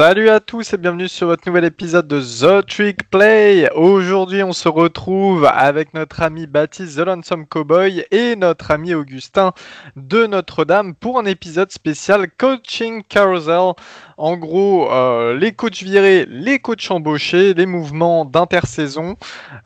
Salut 0.00 0.30
à 0.30 0.40
tous 0.40 0.72
et 0.72 0.78
bienvenue 0.78 1.08
sur 1.08 1.26
votre 1.26 1.46
nouvel 1.46 1.66
épisode 1.66 2.08
de 2.08 2.22
The 2.22 2.66
Trick 2.66 3.10
Play. 3.10 3.68
Aujourd'hui, 3.74 4.42
on 4.42 4.54
se 4.54 4.66
retrouve 4.66 5.44
avec 5.44 5.92
notre 5.92 6.22
ami 6.22 6.46
Baptiste 6.46 6.96
The 6.96 7.00
Lonesome 7.00 7.46
Cowboy 7.46 8.06
et 8.10 8.34
notre 8.34 8.70
ami 8.70 8.94
Augustin 8.94 9.52
de 9.96 10.24
Notre-Dame 10.24 10.94
pour 10.94 11.18
un 11.18 11.26
épisode 11.26 11.70
spécial 11.70 12.30
Coaching 12.30 13.02
Carousel. 13.10 13.74
En 14.20 14.36
gros, 14.36 14.92
euh, 14.92 15.34
les 15.34 15.52
coachs 15.52 15.82
virés, 15.82 16.26
les 16.28 16.58
coachs 16.58 16.90
embauchés, 16.90 17.54
les 17.54 17.64
mouvements 17.64 18.26
d'intersaison. 18.26 19.16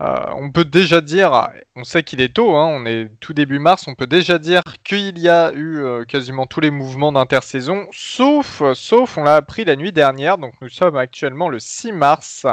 Euh, 0.01 0.15
on 0.37 0.53
peut 0.53 0.65
déjà 0.65 1.01
dire, 1.01 1.49
on 1.75 1.83
sait 1.83 2.05
qu'il 2.05 2.21
est 2.21 2.33
tôt, 2.33 2.55
hein, 2.55 2.69
on 2.69 2.87
est 2.87 3.11
tout 3.19 3.35
début 3.35 3.59
mars, 3.59 3.89
on 3.89 3.97
peut 3.97 4.07
déjà 4.07 4.39
dire 4.39 4.63
qu'il 4.85 5.19
y 5.19 5.29
a 5.29 5.51
eu 5.53 5.79
euh, 5.79 6.05
quasiment 6.05 6.47
tous 6.47 6.61
les 6.61 6.71
mouvements 6.71 7.11
d'intersaison, 7.11 7.89
sauf, 7.91 8.63
sauf, 8.75 9.19
on 9.19 9.25
l'a 9.25 9.35
appris 9.35 9.65
la 9.65 9.75
nuit 9.75 9.91
dernière, 9.91 10.39
donc 10.39 10.55
nous 10.61 10.69
sommes 10.69 10.97
actuellement 10.97 11.49
le 11.49 11.59
6 11.59 11.91
mars. 11.91 12.47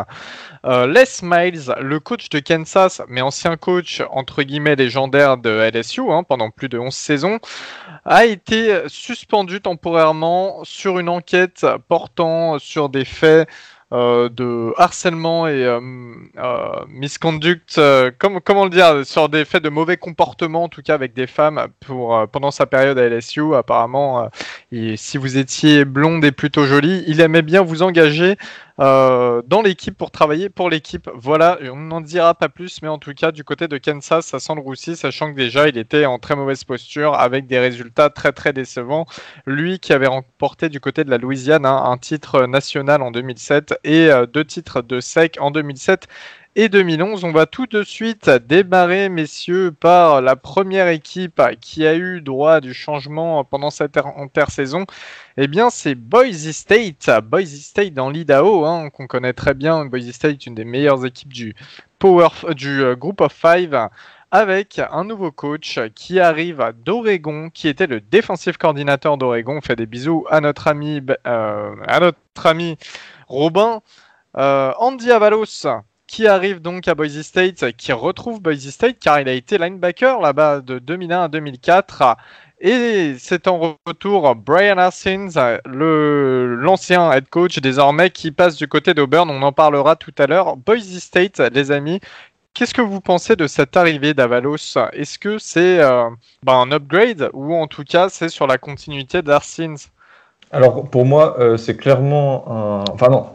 Les 0.64 1.04
Miles, 1.22 1.74
le 1.82 2.00
coach 2.00 2.30
de 2.30 2.40
Kansas, 2.40 3.02
mais 3.10 3.22
ancien 3.22 3.58
coach 3.58 4.02
entre 4.12 4.42
guillemets 4.44 4.76
légendaire 4.76 5.38
de 5.38 5.50
LSU 5.50 6.02
hein, 6.12 6.24
pendant 6.24 6.50
plus 6.50 6.70
de 6.70 6.80
11 6.80 6.94
saisons, 6.94 7.40
a 8.06 8.26
été 8.26 8.82
suspendu 8.88 9.62
temporairement 9.62 10.64
sur 10.64 11.00
une 11.00 11.10
enquête 11.10 11.66
portant 11.92 12.58
sur 12.58 12.88
des 12.88 13.04
faits 13.04 13.50
euh, 13.92 14.30
de 14.30 14.74
harcèlement 14.78 15.46
et 15.46 15.66
euh, 15.66 15.82
euh, 16.38 16.86
misconduct, 16.88 17.82
comment 18.18 18.64
le 18.64 18.70
dire, 18.70 19.06
sur 19.06 19.28
des 19.28 19.44
faits 19.44 19.62
de 19.62 19.68
mauvais 19.68 19.98
comportement, 19.98 20.64
en 20.64 20.70
tout 20.70 20.82
cas 20.82 20.94
avec 20.94 21.14
des 21.14 21.28
femmes 21.28 21.68
pour, 21.82 22.26
pendant 22.32 22.52
sa 22.52 22.66
période 22.66 22.98
à 22.98 23.10
LSU. 23.10 23.54
Apparemment, 23.56 24.30
et 24.72 24.96
si 24.96 25.18
vous 25.18 25.38
étiez 25.38 25.84
blonde 25.84 26.24
et 26.24 26.32
plutôt 26.32 26.64
jolie, 26.64 27.04
il 27.08 27.20
aimait 27.20 27.42
bien 27.42 27.62
vous 27.62 27.84
engager 27.84 28.38
dans 28.78 29.62
l'équipe 29.64 29.98
pour 29.98 30.12
travailler 30.12 30.50
pour 30.50 30.70
l'équipe. 30.70 31.10
Voilà, 31.14 31.58
on 31.72 31.76
n'en 31.76 32.02
dira 32.02 32.34
pas 32.34 32.50
plus, 32.50 32.82
mais 32.82 32.88
en 32.88 32.98
tout 32.98 33.14
cas, 33.14 33.32
du 33.32 33.44
côté 33.44 33.68
de 33.68 33.78
Kansas, 33.78 34.26
ça 34.26 34.40
sent 34.40 34.56
le 34.56 34.62
roussi, 34.62 34.96
sachant 34.96 35.32
que 35.32 35.38
déjà 35.38 35.68
il 35.70 35.78
était 35.78 36.06
en 36.06 36.20
très 36.20 36.36
mauvaise 36.36 36.64
posture 36.64 37.16
avec 37.16 37.48
des 37.48 37.60
résultats 37.60 38.10
très 38.10 38.32
très 38.32 38.54
décevants. 38.54 39.06
Lui 39.46 39.80
qui 39.80 39.94
avait 39.94 40.08
remporté 40.08 40.70
du 40.70 40.80
côté 40.80 41.04
de 41.04 41.10
la 41.10 41.18
Louisiane 41.18 41.66
hein, 41.66 41.84
un 41.86 41.98
titre 41.98 42.46
national 42.46 43.02
en 43.02 43.12
2007 43.12 43.80
et 43.84 44.10
euh, 44.12 44.26
deux 44.26 44.46
titres 44.46 44.82
de 44.82 45.00
SEC 45.00 45.38
en 45.40 45.52
2007 45.52 46.08
et 46.56 46.70
2011. 46.70 47.24
On 47.24 47.32
va 47.32 47.46
tout 47.46 47.66
de 47.66 47.84
suite 47.84 48.30
démarrer, 48.30 49.10
messieurs, 49.10 49.72
par 49.72 50.22
la 50.22 50.36
première 50.36 50.88
équipe 50.88 51.42
qui 51.60 51.86
a 51.86 51.96
eu 51.96 52.22
droit 52.22 52.62
du 52.62 52.74
changement 52.74 53.44
pendant 53.44 53.70
cette 53.70 53.98
intersaison. 53.98 54.86
Eh 55.38 55.48
bien, 55.48 55.70
c'est 55.70 55.96
Boise 55.96 56.52
State. 56.52 57.10
Boise 57.24 57.60
State 57.62 57.94
dans 57.94 58.10
l'Idaho, 58.10 58.66
hein, 58.66 58.90
qu'on 58.90 59.08
connaît 59.08 59.34
très 59.34 59.54
bien. 59.54 59.86
Boise 59.86 60.12
State, 60.12 60.46
une 60.46 60.56
des 60.56 60.66
meilleures 60.66 61.06
équipes 61.06 61.34
du, 61.34 61.56
Power, 62.00 62.30
du 62.56 62.82
euh, 62.84 62.96
Group 62.96 63.22
of 63.22 63.32
Five 63.32 63.90
avec 64.32 64.80
un 64.92 65.04
nouveau 65.04 65.32
coach 65.32 65.80
qui 65.94 66.20
arrive 66.20 66.74
d'Oregon, 66.86 67.50
qui 67.50 67.68
était 67.68 67.86
le 67.86 68.00
défensif 68.00 68.58
coordinateur 68.58 69.18
d'Oregon. 69.18 69.58
On 69.58 69.62
fait 69.62 69.76
des 69.76 69.86
bisous 69.86 70.26
à 70.30 70.40
notre 70.40 70.68
ami, 70.68 71.02
euh, 71.28 71.76
à 71.86 72.00
notre 72.00 72.46
ami 72.46 72.78
Robin. 73.28 73.82
Euh, 74.38 74.72
Andy 74.80 75.12
Avalos, 75.12 75.68
qui 76.12 76.28
arrive 76.28 76.60
donc 76.60 76.90
à 76.90 76.94
Boise 76.94 77.22
State, 77.22 77.72
qui 77.78 77.94
retrouve 77.94 78.42
Boise 78.42 78.70
State 78.70 78.98
car 79.00 79.22
il 79.22 79.30
a 79.30 79.32
été 79.32 79.58
linebacker 79.58 80.20
là-bas 80.20 80.60
de 80.60 80.78
2001 80.78 81.24
à 81.24 81.28
2004. 81.30 82.18
Et 82.60 83.16
c'est 83.18 83.48
en 83.48 83.78
retour 83.88 84.36
Brian 84.36 84.78
Arsins, 84.78 85.30
le, 85.66 86.56
l'ancien 86.56 87.14
head 87.14 87.30
coach 87.30 87.60
désormais 87.60 88.10
qui 88.10 88.32
passe 88.32 88.58
du 88.58 88.68
côté 88.68 88.94
d'Auburn. 88.94 89.30
On 89.30 89.42
en 89.42 89.54
parlera 89.54 89.96
tout 89.96 90.14
à 90.18 90.28
l'heure. 90.28 90.58
Boise 90.58 91.00
State, 91.00 91.40
les 91.40 91.72
amis, 91.72 92.02
Qu'est-ce 92.54 92.74
que 92.74 92.82
vous 92.82 93.00
pensez 93.00 93.38
de 93.38 93.48
cette 93.48 93.78
arrivée 93.78 94.14
d'Avalos? 94.14 94.76
Est-ce 94.92 95.18
que 95.18 95.38
c'est 95.38 95.80
euh, 95.80 96.10
bah, 96.44 96.56
un 96.56 96.70
upgrade 96.74 97.30
ou 97.32 97.56
en 97.56 97.68
tout 97.68 97.86
cas 97.86 98.10
c'est 98.10 98.28
sur 98.28 98.46
la 98.46 98.58
continuité 98.58 99.22
d'Arsins 99.22 99.88
Alors 100.52 100.84
pour 100.90 101.06
moi, 101.06 101.40
euh, 101.40 101.56
c'est 101.56 101.78
clairement 101.78 102.44
un. 102.50 102.84
Enfin 102.94 103.08
non, 103.08 103.28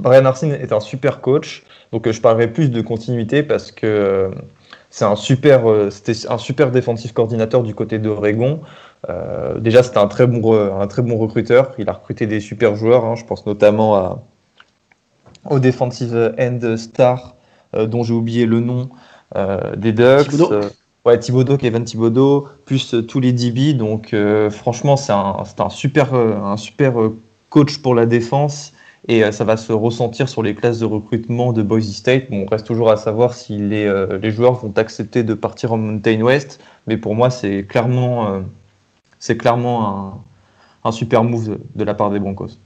Brian 0.00 0.24
Arsins 0.24 0.50
est 0.50 0.72
un 0.72 0.80
super 0.80 1.20
coach, 1.20 1.64
donc 1.92 2.06
euh, 2.06 2.12
je 2.12 2.20
parlerai 2.20 2.48
plus 2.48 2.70
de 2.70 2.80
continuité 2.80 3.42
parce 3.42 3.70
que 3.70 4.30
c'est 4.90 5.04
un 5.04 5.16
super, 5.16 5.62
c'était 5.90 6.28
un 6.28 6.38
super 6.38 6.70
défensif 6.70 7.12
coordinateur 7.12 7.62
du 7.62 7.74
côté 7.74 7.98
d'Oregon. 7.98 8.60
déjà, 9.58 9.82
c'était 9.82 9.98
un 9.98 10.06
très 10.06 10.28
bon, 10.28 10.54
un 10.80 10.86
très 10.86 11.02
bon 11.02 11.18
recruteur. 11.18 11.72
Il 11.78 11.88
a 11.88 11.92
recruté 11.94 12.28
des 12.28 12.38
super 12.38 12.76
joueurs. 12.76 13.04
Hein. 13.04 13.16
je 13.16 13.24
pense 13.24 13.44
notamment 13.44 13.96
à, 13.96 14.22
au 15.50 15.58
defensive 15.58 16.34
end 16.38 16.76
star 16.76 17.34
euh, 17.74 17.86
dont 17.86 18.02
j'ai 18.02 18.14
oublié 18.14 18.46
le 18.46 18.60
nom 18.60 18.88
euh, 19.36 19.76
des 19.76 19.92
Ducks. 19.92 20.40
Euh, 20.40 20.68
ouais, 21.04 21.18
Thibodeau, 21.18 21.56
Kevin 21.56 21.84
Thibodeau, 21.84 22.48
plus 22.64 22.94
tous 23.06 23.20
les 23.20 23.32
DB. 23.32 23.74
Donc, 23.74 24.14
franchement, 24.50 24.96
c'est 24.96 25.12
un, 25.12 25.36
un, 25.58 25.70
super, 25.70 26.14
un 26.14 26.56
super 26.56 26.94
coach 27.50 27.78
pour 27.78 27.94
la 27.94 28.06
défense 28.06 28.72
et 29.08 29.30
ça 29.32 29.44
va 29.44 29.56
se 29.56 29.72
ressentir 29.72 30.28
sur 30.28 30.42
les 30.42 30.54
classes 30.54 30.78
de 30.78 30.86
recrutement 30.86 31.52
de 31.52 31.62
Boise 31.62 31.92
State. 31.92 32.30
Bon, 32.30 32.44
on 32.44 32.46
reste 32.46 32.66
toujours 32.66 32.90
à 32.90 32.96
savoir 32.96 33.34
si 33.34 33.58
les, 33.58 33.92
les, 34.20 34.30
joueurs 34.30 34.54
vont 34.54 34.72
accepter 34.76 35.22
de 35.22 35.34
partir 35.34 35.72
en 35.72 35.76
Mountain 35.76 36.22
West, 36.22 36.60
mais 36.86 36.96
pour 36.96 37.14
moi, 37.14 37.30
c'est 37.30 37.64
clairement, 37.64 38.42
c'est 39.18 39.36
clairement 39.36 40.22
un, 40.84 40.88
un, 40.88 40.92
super 40.92 41.22
move 41.22 41.58
de 41.74 41.84
la 41.84 41.94
part 41.94 42.10
des 42.10 42.18
Broncos. 42.18 42.58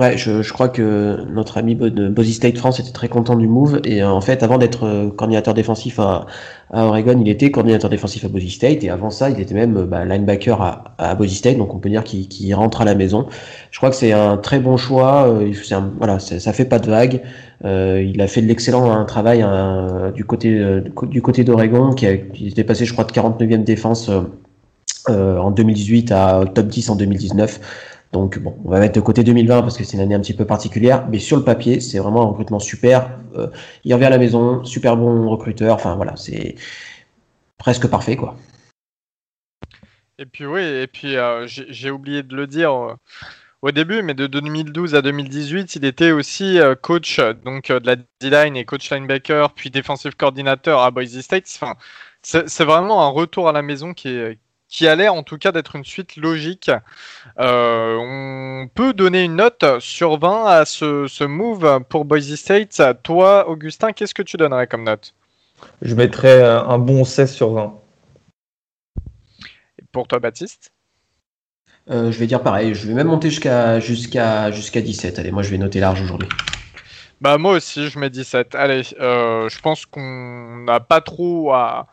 Ouais, 0.00 0.16
je, 0.16 0.50
crois 0.50 0.70
que 0.70 1.26
notre 1.30 1.58
ami 1.58 1.74
de 1.74 2.08
Boise 2.08 2.30
State 2.32 2.56
France 2.56 2.80
était 2.80 2.90
très 2.90 3.10
content 3.10 3.36
du 3.36 3.46
move. 3.46 3.82
Et 3.84 4.02
euh, 4.02 4.08
en 4.08 4.22
fait, 4.22 4.42
avant 4.42 4.56
d'être 4.56 4.84
euh, 4.86 5.10
coordinateur 5.10 5.52
défensif 5.52 5.98
à, 5.98 6.24
Oregon, 6.72 7.18
il 7.20 7.28
était 7.28 7.50
coordinateur 7.50 7.90
défensif 7.90 8.24
à 8.24 8.28
Boise 8.28 8.48
State. 8.48 8.82
Et 8.82 8.88
avant 8.88 9.10
ça, 9.10 9.28
il 9.28 9.38
était 9.38 9.52
même 9.52 9.76
euh, 9.76 9.84
bah, 9.84 10.06
linebacker 10.06 10.62
à, 10.62 10.84
à 10.96 11.14
Boise 11.14 11.32
State. 11.32 11.58
Donc 11.58 11.74
on 11.74 11.78
peut 11.80 11.90
dire 11.90 12.02
qu'il 12.02 12.54
rentre 12.54 12.80
à 12.80 12.86
la 12.86 12.94
maison. 12.94 13.26
Je 13.70 13.76
crois 13.76 13.90
que 13.90 13.96
c'est 13.96 14.12
un 14.12 14.38
très 14.38 14.58
bon 14.58 14.78
choix. 14.78 15.28
Un, 15.70 15.92
voilà, 15.98 16.18
ça 16.18 16.52
fait 16.54 16.64
pas 16.64 16.78
de 16.78 16.86
vague. 16.88 17.20
Euh, 17.66 18.02
il 18.02 18.22
a 18.22 18.26
fait 18.26 18.40
de 18.40 18.46
l'excellent 18.46 18.90
un 18.90 19.04
travail 19.04 19.44
du 20.14 20.24
côté 20.24 20.80
du 21.02 21.20
côté 21.20 21.44
d'Oregon, 21.44 21.90
qui, 21.90 22.06
qui 22.32 22.48
était 22.48 22.64
passé, 22.64 22.86
je 22.86 22.94
crois, 22.94 23.04
de 23.04 23.12
49e 23.12 23.64
défense 23.64 24.10
en 25.08 25.50
2018 25.50 26.10
à 26.12 26.44
top 26.54 26.68
10 26.68 26.88
en 26.88 26.96
2019. 26.96 27.60
Donc 28.12 28.38
bon, 28.40 28.56
on 28.64 28.70
va 28.70 28.80
mettre 28.80 28.94
de 28.94 29.00
côté 29.00 29.22
2020 29.22 29.62
parce 29.62 29.78
que 29.78 29.84
c'est 29.84 29.96
une 29.96 30.02
année 30.02 30.14
un 30.14 30.20
petit 30.20 30.34
peu 30.34 30.44
particulière, 30.44 31.06
mais 31.08 31.20
sur 31.20 31.36
le 31.36 31.44
papier, 31.44 31.80
c'est 31.80 31.98
vraiment 31.98 32.22
un 32.22 32.26
recrutement 32.26 32.58
super. 32.58 33.10
Euh, 33.36 33.46
il 33.84 33.94
revient 33.94 34.06
à 34.06 34.10
la 34.10 34.18
maison, 34.18 34.64
super 34.64 34.96
bon 34.96 35.28
recruteur. 35.30 35.76
Enfin 35.76 35.94
voilà, 35.94 36.16
c'est 36.16 36.56
presque 37.56 37.86
parfait 37.86 38.16
quoi. 38.16 38.36
Et 40.18 40.26
puis 40.26 40.44
oui, 40.44 40.60
et 40.60 40.86
puis 40.88 41.16
euh, 41.16 41.46
j'ai 41.46 41.90
oublié 41.90 42.22
de 42.24 42.34
le 42.34 42.48
dire 42.48 42.72
euh, 42.72 42.94
au 43.62 43.70
début, 43.70 44.02
mais 44.02 44.14
de 44.14 44.26
2012 44.26 44.96
à 44.96 45.02
2018, 45.02 45.76
il 45.76 45.84
était 45.84 46.10
aussi 46.10 46.58
coach 46.82 47.20
donc 47.44 47.68
de 47.68 47.86
la 47.86 47.96
D-line 48.20 48.56
et 48.56 48.64
coach 48.64 48.90
linebacker, 48.90 49.52
puis 49.54 49.70
defensive 49.70 50.16
coordinateur 50.16 50.80
à 50.80 50.90
Boise 50.90 51.20
State. 51.20 51.44
Enfin, 51.54 51.76
c'est 52.22 52.64
vraiment 52.64 53.06
un 53.06 53.10
retour 53.10 53.48
à 53.48 53.52
la 53.52 53.62
maison 53.62 53.94
qui 53.94 54.08
est 54.08 54.38
qui 54.70 54.86
a 54.86 54.94
l'air 54.94 55.12
en 55.12 55.22
tout 55.22 55.36
cas 55.36 55.52
d'être 55.52 55.76
une 55.76 55.84
suite 55.84 56.16
logique. 56.16 56.70
Euh, 57.38 57.96
on 58.00 58.68
peut 58.68 58.94
donner 58.94 59.24
une 59.24 59.36
note 59.36 59.64
sur 59.80 60.18
20 60.18 60.46
à 60.46 60.64
ce, 60.64 61.24
move 61.24 61.80
pour 61.88 62.04
Boise 62.04 62.34
State. 62.36 62.80
Toi, 63.02 63.48
Augustin, 63.48 63.92
qu'est-ce 63.92 64.14
que 64.14 64.22
tu 64.22 64.36
donnerais 64.36 64.68
comme 64.68 64.84
note? 64.84 65.14
Je 65.82 65.94
mettrais 65.94 66.42
un 66.42 66.78
bon 66.78 67.04
16 67.04 67.34
sur 67.34 67.52
20. 67.52 67.74
Et 69.78 69.84
pour 69.92 70.06
toi, 70.06 70.20
Baptiste? 70.20 70.72
Euh, 71.90 72.12
Je 72.12 72.18
vais 72.18 72.26
dire 72.26 72.42
pareil, 72.42 72.74
je 72.74 72.86
vais 72.86 72.94
même 72.94 73.08
monter 73.08 73.28
jusqu'à 73.28 73.80
jusqu'à 73.80 74.52
jusqu'à 74.52 74.80
17. 74.80 75.18
Allez, 75.18 75.32
moi 75.32 75.42
je 75.42 75.50
vais 75.50 75.58
noter 75.58 75.80
large 75.80 76.00
aujourd'hui. 76.00 76.28
Bah 77.20 77.36
moi 77.36 77.54
aussi, 77.54 77.88
je 77.88 77.98
mets 77.98 78.08
17. 78.08 78.54
Allez, 78.54 78.82
euh, 79.00 79.48
je 79.48 79.60
pense 79.60 79.84
qu'on 79.84 80.58
n'a 80.64 80.80
pas 80.80 81.00
trop 81.00 81.52
à 81.52 81.88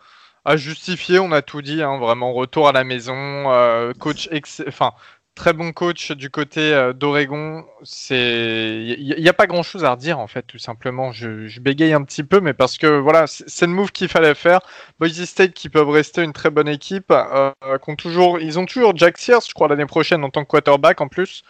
à 0.47 0.55
justifier, 0.55 1.19
on 1.19 1.33
a 1.33 1.41
tout 1.41 1.61
dit, 1.61 1.83
hein, 1.83 1.97
vraiment 1.97 2.31
retour 2.31 2.69
à 2.69 2.71
la 2.71 2.85
maison, 2.85 3.51
euh, 3.51 3.91
coach, 3.93 4.29
enfin 4.65 4.93
très 5.35 5.53
bon 5.53 5.71
coach 5.71 6.11
du 6.13 6.29
côté 6.29 6.73
euh, 6.73 6.93
d'Oregon. 6.93 7.65
C'est, 7.83 8.95
il 8.97 9.21
n'y 9.21 9.29
a, 9.29 9.33
pas 9.33 9.45
grand 9.45 9.61
chose 9.61 9.83
à 9.83 9.91
redire 9.91 10.19
en 10.19 10.27
fait, 10.27 10.43
tout 10.43 10.57
simplement. 10.57 11.11
Je, 11.11 11.59
bégaye 11.59 11.93
un 11.93 12.03
petit 12.03 12.23
peu, 12.23 12.39
mais 12.39 12.53
parce 12.53 12.77
que 12.77 12.87
voilà, 12.87 13.25
c'est 13.27 13.65
le 13.65 13.73
move 13.73 13.91
qu'il 13.91 14.07
fallait 14.07 14.35
faire. 14.35 14.61
Boise 14.99 15.23
State 15.25 15.53
qui 15.53 15.67
peuvent 15.69 15.89
rester 15.89 16.23
une 16.23 16.33
très 16.33 16.49
bonne 16.49 16.69
équipe, 16.69 17.11
euh, 17.11 17.51
toujours, 17.97 18.39
ils 18.39 18.57
ont 18.57 18.65
toujours 18.65 18.95
Jack 18.95 19.17
Sears, 19.17 19.41
je 19.47 19.53
crois 19.53 19.67
l'année 19.67 19.85
prochaine 19.85 20.23
en 20.23 20.29
tant 20.29 20.45
que 20.45 20.49
quarterback 20.49 21.01
en 21.01 21.09
plus. 21.09 21.43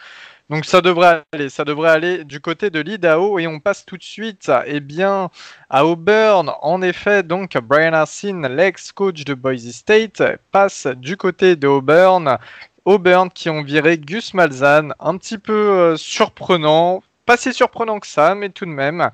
Donc 0.50 0.64
ça 0.64 0.80
devrait 0.80 1.24
aller, 1.32 1.50
ça 1.50 1.64
devrait 1.64 1.90
aller 1.90 2.24
du 2.24 2.40
côté 2.40 2.70
de 2.70 2.80
l'Idaho 2.80 3.38
et 3.38 3.46
on 3.46 3.60
passe 3.60 3.84
tout 3.84 3.98
de 3.98 4.02
suite 4.02 4.50
eh 4.64 4.80
bien, 4.80 5.28
à 5.68 5.84
Auburn. 5.84 6.50
En 6.62 6.80
effet, 6.80 7.22
donc 7.22 7.58
Brian 7.58 7.92
Arsene, 7.92 8.46
l'ex-coach 8.48 9.24
de 9.24 9.34
Boise 9.34 9.70
State, 9.70 10.22
passe 10.50 10.86
du 10.86 11.18
côté 11.18 11.54
de 11.54 11.68
Auburn. 11.68 12.38
Auburn 12.86 13.28
qui 13.30 13.50
ont 13.50 13.62
viré 13.62 13.98
Gus 13.98 14.32
Malzahn, 14.32 14.94
un 15.00 15.18
petit 15.18 15.36
peu 15.36 15.94
surprenant, 15.98 17.02
pas 17.26 17.36
si 17.36 17.52
surprenant 17.52 18.00
que 18.00 18.06
ça, 18.06 18.34
mais 18.34 18.48
tout 18.48 18.64
de 18.64 18.70
même. 18.70 19.10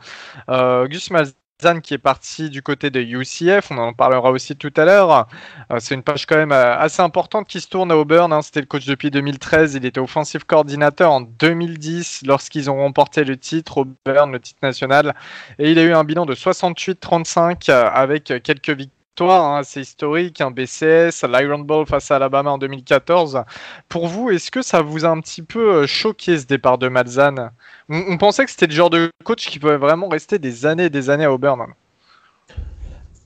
Gus 0.89 1.11
Malzahn 1.11 1.35
qui 1.83 1.95
est 1.95 1.99
parti 1.99 2.51
du 2.51 2.63
côté 2.63 2.91
de 2.91 3.01
UCF, 3.01 3.71
on 3.71 3.79
en 3.79 3.93
parlera 3.93 4.31
aussi 4.31 4.55
tout 4.57 4.73
à 4.77 4.85
l'heure. 4.85 5.27
Euh, 5.73 5.79
c'est 5.79 5.95
une 5.95 6.03
page 6.03 6.27
quand 6.27 6.37
même 6.37 6.53
euh, 6.53 6.77
assez 6.77 7.01
importante 7.01 7.49
qui 7.49 7.61
se 7.61 7.69
tourne 7.69 7.91
à 7.91 7.97
Auburn. 7.97 8.33
Hein. 8.33 8.43
C'était 8.43 8.61
le 8.61 8.67
coach 8.67 8.85
depuis 8.87 9.11
2013, 9.11 9.75
il 9.75 9.87
était 9.87 10.01
offensive 10.01 10.45
coordinateur 10.45 11.11
en 11.11 11.23
2010 11.23 12.23
lorsqu'ils 12.27 12.71
ont 12.71 12.77
remporté 12.77 13.25
le 13.25 13.39
titre 13.39 13.79
Auburn, 13.79 14.33
le 14.33 14.41
titre 14.41 14.59
national. 14.63 15.15
Et 15.59 15.71
il 15.71 15.79
a 15.79 15.85
eu 15.85 15.93
un 15.93 16.05
bilan 16.05 16.27
de 16.27 16.35
68-35 16.35 17.71
euh, 17.71 17.89
avec 17.93 18.25
quelques 18.43 18.71
victoires 18.71 19.04
Hein, 19.21 19.61
c'est 19.65 19.81
historique, 19.81 20.41
un 20.41 20.51
BCS, 20.51 21.25
l'Iron 21.29 21.61
Bowl 21.61 21.87
face 21.87 22.11
à 22.11 22.17
Alabama 22.17 22.51
en 22.51 22.59
2014. 22.59 23.45
Pour 23.89 24.09
vous, 24.09 24.31
est-ce 24.31 24.51
que 24.51 24.61
ça 24.61 24.83
vous 24.83 25.05
a 25.05 25.09
un 25.09 25.21
petit 25.21 25.43
peu 25.43 25.73
euh, 25.73 25.87
choqué 25.87 26.37
ce 26.37 26.47
départ 26.47 26.79
de 26.79 26.89
Malzahn? 26.89 27.51
On, 27.89 28.19
pensait 28.19 28.45
que 28.45 28.51
c'était 28.51 28.67
le 28.67 28.73
genre 28.73 28.91
de 28.91 29.11
coach 29.23 29.49
qui 29.49 29.61
pouvait 29.61 29.77
vraiment 29.77 30.09
rester 30.09 30.41
des 30.41 30.67
années 30.67 30.87
et 30.87 30.91
des 30.91 31.11
années 31.11 31.25
à 31.25 31.33
Auburn. 31.33 31.65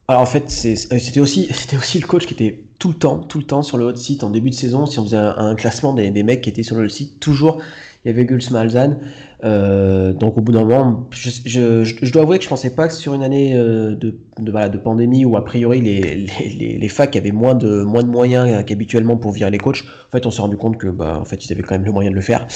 Alors 0.09 0.23
en 0.23 0.27
fait, 0.27 0.45
euh, 0.45 0.75
c'était 0.99 1.21
aussi, 1.21 1.49
le 1.49 2.07
coach 2.07 2.27
qui 2.27 2.35
était 2.35 2.67
tout 2.79 2.89
le 2.89 2.95
temps, 2.95 3.21
tout 3.21 3.39
le 3.39 3.45
temps 3.45 3.63
sur 3.63 3.79
le 3.79 3.87
hot 3.87 3.97
site 3.97 4.25
en 4.25 4.31
début 4.31 4.51
de 4.51 4.55
saison. 4.55 4.85
Si 4.85 4.99
on 4.99 5.05
faisait 5.05 5.17
un, 5.17 5.55
classement 5.55 5.95
des, 5.95 6.11
des, 6.11 6.23
mecs 6.23 6.43
qui 6.43 6.51
étaient 6.51 6.63
sur 6.63 6.77
le 6.77 6.89
site, 6.91 7.19
toujours 7.19 7.63
il 8.05 8.09
y 8.09 8.11
avait 8.11 8.25
Guls 8.25 8.43
Malzahn. 8.51 9.01
Euh, 9.45 10.13
donc 10.13 10.37
au 10.37 10.41
bout 10.41 10.53
d'un 10.53 10.65
moment, 10.65 11.09
je, 11.13 11.31
je, 11.45 11.85
je, 11.85 12.13
dois 12.13 12.23
avouer 12.23 12.39
que 12.39 12.45
je 12.45 12.49
pensais 12.49 12.71
pas 12.71 12.89
que 12.89 12.95
sur 12.95 13.15
une 13.15 13.23
année 13.23 13.55
euh, 13.55 13.95
de, 13.95 14.19
de, 14.39 14.51
voilà, 14.51 14.69
de 14.69 14.79
pandémie 14.79 15.25
où 15.25 15.37
a 15.37 15.45
priori 15.45 15.81
les, 15.81 16.27
les, 16.59 16.79
les, 16.79 16.89
facs 16.89 17.15
avaient 17.15 17.31
moins 17.31 17.55
de, 17.55 17.83
moins 17.85 18.03
de 18.03 18.09
moyens 18.09 18.65
qu'habituellement 18.65 19.17
pour 19.17 19.31
virer 19.31 19.51
les 19.51 19.59
coachs, 19.59 19.83
en 19.83 20.11
fait 20.11 20.27
on 20.27 20.31
s'est 20.31 20.43
rendu 20.43 20.57
compte 20.57 20.77
que 20.77 20.89
bah, 20.89 21.19
en 21.21 21.25
fait 21.25 21.45
ils 21.45 21.53
avaient 21.53 21.63
quand 21.63 21.77
même 21.77 21.85
le 21.85 21.93
moyen 21.93 22.11
de 22.11 22.17
le 22.17 22.21
faire. 22.21 22.47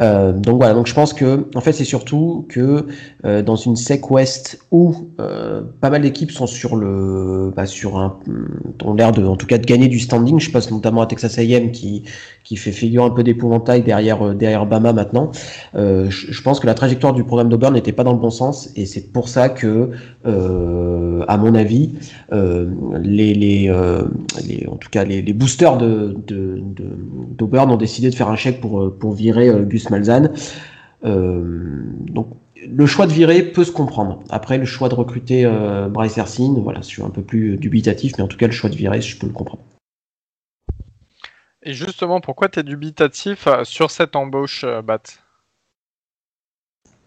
Euh, 0.00 0.32
donc 0.32 0.56
voilà, 0.56 0.74
donc 0.74 0.86
je 0.86 0.94
pense 0.94 1.12
que 1.12 1.48
en 1.54 1.60
fait 1.60 1.72
c'est 1.72 1.84
surtout 1.84 2.46
que 2.48 2.86
euh, 3.24 3.42
dans 3.42 3.56
une 3.56 3.76
sec 3.76 4.10
ouest 4.10 4.58
où 4.72 4.94
euh, 5.20 5.62
pas 5.80 5.90
mal 5.90 6.02
d'équipes 6.02 6.32
sont 6.32 6.48
sur 6.48 6.74
le 6.74 7.52
bah, 7.54 7.66
sur 7.66 7.96
un 7.98 8.18
ont 8.84 8.94
l'air 8.94 9.12
de 9.12 9.24
en 9.24 9.36
tout 9.36 9.46
cas 9.46 9.58
de 9.58 9.66
gagner 9.66 9.86
du 9.86 10.00
standing, 10.00 10.40
je 10.40 10.50
pense 10.50 10.70
notamment 10.70 11.02
à 11.02 11.06
Texas 11.06 11.38
A&M 11.38 11.70
qui 11.70 12.02
qui 12.42 12.56
fait 12.56 12.72
figure 12.72 13.04
un 13.04 13.10
peu 13.10 13.22
d'épouvantail 13.22 13.82
derrière 13.82 14.34
derrière 14.34 14.66
Bama 14.66 14.92
maintenant. 14.92 15.30
Euh, 15.76 16.10
je 16.28 16.42
pense 16.42 16.60
que 16.60 16.66
la 16.66 16.74
trajectoire 16.74 17.12
du 17.12 17.24
programme 17.24 17.48
d'Auburn 17.48 17.74
n'était 17.74 17.92
pas 17.92 18.04
dans 18.04 18.12
le 18.12 18.18
bon 18.18 18.30
sens 18.30 18.70
et 18.76 18.86
c'est 18.86 19.12
pour 19.12 19.28
ça 19.28 19.48
que, 19.48 19.90
euh, 20.26 21.24
à 21.28 21.36
mon 21.36 21.54
avis, 21.54 21.90
euh, 22.32 22.70
euh, 22.70 22.98
les, 22.98 24.66
en 24.66 24.76
tout 24.76 24.90
cas 24.90 25.04
les, 25.04 25.22
boosters 25.32 25.78
de, 25.78 26.16
d'Auburn 26.26 27.70
ont 27.70 27.76
décidé 27.76 28.10
de 28.10 28.14
faire 28.14 28.28
un 28.28 28.36
chèque 28.36 28.60
pour, 28.60 29.12
virer 29.12 29.50
Gus 29.66 29.90
Malzahn. 29.90 30.30
donc 31.02 32.28
le 32.66 32.86
choix 32.86 33.06
de 33.06 33.12
virer 33.12 33.42
peut 33.42 33.64
se 33.64 33.72
comprendre. 33.72 34.20
Après, 34.30 34.56
le 34.56 34.64
choix 34.64 34.88
de 34.88 34.94
recruter 34.94 35.46
Bryce 35.90 36.16
Ersine, 36.16 36.58
voilà, 36.62 36.80
je 36.80 36.86
suis 36.86 37.02
un 37.02 37.10
peu 37.10 37.22
plus 37.22 37.58
dubitatif, 37.58 38.14
mais 38.16 38.24
en 38.24 38.28
tout 38.28 38.38
cas, 38.38 38.46
le 38.46 38.52
choix 38.52 38.70
de 38.70 38.74
virer, 38.74 39.02
je 39.02 39.18
peux 39.18 39.26
le 39.26 39.32
comprendre. 39.34 39.62
Et 41.62 41.74
justement, 41.74 42.20
pourquoi 42.20 42.48
tu 42.48 42.60
es 42.60 42.62
dubitatif 42.62 43.46
sur 43.64 43.90
cette 43.90 44.16
embauche, 44.16 44.64
Bat? 44.84 45.23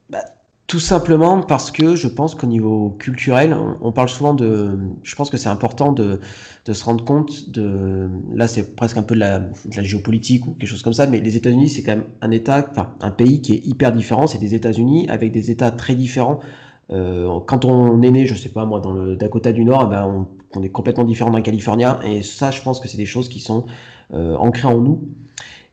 Bah, 0.10 0.24
tout 0.68 0.82
simplement 0.82 1.42
parce 1.44 1.72
que 1.72 1.96
je 1.96 2.10
pense 2.10 2.36
qu'au 2.36 2.48
niveau 2.48 2.90
culturel, 2.90 3.56
on, 3.82 3.92
parle 3.94 4.10
souvent 4.10 4.34
de. 4.34 4.78
Je 5.02 5.16
pense 5.16 5.30
que 5.30 5.38
c'est 5.38 5.48
important 5.48 5.94
de, 5.94 6.20
de, 6.66 6.74
se 6.74 6.84
rendre 6.84 7.06
compte 7.06 7.50
de. 7.50 8.10
Là, 8.34 8.50
c'est 8.50 8.76
presque 8.76 8.98
un 8.98 9.04
peu 9.04 9.16
de 9.16 9.22
la, 9.22 9.40
de 9.40 9.76
la, 9.78 9.84
géopolitique 9.84 10.46
ou 10.46 10.52
quelque 10.52 10.68
chose 10.68 10.84
comme 10.84 10.94
ça, 10.94 11.08
mais 11.08 11.22
les 11.22 11.38
États-Unis, 11.38 11.70
c'est 11.70 11.84
quand 11.84 11.96
même 11.96 12.08
un 12.22 12.32
État, 12.32 12.68
enfin, 12.70 12.96
un 13.00 13.12
pays 13.12 13.42
qui 13.42 13.54
est 13.54 13.66
hyper 13.66 13.94
différent. 13.94 14.28
C'est 14.28 14.40
des 14.40 14.56
États-Unis 14.56 15.08
avec 15.10 15.32
des 15.32 15.52
États 15.52 15.72
très 15.72 15.96
différents. 15.96 16.42
Euh, 16.90 17.40
quand 17.48 17.64
on 17.64 18.02
est 18.02 18.12
né, 18.12 18.26
je 18.26 18.36
sais 18.36 18.50
pas 18.50 18.66
moi, 18.66 18.82
dans 18.82 18.94
le 18.94 19.16
Dakota 19.16 19.54
du 19.54 19.64
Nord, 19.64 19.86
eh 19.88 19.90
ben 19.90 20.06
on, 20.06 20.28
on, 20.58 20.64
est 20.64 20.70
complètement 20.70 21.06
différent 21.06 21.32
d'un 21.32 21.42
Californien. 21.42 22.00
Et 22.06 22.24
ça, 22.24 22.52
je 22.52 22.62
pense 22.62 22.82
que 22.82 22.90
c'est 22.90 22.98
des 22.98 23.06
choses 23.06 23.30
qui 23.30 23.40
sont 23.40 23.66
euh, 24.14 24.36
ancrées 24.36 24.68
en 24.68 24.82
nous. 24.82 25.08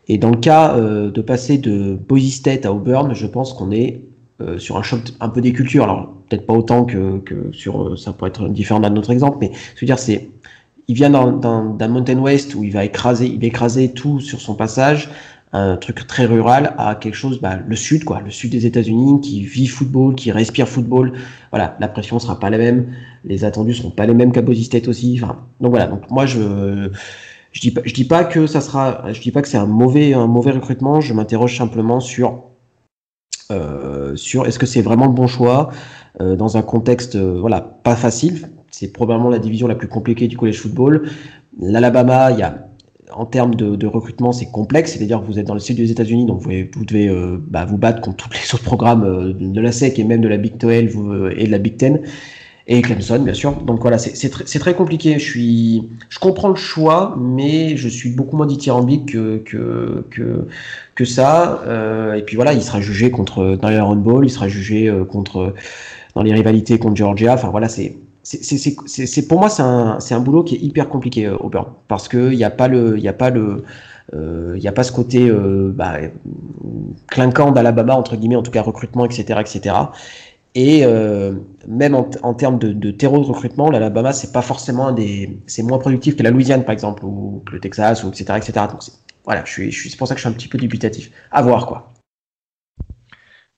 Et 0.07 0.19
dans 0.19 0.31
le 0.31 0.37
cas 0.37 0.77
euh, 0.77 1.11
de 1.11 1.21
passer 1.21 1.59
de 1.59 1.95
Boise 1.95 2.31
State 2.33 2.65
à 2.65 2.73
Auburn, 2.73 3.13
je 3.15 3.27
pense 3.27 3.53
qu'on 3.55 3.73
est 3.73 4.05
euh, 4.45 4.59
sur 4.59 4.77
un 4.77 4.83
choc 4.83 5.01
un 5.21 5.29
peu 5.29 5.41
des 5.41 5.53
cultures. 5.53 5.85
Alors 5.85 6.15
peut-être 6.29 6.47
pas 6.47 6.55
autant 6.55 6.85
que, 6.85 7.19
que 7.19 7.53
sur 7.53 7.83
euh, 7.83 7.97
ça 7.97 8.13
pourrait 8.13 8.31
être 8.31 8.49
différent 8.49 8.81
d'un 8.81 8.95
autre 8.97 9.11
exemple, 9.11 9.39
mais 9.41 9.51
je 9.75 9.81
veux 9.81 9.87
dire 9.87 9.99
c'est 9.99 10.31
il 10.87 10.95
vient 10.95 11.09
d'un 11.09 11.89
Mountain 11.89 12.19
West 12.19 12.55
où 12.55 12.63
il 12.63 12.73
va 12.73 12.85
écraser 12.85 13.27
il 13.27 13.43
écraser 13.45 13.93
tout 13.93 14.21
sur 14.21 14.41
son 14.41 14.55
passage 14.55 15.09
un 15.55 15.77
truc 15.77 16.05
très 16.09 16.27
rural 16.27 16.75
à 16.79 16.97
quelque 16.97 17.15
chose, 17.15 17.41
bah, 17.41 17.61
le 17.65 17.77
sud, 17.77 18.05
quoi, 18.05 18.21
le 18.21 18.31
sud 18.31 18.51
des 18.51 18.67
États-Unis, 18.67 19.21
qui 19.21 19.45
vit 19.45 19.69
football, 19.69 20.17
qui 20.17 20.33
respire 20.33 20.69
football. 20.69 21.13
Voilà, 21.53 21.77
la 21.79 21.87
pression 21.87 22.19
sera 22.19 22.41
pas 22.41 22.51
la 22.51 22.59
même, 22.59 22.89
les 23.25 23.45
attendus 23.45 23.75
seront 23.75 23.91
pas 23.91 24.05
les 24.05 24.15
mêmes 24.15 24.33
qu'à 24.33 24.43
Boise 24.43 24.61
State 24.65 24.89
aussi. 24.89 25.19
Enfin, 25.23 25.47
donc 25.61 25.71
voilà, 25.71 25.87
donc 25.87 26.11
moi 26.11 26.27
je 26.27 26.91
je 27.53 27.61
dis 27.61 27.71
pas, 27.71 27.83
je 27.85 27.95
dis 27.95 28.05
pas 28.05 28.25
que 28.25 28.49
ça 28.49 28.61
sera, 28.61 29.13
je 29.13 29.21
dis 29.21 29.31
pas 29.31 29.43
que 29.43 29.49
c'est 29.49 29.57
un 29.57 29.67
mauvais 29.67 30.13
un 30.13 30.27
mauvais 30.27 30.51
recrutement. 30.51 31.01
Je 31.01 31.15
m'interroge 31.15 31.57
simplement 31.57 32.01
sur 32.01 32.43
euh, 33.51 34.17
sur 34.17 34.47
est-ce 34.47 34.59
que 34.59 34.67
c'est 34.67 34.81
vraiment 34.81 35.07
le 35.07 35.13
bon 35.13 35.27
choix 35.27 35.71
euh, 36.21 36.35
dans 36.35 36.57
un 36.57 36.63
contexte 36.63 37.17
euh, 37.17 37.39
voilà 37.41 37.61
pas 37.61 37.97
facile. 37.97 38.49
C'est 38.71 38.93
probablement 38.93 39.29
la 39.29 39.39
division 39.39 39.69
la 39.69 39.75
plus 39.75 39.89
compliquée 39.89 40.29
du 40.29 40.37
college 40.37 40.59
football. 40.59 41.09
L'Alabama, 41.61 42.33
il 42.33 42.39
y 42.39 42.43
a 42.43 42.69
en 43.13 43.27
termes 43.27 43.55
de, 43.55 43.87
recrutement, 43.87 44.33
c'est 44.33 44.51
complexe. 44.51 44.95
C'est-à-dire 44.95 45.21
que 45.21 45.27
vous 45.27 45.39
êtes 45.39 45.47
dans 45.47 45.55
le 45.55 45.61
sud 45.61 45.77
des 45.77 45.93
États-Unis, 45.93 46.27
donc 46.27 46.41
vous, 46.41 46.85
devez 46.85 47.09
bah, 47.47 47.65
vous 47.65 47.77
battre 47.77 48.01
contre 48.01 48.17
tous 48.17 48.31
les 48.33 48.55
autres 48.55 48.65
programmes 48.65 49.35
de 49.39 49.61
la 49.61 49.71
SEC 49.71 50.01
et 50.01 50.05
même 50.05 50.21
de 50.21 50.27
la 50.27 50.37
Big 50.37 50.57
12 50.57 50.73
et 51.37 51.47
de 51.47 51.51
la 51.51 51.59
Big 51.59 51.77
Ten 51.77 52.01
et 52.67 52.81
Clemson, 52.81 53.21
bien 53.21 53.35
sûr. 53.35 53.53
Donc 53.53 53.81
voilà, 53.83 53.99
c'est 53.99 54.59
très, 54.59 54.75
compliqué. 54.75 55.19
Je 55.19 55.25
suis, 55.25 55.89
je 56.09 56.19
comprends 56.19 56.49
le 56.49 56.55
choix, 56.55 57.17
mais 57.21 57.77
je 57.77 57.89
suis 57.89 58.11
beaucoup 58.11 58.37
moins 58.37 58.47
dithyrambique 58.47 59.13
que, 59.13 59.39
que, 59.39 60.05
que, 60.11 60.47
que 60.95 61.05
ça. 61.05 61.63
Euh, 61.67 62.15
et 62.15 62.23
puis 62.23 62.37
voilà, 62.37 62.53
il 62.53 62.63
sera 62.63 62.81
jugé 62.81 63.11
contre 63.11 63.57
dans 63.57 63.69
les 63.69 63.81
Ball, 63.97 64.25
il 64.25 64.31
sera 64.31 64.49
jugé 64.49 64.89
euh, 64.89 65.05
contre 65.05 65.55
dans 66.15 66.23
les 66.23 66.33
rivalités 66.33 66.79
contre 66.79 66.97
Georgia. 66.97 67.35
Enfin 67.35 67.49
voilà, 67.49 67.69
c'est 67.69 67.97
c'est 68.23 69.29
pour 69.29 69.39
moi 69.39 69.51
c'est 69.51 69.63
un, 69.63 69.99
un 70.11 70.21
boulot 70.21 70.45
qui 70.45 70.55
est 70.55 70.61
hyper 70.61 70.89
compliqué 70.89 71.27
euh, 71.27 71.37
Auburn 71.37 71.67
parce 71.89 72.09
que 72.09 72.33
il 72.33 72.39
n'y 72.39 72.45
a 72.45 72.51
pas 72.51 72.69
le 72.69 72.97
il 72.97 73.05
y 73.05 73.09
a 73.09 73.13
pas 73.13 73.29
le 73.31 73.65
il 74.15 74.61
n'y 74.61 74.69
a 74.69 74.73
pas 74.73 74.83
ce 74.85 74.93
côté 74.93 75.31
bah, 75.75 75.97
clinquant 77.09 77.51
d'Alabama 77.53 77.97
entre 77.97 78.17
guillemets 78.17 78.37
en 78.37 78.43
tout 78.43 78.51
cas 78.51 78.63
recrutement 78.63 79.05
etc 79.05 79.41
etc 79.41 79.75
et 80.55 80.85
euh, 80.85 81.35
même 81.67 81.95
en, 81.95 82.09
en, 82.23 82.35
termes 82.35 82.59
de, 82.59 82.73
de 82.73 82.91
terreau 82.93 83.19
de 83.19 83.25
recrutement, 83.25 83.71
l'Alabama, 83.71 84.13
c'est 84.13 84.33
pas 84.33 84.43
forcément 84.43 84.93
des, 84.93 85.39
c'est 85.47 85.65
moins 85.65 85.79
productif 85.79 86.17
que 86.17 86.23
la 86.23 86.31
Louisiane, 86.31 86.65
par 86.65 86.73
exemple, 86.73 87.05
ou 87.05 87.43
que 87.45 87.53
le 87.53 87.61
Texas, 87.61 88.05
ou 88.05 88.09
etc., 88.09 88.25
etc. 88.37 88.53
Donc 88.71 88.81
voilà, 89.25 89.45
je 89.45 89.51
suis, 89.51 89.91
c'est 89.91 89.97
pour 89.97 90.07
ça 90.07 90.15
que 90.15 90.21
je 90.21 90.27
suis 90.27 90.33
un 90.33 90.37
petit 90.37 90.49
peu 90.49 90.59
dubitatif. 90.59 91.11
À 91.31 91.43
voir, 91.43 91.67
quoi. 91.67 91.93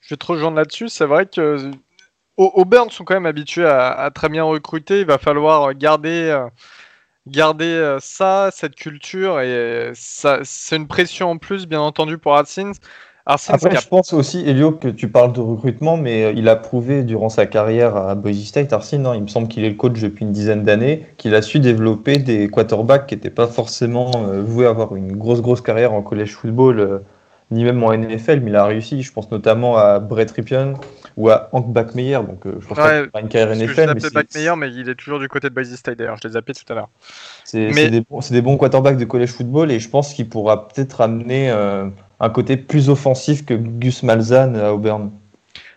Je 0.00 0.10
vais 0.10 0.16
te 0.16 0.26
rejoindre 0.26 0.56
là-dessus. 0.56 0.88
C'est 0.88 1.06
vrai 1.06 1.26
que 1.26 1.70
Auburn 2.36 2.90
sont 2.90 3.04
quand 3.04 3.14
même 3.14 3.26
habitués 3.26 3.66
à, 3.66 4.10
très 4.14 4.28
bien 4.28 4.44
recruter. 4.44 5.00
Il 5.00 5.06
va 5.06 5.18
falloir 5.18 5.74
garder, 5.74 6.28
euh, 6.30 6.48
garder 7.26 7.64
euh, 7.64 7.98
ça, 8.00 8.50
cette 8.52 8.76
culture, 8.76 9.40
et 9.40 9.90
c'est 9.94 10.76
une 10.76 10.86
pression 10.86 11.30
en 11.30 11.38
plus, 11.38 11.66
bien 11.66 11.80
entendu, 11.80 12.18
pour 12.18 12.36
Hutchins. 13.28 13.54
Après, 13.54 13.74
je 13.74 13.88
pense 13.88 14.12
aussi, 14.12 14.40
Elio, 14.46 14.72
que 14.72 14.88
tu 14.88 15.08
parles 15.08 15.32
de 15.32 15.40
recrutement, 15.40 15.96
mais 15.96 16.24
euh, 16.24 16.32
il 16.36 16.48
a 16.48 16.56
prouvé 16.56 17.02
durant 17.02 17.28
sa 17.28 17.46
carrière 17.46 17.96
à 17.96 18.14
Boise 18.14 18.44
State, 18.44 18.72
Arsene, 18.72 19.04
hein, 19.06 19.14
il 19.16 19.22
me 19.22 19.26
semble 19.26 19.48
qu'il 19.48 19.64
est 19.64 19.70
le 19.70 19.74
coach 19.74 20.00
depuis 20.00 20.24
une 20.24 20.32
dizaine 20.32 20.62
d'années, 20.62 21.06
qu'il 21.16 21.34
a 21.34 21.42
su 21.42 21.58
développer 21.58 22.18
des 22.18 22.48
quarterbacks 22.48 23.06
qui 23.06 23.16
n'étaient 23.16 23.30
pas 23.30 23.48
forcément 23.48 24.10
euh, 24.28 24.42
voués 24.42 24.66
à 24.66 24.70
avoir 24.70 24.94
une 24.94 25.16
grosse, 25.16 25.42
grosse 25.42 25.60
carrière 25.60 25.92
en 25.92 26.02
college 26.02 26.34
football, 26.34 26.78
euh, 26.78 26.98
ni 27.50 27.64
même 27.64 27.82
en 27.82 27.92
NFL, 27.96 28.40
mais 28.40 28.50
il 28.50 28.56
a 28.56 28.64
réussi. 28.64 29.02
Je 29.02 29.12
pense 29.12 29.30
notamment 29.30 29.76
à 29.76 29.98
Brett 29.98 30.30
Ripien 30.30 30.74
ou 31.16 31.30
à 31.30 31.48
Hank 31.52 31.72
Backmeyer. 31.72 32.18
Donc, 32.26 32.40
je 32.44 32.66
pense 32.66 32.78
ouais, 32.78 33.06
pas 33.06 33.20
une 33.20 33.28
carrière 33.28 33.56
NFL. 33.56 33.88
Je 34.00 34.04
mais 34.04 34.10
Backmeyer, 34.10 34.52
mais 34.56 34.72
il 34.72 34.88
est 34.88 34.94
toujours 34.94 35.20
du 35.20 35.28
côté 35.28 35.48
de 35.48 35.54
Boise 35.54 35.74
State 35.74 35.98
d'ailleurs. 35.98 36.16
Je 36.22 36.26
l'ai 36.26 36.34
zappé 36.34 36.52
tout 36.54 36.70
à 36.72 36.74
l'heure. 36.74 36.88
C'est 37.44 37.70
des, 37.70 37.90
des, 38.00 38.42
bons 38.42 38.56
quarterbacks 38.56 38.98
de 38.98 39.04
college 39.04 39.30
football 39.30 39.70
et 39.70 39.78
je 39.78 39.88
pense 39.88 40.12
qu'il 40.12 40.28
pourra 40.28 40.68
peut-être 40.68 41.00
amener 41.00 41.50
un 42.20 42.30
côté 42.30 42.56
plus 42.56 42.88
offensif 42.88 43.44
que 43.44 43.54
Gus 43.54 44.02
Malzahn 44.02 44.56
à 44.56 44.72
Auburn. 44.72 45.10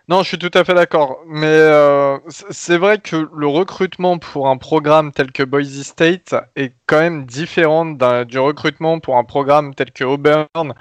Non, 0.09 0.23
je 0.23 0.29
suis 0.29 0.39
tout 0.39 0.49
à 0.55 0.63
fait 0.63 0.73
d'accord. 0.73 1.19
Mais 1.27 1.45
euh, 1.45 2.17
c'est 2.29 2.79
vrai 2.79 2.97
que 2.97 3.29
le 3.31 3.45
recrutement 3.45 4.17
pour 4.17 4.47
un 4.47 4.57
programme 4.57 5.11
tel 5.11 5.31
que 5.31 5.43
Boise 5.43 5.83
State 5.83 6.33
est 6.55 6.73
quand 6.87 6.99
même 6.99 7.27
différent 7.27 7.85
du 7.85 8.39
recrutement 8.39 8.99
pour 8.99 9.17
un 9.17 9.23
programme 9.23 9.75
tel 9.75 9.91
que 9.91 10.03
Auburn. 10.03 10.73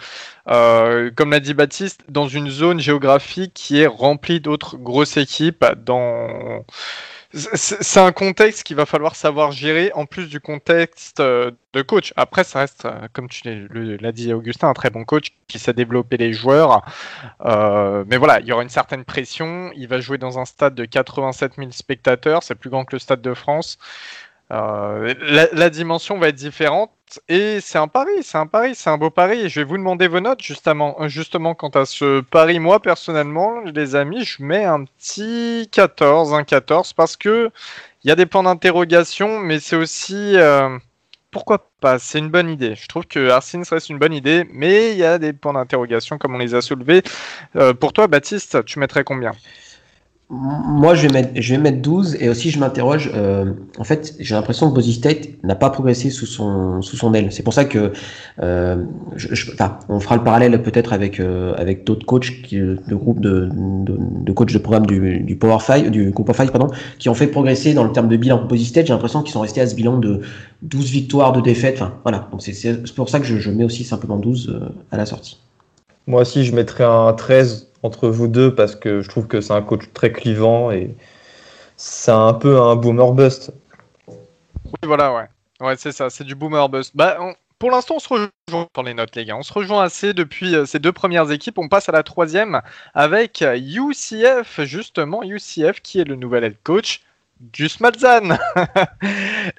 Euh, 0.48 1.10
comme 1.14 1.32
l'a 1.32 1.40
dit 1.40 1.52
Baptiste, 1.52 2.04
dans 2.08 2.26
une 2.26 2.48
zone 2.48 2.80
géographique 2.80 3.52
qui 3.52 3.80
est 3.80 3.86
remplie 3.86 4.40
d'autres 4.40 4.78
grosses 4.78 5.18
équipes 5.18 5.66
dans 5.84 6.64
c'est 7.34 8.00
un 8.00 8.12
contexte 8.12 8.62
qu'il 8.62 8.76
va 8.76 8.86
falloir 8.86 9.14
savoir 9.14 9.52
gérer 9.52 9.92
en 9.94 10.06
plus 10.06 10.28
du 10.28 10.40
contexte 10.40 11.20
euh, 11.20 11.50
de 11.74 11.82
coach. 11.82 12.14
Après, 12.16 12.42
ça 12.42 12.60
reste, 12.60 12.86
euh, 12.86 13.06
comme 13.12 13.28
tu 13.28 13.42
l'as 14.00 14.12
dit 14.12 14.32
Augustin, 14.32 14.68
un 14.68 14.72
très 14.72 14.88
bon 14.88 15.04
coach 15.04 15.28
qui 15.46 15.58
sait 15.58 15.74
développer 15.74 16.16
les 16.16 16.32
joueurs. 16.32 16.82
Euh, 17.44 18.04
mais 18.08 18.16
voilà, 18.16 18.40
il 18.40 18.46
y 18.46 18.52
aura 18.52 18.62
une 18.62 18.70
certaine 18.70 19.04
pression. 19.04 19.70
Il 19.76 19.88
va 19.88 20.00
jouer 20.00 20.16
dans 20.16 20.38
un 20.38 20.46
stade 20.46 20.74
de 20.74 20.86
87 20.86 21.56
000 21.58 21.70
spectateurs, 21.72 22.42
c'est 22.42 22.54
plus 22.54 22.70
grand 22.70 22.86
que 22.86 22.96
le 22.96 22.98
stade 22.98 23.20
de 23.20 23.34
France. 23.34 23.78
La, 24.50 25.68
dimension 25.70 26.18
va 26.18 26.28
être 26.28 26.34
différente 26.34 26.90
et 27.28 27.60
c'est 27.60 27.78
un 27.78 27.88
pari, 27.88 28.22
c'est 28.22 28.38
un 28.38 28.46
pari, 28.46 28.74
c'est 28.74 28.90
un 28.90 28.98
beau 28.98 29.10
pari. 29.10 29.48
Je 29.48 29.60
vais 29.60 29.64
vous 29.64 29.76
demander 29.78 30.08
vos 30.08 30.20
notes 30.20 30.42
justement, 30.42 30.96
justement 31.08 31.54
quant 31.54 31.70
à 31.70 31.84
ce 31.86 32.20
pari. 32.20 32.58
Moi 32.58 32.80
personnellement, 32.80 33.60
les 33.60 33.94
amis, 33.96 34.24
je 34.24 34.42
mets 34.42 34.64
un 34.64 34.84
petit 34.84 35.68
14, 35.72 36.34
un 36.34 36.44
14 36.44 36.92
parce 36.92 37.16
que 37.16 37.50
il 38.04 38.08
y 38.08 38.10
a 38.10 38.16
des 38.16 38.26
points 38.26 38.42
d'interrogation, 38.42 39.40
mais 39.40 39.60
c'est 39.60 39.76
aussi 39.76 40.36
euh, 40.36 40.78
pourquoi 41.30 41.70
pas. 41.80 41.98
C'est 41.98 42.18
une 42.18 42.30
bonne 42.30 42.50
idée. 42.50 42.74
Je 42.74 42.88
trouve 42.88 43.06
que 43.06 43.30
Arsene 43.30 43.64
reste 43.68 43.90
une 43.90 43.98
bonne 43.98 44.14
idée, 44.14 44.46
mais 44.52 44.92
il 44.92 44.98
y 44.98 45.04
a 45.04 45.18
des 45.18 45.32
points 45.32 45.52
d'interrogation 45.52 46.18
comme 46.18 46.34
on 46.34 46.38
les 46.38 46.54
a 46.54 46.60
soulevés. 46.62 47.02
Euh, 47.56 47.74
pour 47.74 47.92
toi, 47.92 48.06
Baptiste, 48.06 48.64
tu 48.64 48.78
mettrais 48.78 49.04
combien? 49.04 49.32
Moi, 50.30 50.94
je 50.94 51.06
vais, 51.06 51.12
mettre, 51.12 51.30
je 51.36 51.54
vais 51.54 51.60
mettre 51.60 51.80
12 51.80 52.18
et 52.20 52.28
aussi 52.28 52.50
je 52.50 52.58
m'interroge. 52.58 53.10
Euh, 53.14 53.54
en 53.78 53.84
fait, 53.84 54.14
j'ai 54.18 54.34
l'impression 54.34 54.68
que 54.68 54.74
Bozy 54.74 54.92
State 54.92 55.42
n'a 55.42 55.54
pas 55.54 55.70
progressé 55.70 56.10
sous 56.10 56.26
son, 56.26 56.82
sous 56.82 56.98
son 56.98 57.14
aile. 57.14 57.32
C'est 57.32 57.42
pour 57.42 57.54
ça 57.54 57.64
que 57.64 57.92
euh, 58.42 58.84
je, 59.16 59.50
enfin, 59.54 59.78
on 59.88 60.00
fera 60.00 60.16
le 60.16 60.22
parallèle 60.22 60.62
peut-être 60.62 60.92
avec, 60.92 61.18
euh, 61.18 61.54
avec 61.56 61.84
d'autres 61.84 62.04
coachs 62.04 62.42
qui, 62.42 62.58
de 62.58 62.94
groupes 62.94 63.20
de, 63.20 63.48
de, 63.50 63.96
de 63.98 64.32
coachs 64.32 64.52
de 64.52 64.58
programme 64.58 64.84
du, 64.84 65.20
du 65.20 65.34
Power 65.36 65.60
5, 65.60 65.88
du 65.90 66.10
Group 66.10 66.28
of 66.28 66.36
5, 66.36 66.50
pardon, 66.50 66.68
qui 66.98 67.08
ont 67.08 67.14
fait 67.14 67.28
progresser 67.28 67.72
dans 67.72 67.84
le 67.84 67.92
terme 67.92 68.08
de 68.08 68.16
bilan. 68.18 68.44
Bozy 68.44 68.66
State, 68.66 68.86
j'ai 68.86 68.92
l'impression 68.92 69.22
qu'ils 69.22 69.32
sont 69.32 69.40
restés 69.40 69.62
à 69.62 69.66
ce 69.66 69.74
bilan 69.74 69.96
de 69.96 70.20
12 70.60 70.90
victoires, 70.90 71.32
de 71.32 71.40
défaites. 71.40 71.76
Enfin, 71.76 71.94
voilà. 72.02 72.28
Donc 72.32 72.42
c'est 72.42 72.94
pour 72.94 73.08
ça 73.08 73.18
que 73.18 73.24
je, 73.24 73.38
je 73.38 73.50
mets 73.50 73.64
aussi 73.64 73.82
simplement 73.82 74.18
12 74.18 74.50
euh, 74.50 74.68
à 74.90 74.98
la 74.98 75.06
sortie. 75.06 75.38
Moi 76.06 76.20
aussi, 76.20 76.44
je 76.44 76.54
mettrais 76.54 76.84
un 76.84 77.14
13 77.14 77.67
entre 77.82 78.08
vous 78.08 78.28
deux 78.28 78.54
parce 78.54 78.76
que 78.76 79.00
je 79.02 79.08
trouve 79.08 79.26
que 79.26 79.40
c'est 79.40 79.52
un 79.52 79.62
coach 79.62 79.84
très 79.94 80.12
clivant 80.12 80.70
et 80.70 80.94
c'est 81.76 82.10
un 82.10 82.34
peu 82.34 82.60
un 82.60 82.76
boomer 82.76 83.12
bust. 83.12 83.52
Oui, 84.08 84.14
voilà, 84.82 85.14
ouais. 85.14 85.26
Ouais, 85.60 85.74
c'est 85.76 85.92
ça, 85.92 86.10
c'est 86.10 86.24
du 86.24 86.34
boomer 86.34 86.68
bust. 86.68 86.92
Bah, 86.94 87.18
pour 87.58 87.70
l'instant, 87.70 87.96
on 87.96 87.98
se 87.98 88.08
rejoint 88.08 88.68
dans 88.74 88.82
les 88.82 88.94
notes, 88.94 89.16
les 89.16 89.24
gars. 89.24 89.36
On 89.36 89.42
se 89.42 89.52
rejoint 89.52 89.82
assez 89.82 90.14
depuis 90.14 90.54
euh, 90.54 90.64
ces 90.64 90.78
deux 90.78 90.92
premières 90.92 91.30
équipes. 91.32 91.58
On 91.58 91.68
passe 91.68 91.88
à 91.88 91.92
la 91.92 92.04
troisième 92.04 92.60
avec 92.94 93.42
UCF, 93.42 94.60
justement, 94.62 95.22
UCF 95.24 95.80
qui 95.82 96.00
est 96.00 96.04
le 96.04 96.14
nouvel 96.14 96.44
head 96.44 96.56
coach 96.62 97.02
Gus 97.40 97.80
Malzahn 97.80 98.38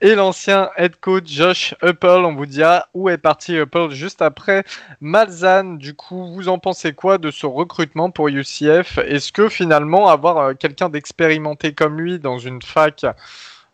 et 0.01 0.15
l'ancien 0.15 0.69
head 0.77 0.99
coach 0.99 1.27
Josh 1.27 1.75
Uppel. 1.81 2.25
On 2.25 2.35
vous 2.35 2.45
dira 2.45 2.87
où 2.93 3.09
est 3.09 3.17
parti 3.17 3.57
Uppel 3.57 3.91
juste 3.91 4.21
après 4.21 4.63
Malzahn? 5.01 5.77
Du 5.77 5.93
coup, 5.93 6.33
vous 6.33 6.49
en 6.49 6.59
pensez 6.59 6.93
quoi 6.93 7.17
de 7.17 7.31
ce 7.31 7.45
recrutement 7.45 8.11
pour 8.11 8.27
UCF 8.27 8.97
Est-ce 8.99 9.31
que 9.31 9.49
finalement 9.49 10.09
avoir 10.09 10.37
euh, 10.37 10.53
quelqu'un 10.53 10.89
d'expérimenté 10.89 11.73
comme 11.73 11.99
lui 11.99 12.19
dans 12.19 12.37
une 12.37 12.61
fac 12.61 13.05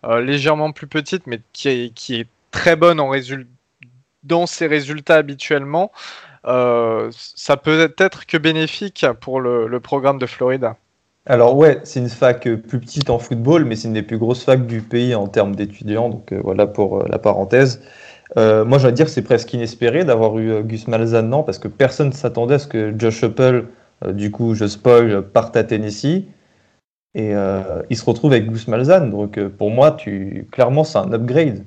euh, 0.05 0.21
légèrement 0.21 0.71
plus 0.71 0.87
petite, 0.87 1.25
mais 1.27 1.41
qui 1.53 1.69
est, 1.69 1.93
qui 1.93 2.15
est 2.15 2.27
très 2.51 2.75
bonne 2.75 2.99
en 2.99 3.11
dans 4.23 4.47
ses 4.47 4.65
résultats 4.67 5.17
habituellement, 5.17 5.91
euh, 6.45 7.11
ça 7.11 7.57
peut 7.57 7.93
être 7.97 8.25
que 8.25 8.37
bénéfique 8.37 9.05
pour 9.21 9.39
le 9.39 9.79
programme 9.79 10.17
de 10.17 10.25
Florida? 10.25 10.77
Alors 11.27 11.57
ouais, 11.57 11.79
c'est 11.83 11.99
une 11.99 12.09
fac 12.09 12.41
plus 12.41 12.79
petite 12.79 13.09
en 13.09 13.17
football, 13.17 13.65
mais 13.65 13.75
c'est 13.75 13.87
une 13.87 13.95
des 13.95 14.03
plus 14.03 14.19
grosses 14.19 14.43
facs 14.43 14.67
du 14.67 14.81
pays 14.81 15.15
en 15.15 15.27
termes 15.27 15.55
d'étudiants. 15.55 16.09
Donc 16.09 16.31
euh, 16.31 16.39
voilà 16.43 16.67
pour 16.67 16.99
euh, 16.99 17.05
la 17.09 17.17
parenthèse. 17.17 17.81
Euh, 18.37 18.63
moi, 18.65 18.77
je 18.77 18.87
dire 18.89 19.09
c'est 19.09 19.23
presque 19.23 19.53
inespéré 19.53 20.03
d'avoir 20.05 20.37
eu 20.37 20.63
Gus 20.63 20.87
Malzahn, 20.87 21.27
non, 21.27 21.43
parce 21.43 21.57
que 21.57 21.67
personne 21.67 22.09
ne 22.09 22.13
s'attendait 22.13 22.55
à 22.55 22.59
ce 22.59 22.67
que 22.67 22.93
Josh 22.97 23.23
Uppel, 23.23 23.65
du 24.07 24.31
coup, 24.31 24.55
je 24.55 24.67
spoil, 24.67 25.23
parte 25.23 25.55
à 25.57 25.63
Tennessee. 25.63 26.25
Et 27.15 27.31
il 27.89 27.97
se 27.97 28.03
retrouve 28.05 28.33
avec 28.33 28.51
Gus 28.51 28.67
Malzahn. 28.67 29.09
Donc 29.09 29.39
pour 29.39 29.71
moi, 29.71 29.91
tu... 29.91 30.47
clairement, 30.51 30.83
c'est 30.83 30.97
un 30.97 31.13
upgrade. 31.13 31.63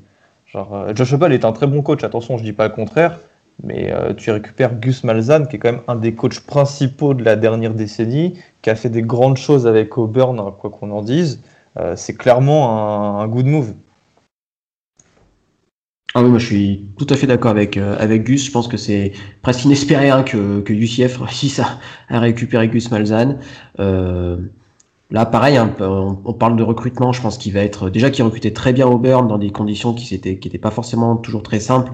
Genre, 0.47 0.95
Josh 0.95 1.13
Uppel 1.13 1.33
est 1.33 1.45
un 1.45 1.53
très 1.53 1.67
bon 1.67 1.83
coach, 1.83 2.05
attention, 2.05 2.37
je 2.39 2.43
dis 2.43 2.53
pas 2.53 2.69
le 2.69 2.75
contraire. 2.75 3.19
Mais 3.63 3.93
euh, 3.93 4.15
tu 4.15 4.31
récupères 4.31 4.79
Gus 4.79 5.03
Malzahn, 5.05 5.49
qui 5.49 5.57
est 5.57 5.59
quand 5.59 5.73
même 5.73 5.83
un 5.89 5.97
des 5.97 6.15
coachs 6.15 6.41
principaux 6.41 7.15
de 7.15 7.25
la 7.25 7.37
dernière 7.37 7.75
décennie, 7.75 8.39
qui 8.63 8.71
a 8.71 8.77
fait 8.77 8.89
des 8.89 9.03
grandes 9.03 9.37
choses 9.37 9.67
avec 9.67 9.99
Auburn, 9.99 10.39
hein, 10.39 10.55
quoi 10.59 10.71
qu'on 10.71 10.91
en 10.91 11.03
dise. 11.03 11.43
Euh, 11.79 11.95
c'est 11.97 12.15
clairement 12.15 13.21
un, 13.21 13.27
good 13.27 13.47
move. 13.47 13.75
Ah 16.15 16.23
oui, 16.23 16.31
moi 16.31 16.39
je 16.39 16.47
suis 16.47 16.91
tout 16.99 17.07
à 17.11 17.17
fait 17.17 17.27
d'accord 17.27 17.51
avec, 17.51 17.77
euh, 17.77 17.97
avec 17.99 18.25
Gus. 18.25 18.47
Je 18.47 18.51
pense 18.51 18.69
que 18.69 18.77
c'est 18.77 19.13
presque 19.43 19.65
inespéré 19.65 20.09
hein, 20.09 20.23
que, 20.23 20.61
que 20.61 20.73
UCF 20.73 21.19
réussisse 21.19 21.59
à, 21.59 21.79
à 22.09 22.21
récupérer 22.21 22.69
Gus 22.69 22.91
Malzahn. 22.91 23.39
Là, 25.11 25.25
pareil, 25.25 25.57
hein, 25.57 25.75
on, 25.81 26.35
parle 26.35 26.57
de 26.57 26.63
recrutement. 26.63 27.13
Je 27.13 27.23
pense 27.23 27.39
qu'il 27.39 27.55
va 27.55 27.61
être 27.61 27.89
déjà 27.89 28.11
qu'il 28.11 28.25
recrutait 28.25 28.53
très 28.53 28.75
bien 28.75 28.87
Auburn 28.87 29.27
dans 29.27 29.39
des 29.39 29.51
conditions 29.51 29.95
qui 29.95 30.13
n'étaient 30.13 30.39
qui 30.39 30.51
pas 30.59 30.71
forcément 30.71 31.17
toujours 31.17 31.43
très 31.43 31.61
simples. 31.61 31.93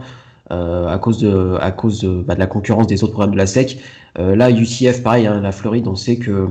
Euh, 0.52 0.88
à 0.88 0.98
cause 0.98 1.18
de 1.20 1.56
à 1.58 1.70
cause 1.70 2.02
de, 2.02 2.20
bah, 2.20 2.34
de, 2.34 2.38
la 2.38 2.46
concurrence 2.46 2.86
des 2.86 3.02
autres 3.02 3.14
programmes 3.14 3.32
de 3.32 3.38
la 3.38 3.46
SEC. 3.46 3.78
Euh, 4.18 4.36
là, 4.36 4.50
UCF, 4.50 5.02
pareil, 5.02 5.26
hein, 5.26 5.40
la 5.40 5.52
Floride, 5.52 5.88
on 5.88 5.96
sait 5.96 6.16
que 6.16 6.48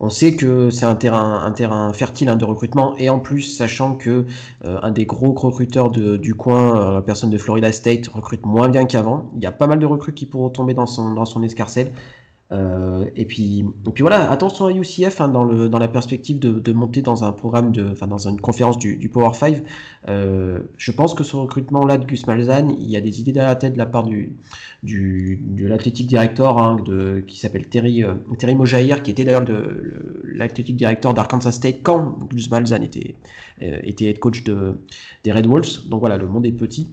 on 0.00 0.10
sait 0.10 0.36
que 0.36 0.68
c'est 0.68 0.84
un 0.84 0.96
terrain, 0.96 1.42
un 1.42 1.52
terrain 1.52 1.92
fertile 1.94 2.28
hein, 2.28 2.36
de 2.36 2.44
recrutement 2.44 2.94
et 2.98 3.08
en 3.08 3.20
plus, 3.20 3.42
sachant 3.42 3.96
que 3.96 4.26
euh, 4.64 4.78
un 4.82 4.90
des 4.90 5.06
gros 5.06 5.32
recruteurs 5.32 5.90
de, 5.90 6.16
du 6.16 6.34
coin, 6.34 6.92
la 6.92 7.02
personne 7.02 7.30
de 7.30 7.38
Florida 7.38 7.72
State, 7.72 8.08
recrute 8.08 8.44
moins 8.44 8.68
bien 8.68 8.84
qu'avant. 8.84 9.32
Il 9.36 9.42
y 9.42 9.46
a 9.46 9.52
pas 9.52 9.66
mal 9.66 9.78
de 9.78 9.86
recrues 9.86 10.12
qui 10.12 10.26
pourront 10.26 10.50
tomber 10.50 10.74
dans 10.74 10.86
son, 10.86 11.14
dans 11.14 11.24
son 11.24 11.42
escarcelle. 11.42 11.92
Euh, 12.52 13.08
et 13.16 13.24
puis, 13.24 13.60
et 13.86 13.90
puis 13.90 14.02
voilà, 14.02 14.30
attention 14.30 14.66
à 14.66 14.72
UCF 14.72 15.20
hein, 15.20 15.28
dans, 15.28 15.44
le, 15.44 15.70
dans 15.70 15.78
la 15.78 15.88
perspective 15.88 16.38
de, 16.38 16.52
de, 16.52 16.72
monter 16.72 17.00
dans 17.00 17.24
un 17.24 17.32
programme 17.32 17.72
de, 17.72 17.88
enfin 17.90 18.06
dans 18.06 18.28
une 18.28 18.40
conférence 18.40 18.78
du, 18.78 18.98
du 18.98 19.08
Power 19.08 19.32
5. 19.32 19.62
Euh, 20.08 20.60
je 20.76 20.92
pense 20.92 21.14
que 21.14 21.24
ce 21.24 21.34
recrutement-là 21.36 21.96
de 21.96 22.04
Gus 22.04 22.26
Malzahn, 22.26 22.70
il 22.78 22.90
y 22.90 22.96
a 22.96 23.00
des 23.00 23.20
idées 23.20 23.32
dans 23.32 23.44
la 23.44 23.56
tête 23.56 23.72
de 23.72 23.78
la 23.78 23.86
part 23.86 24.04
du, 24.04 24.36
du 24.82 25.40
de 25.42 25.66
l'athlétique 25.66 26.06
director 26.06 26.62
hein, 26.62 26.76
de, 26.84 27.20
qui 27.26 27.38
s'appelle 27.38 27.68
Terry, 27.68 28.04
euh, 28.04 28.14
Terry 28.38 28.54
Mojair, 28.54 29.02
qui 29.02 29.10
était 29.10 29.24
d'ailleurs 29.24 29.44
l'athlétique 30.24 30.76
director 30.76 31.14
d'Arkansas 31.14 31.52
State 31.52 31.82
quand 31.82 32.18
Gus 32.28 32.50
Malzahn 32.50 32.82
était, 32.82 33.16
euh, 33.62 33.78
était 33.82 34.06
head 34.06 34.18
coach 34.18 34.44
de, 34.44 34.78
des 35.24 35.32
Red 35.32 35.46
Wolves. 35.46 35.88
Donc 35.88 36.00
voilà, 36.00 36.18
le 36.18 36.26
monde 36.26 36.44
est 36.44 36.52
petit. 36.52 36.90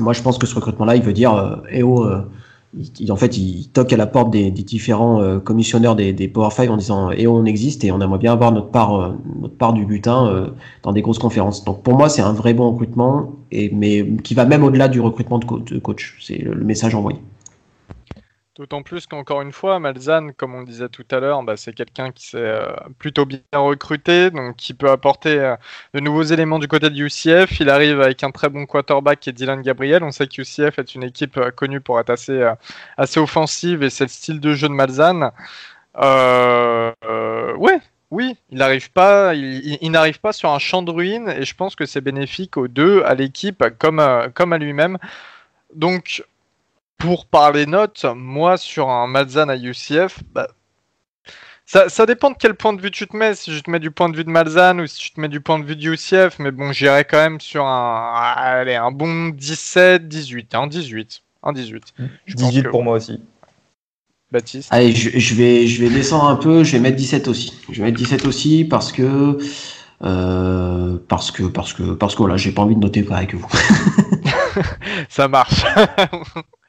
Moi, 0.00 0.14
je 0.14 0.22
pense 0.22 0.38
que 0.38 0.46
ce 0.46 0.54
recrutement-là, 0.56 0.96
il 0.96 1.02
veut 1.02 1.12
dire, 1.12 1.34
euh, 1.34 1.56
eh 1.70 1.82
oh, 1.84 2.08
il, 2.74 3.10
en 3.10 3.16
fait, 3.16 3.36
il 3.36 3.68
toque 3.70 3.92
à 3.92 3.96
la 3.96 4.06
porte 4.06 4.30
des, 4.30 4.50
différents 4.50 5.20
euh, 5.20 5.38
commissionnaires 5.40 5.96
des, 5.96 6.28
Power 6.28 6.50
5 6.50 6.70
en 6.70 6.76
disant 6.76 7.10
et 7.10 7.26
on 7.26 7.44
existe 7.44 7.84
et 7.84 7.90
on 7.90 8.00
aimerait 8.00 8.18
bien 8.18 8.32
avoir 8.32 8.52
notre 8.52 8.68
part, 8.68 8.94
euh, 8.94 9.12
notre 9.40 9.56
part 9.56 9.72
du 9.72 9.84
butin 9.84 10.26
euh, 10.26 10.50
dans 10.82 10.92
des 10.92 11.02
grosses 11.02 11.18
conférences. 11.18 11.64
Donc 11.64 11.82
pour 11.82 11.94
moi, 11.96 12.08
c'est 12.08 12.22
un 12.22 12.32
vrai 12.32 12.54
bon 12.54 12.70
recrutement, 12.70 13.32
et, 13.50 13.70
mais 13.74 14.06
qui 14.22 14.34
va 14.34 14.44
même 14.44 14.62
au-delà 14.62 14.88
du 14.88 15.00
recrutement 15.00 15.38
de 15.38 15.78
coach. 15.78 16.16
C'est 16.20 16.38
le 16.38 16.64
message 16.64 16.94
envoyé. 16.94 17.18
D'autant 18.60 18.82
plus 18.82 19.06
qu'encore 19.06 19.40
une 19.40 19.52
fois, 19.52 19.78
Malzahn, 19.80 20.34
comme 20.34 20.54
on 20.54 20.62
disait 20.62 20.90
tout 20.90 21.06
à 21.12 21.18
l'heure, 21.18 21.42
bah, 21.42 21.56
c'est 21.56 21.72
quelqu'un 21.72 22.12
qui 22.12 22.26
s'est 22.26 22.36
euh, 22.36 22.70
plutôt 22.98 23.24
bien 23.24 23.40
recruté, 23.54 24.30
donc 24.30 24.56
qui 24.56 24.74
peut 24.74 24.90
apporter 24.90 25.30
euh, 25.40 25.56
de 25.94 26.00
nouveaux 26.00 26.24
éléments 26.24 26.58
du 26.58 26.68
côté 26.68 26.90
de 26.90 26.94
UCF. 26.94 27.58
Il 27.58 27.70
arrive 27.70 28.02
avec 28.02 28.22
un 28.22 28.30
très 28.30 28.50
bon 28.50 28.66
quarterback 28.66 29.18
qui 29.18 29.32
Dylan 29.32 29.62
Gabriel. 29.62 30.04
On 30.04 30.10
sait 30.10 30.26
que 30.26 30.42
UCF 30.42 30.78
est 30.78 30.94
une 30.94 31.04
équipe 31.04 31.38
euh, 31.38 31.50
connue 31.50 31.80
pour 31.80 31.98
être 32.00 32.10
assez, 32.10 32.52
offensive 33.16 33.82
et 33.82 33.88
c'est 33.88 34.04
le 34.04 34.10
style 34.10 34.40
de 34.40 34.52
jeu 34.52 34.68
de 34.68 34.74
Malzahn. 34.74 35.30
ouais, 35.96 37.80
oui, 38.10 38.36
il 38.50 38.58
n'arrive 38.58 38.90
pas, 38.92 39.34
il, 39.34 39.90
n'arrive 39.90 40.20
pas 40.20 40.34
sur 40.34 40.50
un 40.50 40.58
champ 40.58 40.82
de 40.82 40.90
ruines 40.90 41.30
et 41.30 41.46
je 41.46 41.54
pense 41.54 41.76
que 41.76 41.86
c'est 41.86 42.02
bénéfique 42.02 42.58
aux 42.58 42.68
deux, 42.68 43.02
à 43.04 43.14
l'équipe 43.14 43.64
comme, 43.78 44.02
comme 44.34 44.52
à 44.52 44.58
lui-même. 44.58 44.98
Donc 45.74 46.24
pour 47.00 47.26
parler 47.26 47.66
notes, 47.66 48.04
moi 48.14 48.56
sur 48.56 48.88
un 48.88 49.08
Malzahn 49.08 49.50
à 49.50 49.56
UCF, 49.56 50.20
bah, 50.32 50.48
ça, 51.64 52.04
dépend 52.04 52.30
de 52.30 52.36
quel 52.38 52.54
point 52.54 52.72
de 52.72 52.82
vue 52.82 52.90
tu 52.90 53.06
te 53.06 53.16
mets. 53.16 53.34
Si 53.34 53.54
je 53.54 53.60
te 53.60 53.70
mets 53.70 53.78
du 53.78 53.92
point 53.92 54.08
de 54.08 54.16
vue 54.16 54.24
de 54.24 54.30
Malzahn 54.30 54.80
ou 54.80 54.86
si 54.86 54.98
tu 54.98 55.10
te 55.12 55.20
mets 55.20 55.28
du 55.28 55.40
point 55.40 55.58
de 55.58 55.64
vue 55.64 55.76
de 55.76 55.90
UCF, 55.90 56.38
mais 56.40 56.50
bon, 56.50 56.72
j'irai 56.72 57.04
quand 57.04 57.18
même 57.18 57.40
sur 57.40 57.64
un, 57.64 58.12
allez, 58.36 58.74
un 58.74 58.90
bon 58.90 59.28
17, 59.28 60.08
18, 60.08 60.54
un 60.56 60.66
18, 60.66 61.22
un 61.44 61.52
18. 61.52 61.94
18 62.26 62.62
pour 62.68 62.82
moi 62.82 62.96
aussi. 62.96 63.22
Baptiste. 64.32 64.68
Allez, 64.72 64.92
je, 64.92 65.34
vais, 65.34 65.66
je 65.66 65.84
vais 65.84 65.90
descendre 65.90 66.26
un 66.26 66.36
peu, 66.36 66.64
je 66.64 66.72
vais 66.72 66.80
mettre 66.80 66.96
17 66.96 67.28
aussi. 67.28 67.52
Je 67.70 67.80
vais 67.80 67.86
mettre 67.86 67.98
17 67.98 68.26
aussi 68.26 68.64
parce 68.64 68.92
que. 68.92 69.38
Euh, 70.02 70.96
parce 71.08 71.30
que 71.30 71.42
parce 71.42 71.74
que 71.74 71.92
parce 71.92 72.14
que 72.14 72.20
voilà 72.20 72.38
j'ai 72.38 72.52
pas 72.52 72.62
envie 72.62 72.74
de 72.74 72.80
noter 72.80 73.02
pareil 73.02 73.26
que 73.26 73.36
vous 73.36 73.46
ça 75.10 75.28
marche 75.28 75.62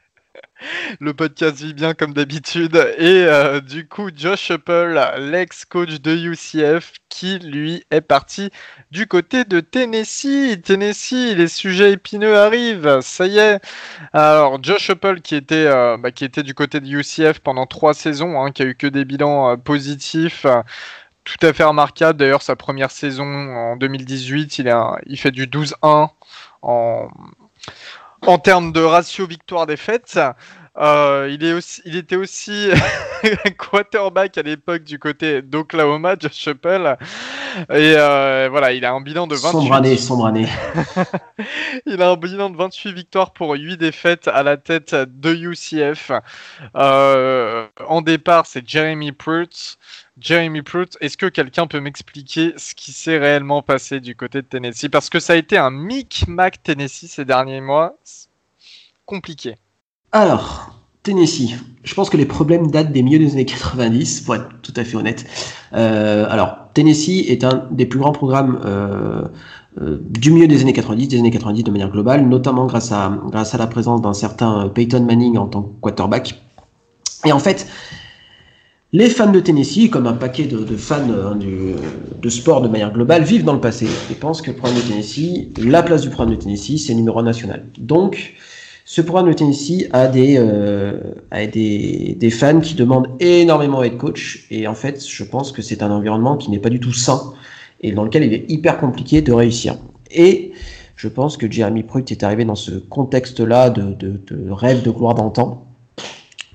le 0.99 1.13
podcast 1.13 1.57
vit 1.57 1.73
bien 1.73 1.93
comme 1.93 2.13
d'habitude. 2.13 2.75
Et 2.97 3.25
euh, 3.25 3.59
du 3.61 3.87
coup, 3.87 4.09
Josh 4.15 4.51
Apple, 4.51 4.99
l'ex-coach 5.17 6.01
de 6.01 6.15
UCF, 6.15 6.93
qui 7.09 7.39
lui 7.39 7.83
est 7.91 8.01
parti 8.01 8.49
du 8.91 9.07
côté 9.07 9.43
de 9.43 9.59
Tennessee. 9.59 10.61
Tennessee, 10.63 11.35
les 11.35 11.47
sujets 11.47 11.91
épineux 11.93 12.37
arrivent. 12.37 12.99
Ça 13.01 13.27
y 13.27 13.37
est. 13.37 13.59
Alors, 14.13 14.61
Josh 14.63 14.89
Apple, 14.89 15.21
qui 15.21 15.35
était, 15.35 15.65
euh, 15.65 15.97
bah, 15.97 16.11
qui 16.11 16.25
était 16.25 16.43
du 16.43 16.53
côté 16.53 16.79
de 16.79 16.87
UCF 16.87 17.39
pendant 17.39 17.65
trois 17.65 17.93
saisons, 17.93 18.41
hein, 18.41 18.51
qui 18.51 18.63
a 18.63 18.65
eu 18.65 18.75
que 18.75 18.87
des 18.87 19.05
bilans 19.05 19.51
euh, 19.51 19.57
positifs 19.57 20.45
tout 21.23 21.45
à 21.45 21.53
fait 21.53 21.63
remarquable. 21.63 22.17
D'ailleurs, 22.17 22.41
sa 22.41 22.55
première 22.55 22.91
saison 22.91 23.25
en 23.25 23.75
2018, 23.77 24.59
il, 24.59 24.75
il 25.05 25.17
fait 25.17 25.31
du 25.31 25.47
12-1 25.47 26.09
en, 26.63 27.07
en 28.25 28.37
termes 28.39 28.71
de 28.71 28.81
ratio 28.81 29.25
victoire-défaite. 29.27 30.19
Euh, 30.77 31.29
il, 31.29 31.43
est 31.43 31.51
aussi, 31.51 31.81
il 31.83 31.97
était 31.97 32.15
aussi 32.15 32.69
quarterback 33.57 34.37
à 34.37 34.41
l'époque 34.41 34.83
du 34.83 34.99
côté 34.99 35.41
d'Oklahoma, 35.41 36.15
Josh 36.17 36.33
Chappell. 36.33 36.97
Et 37.69 37.93
euh, 37.97 38.47
voilà, 38.49 38.71
il 38.71 38.85
a 38.85 38.93
un 38.93 39.01
bilan 39.01 39.27
de 39.27 39.35
28. 39.35 39.51
Sombre 39.51 39.73
année, 39.73 39.97
sombre 39.97 40.25
année. 40.27 40.47
il 41.85 42.01
a 42.01 42.11
un 42.11 42.15
bilan 42.15 42.49
de 42.49 42.55
28 42.55 42.93
victoires 42.93 43.31
pour 43.31 43.53
8 43.53 43.75
défaites 43.77 44.29
à 44.29 44.43
la 44.43 44.55
tête 44.55 44.95
de 44.95 45.33
UCF. 45.33 46.11
Euh, 46.77 47.67
en 47.85 48.01
départ, 48.01 48.45
c'est 48.45 48.67
Jeremy 48.67 49.11
Pruitt. 49.11 49.77
Jeremy 50.21 50.61
Pruitt, 50.61 50.97
est-ce 51.01 51.17
que 51.17 51.25
quelqu'un 51.25 51.65
peut 51.65 51.79
m'expliquer 51.79 52.53
ce 52.55 52.75
qui 52.75 52.91
s'est 52.91 53.17
réellement 53.17 53.63
passé 53.63 53.99
du 53.99 54.15
côté 54.15 54.43
de 54.43 54.47
Tennessee? 54.47 54.87
Parce 54.87 55.09
que 55.09 55.19
ça 55.19 55.33
a 55.33 55.35
été 55.35 55.57
un 55.57 55.71
micmac 55.71 56.61
Tennessee 56.61 57.07
ces 57.07 57.25
derniers 57.25 57.59
mois. 57.59 57.97
Compliqué. 59.07 59.55
Alors, 60.11 60.81
Tennessee. 61.01 61.55
Je 61.83 61.93
pense 61.95 62.11
que 62.11 62.17
les 62.17 62.27
problèmes 62.27 62.69
datent 62.69 62.91
des 62.91 63.01
milieux 63.01 63.17
des 63.17 63.33
années 63.33 63.45
90, 63.45 64.21
pour 64.21 64.35
être 64.35 64.49
tout 64.61 64.73
à 64.75 64.83
fait 64.83 64.95
honnête. 64.95 65.25
Euh, 65.73 66.27
alors, 66.29 66.55
Tennessee 66.75 67.25
est 67.27 67.43
un 67.43 67.67
des 67.71 67.87
plus 67.87 67.99
grands 67.99 68.11
programmes 68.11 68.61
euh, 68.63 69.27
euh, 69.81 69.97
du 70.01 70.31
milieu 70.31 70.47
des 70.47 70.61
années 70.61 70.73
90, 70.73 71.07
des 71.07 71.17
années 71.17 71.31
90 71.31 71.63
de 71.63 71.71
manière 71.71 71.89
globale, 71.89 72.27
notamment 72.27 72.67
grâce 72.67 72.91
à, 72.91 73.11
grâce 73.31 73.55
à 73.55 73.57
la 73.57 73.65
présence 73.65 74.01
d'un 74.01 74.13
certain 74.13 74.69
Peyton 74.69 75.03
Manning 75.03 75.37
en 75.37 75.47
tant 75.47 75.63
que 75.63 75.81
quarterback. 75.81 76.39
Et 77.25 77.31
en 77.31 77.39
fait, 77.39 77.67
les 78.93 79.09
fans 79.09 79.31
de 79.31 79.39
Tennessee, 79.39 79.89
comme 79.89 80.05
un 80.05 80.13
paquet 80.13 80.43
de, 80.43 80.75
fans 80.75 81.35
du, 81.35 81.75
de 82.21 82.29
sport 82.29 82.61
de 82.61 82.67
manière 82.67 82.91
globale, 82.91 83.23
vivent 83.23 83.45
dans 83.45 83.53
le 83.53 83.61
passé 83.61 83.87
et 84.11 84.15
pensent 84.15 84.41
que 84.41 84.51
le 84.51 84.57
programme 84.57 84.81
de 84.81 84.85
Tennessee, 84.85 85.49
la 85.57 85.81
place 85.81 86.01
du 86.01 86.09
programme 86.09 86.35
de 86.35 86.41
Tennessee, 86.41 86.77
c'est 86.77 86.93
numéro 86.93 87.21
national. 87.21 87.63
Donc, 87.77 88.33
ce 88.83 88.99
programme 88.99 89.29
de 89.29 89.33
Tennessee 89.33 89.87
a 89.93 90.07
des, 90.07 90.35
euh, 90.37 90.99
a 91.31 91.45
des, 91.45 92.17
des, 92.19 92.29
fans 92.29 92.59
qui 92.59 92.75
demandent 92.75 93.07
énormément 93.21 93.79
à 93.79 93.85
être 93.85 93.97
coach. 93.97 94.45
Et 94.51 94.67
en 94.67 94.75
fait, 94.75 95.05
je 95.07 95.23
pense 95.23 95.53
que 95.53 95.61
c'est 95.61 95.83
un 95.83 95.91
environnement 95.91 96.35
qui 96.35 96.51
n'est 96.51 96.59
pas 96.59 96.69
du 96.69 96.81
tout 96.81 96.91
sain 96.91 97.33
et 97.79 97.93
dans 97.93 98.03
lequel 98.03 98.25
il 98.25 98.33
est 98.33 98.45
hyper 98.51 98.77
compliqué 98.77 99.21
de 99.21 99.31
réussir. 99.31 99.77
Et 100.13 100.51
je 100.97 101.07
pense 101.07 101.37
que 101.37 101.49
Jeremy 101.49 101.83
Pruitt 101.83 102.11
est 102.11 102.23
arrivé 102.23 102.43
dans 102.43 102.55
ce 102.55 102.71
contexte-là 102.71 103.69
de, 103.69 103.93
de 103.93 104.51
rêve 104.51 104.83
de 104.83 104.91
gloire 104.91 105.15
d'antan 105.15 105.70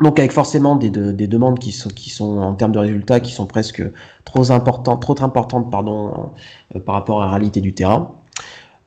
donc 0.03 0.19
avec 0.19 0.33
forcément 0.33 0.77
des, 0.77 0.91
des, 0.91 1.27
demandes 1.27 1.59
qui 1.59 1.73
sont, 1.73 1.89
qui 1.89 2.11
sont 2.11 2.39
en 2.39 2.55
termes 2.55 2.73
de 2.73 2.79
résultats 2.79 3.21
qui 3.21 3.33
sont 3.33 3.47
presque 3.47 3.83
trop 4.25 4.51
importantes, 4.51 5.01
trop 5.01 5.17
importantes 5.21 5.71
pardon, 5.71 6.31
euh, 6.75 6.81
par 6.81 6.97
rapport 6.97 7.23
à 7.23 7.27
la 7.27 7.33
réalité 7.33 7.61
du 7.61 7.73
terrain. 7.73 8.13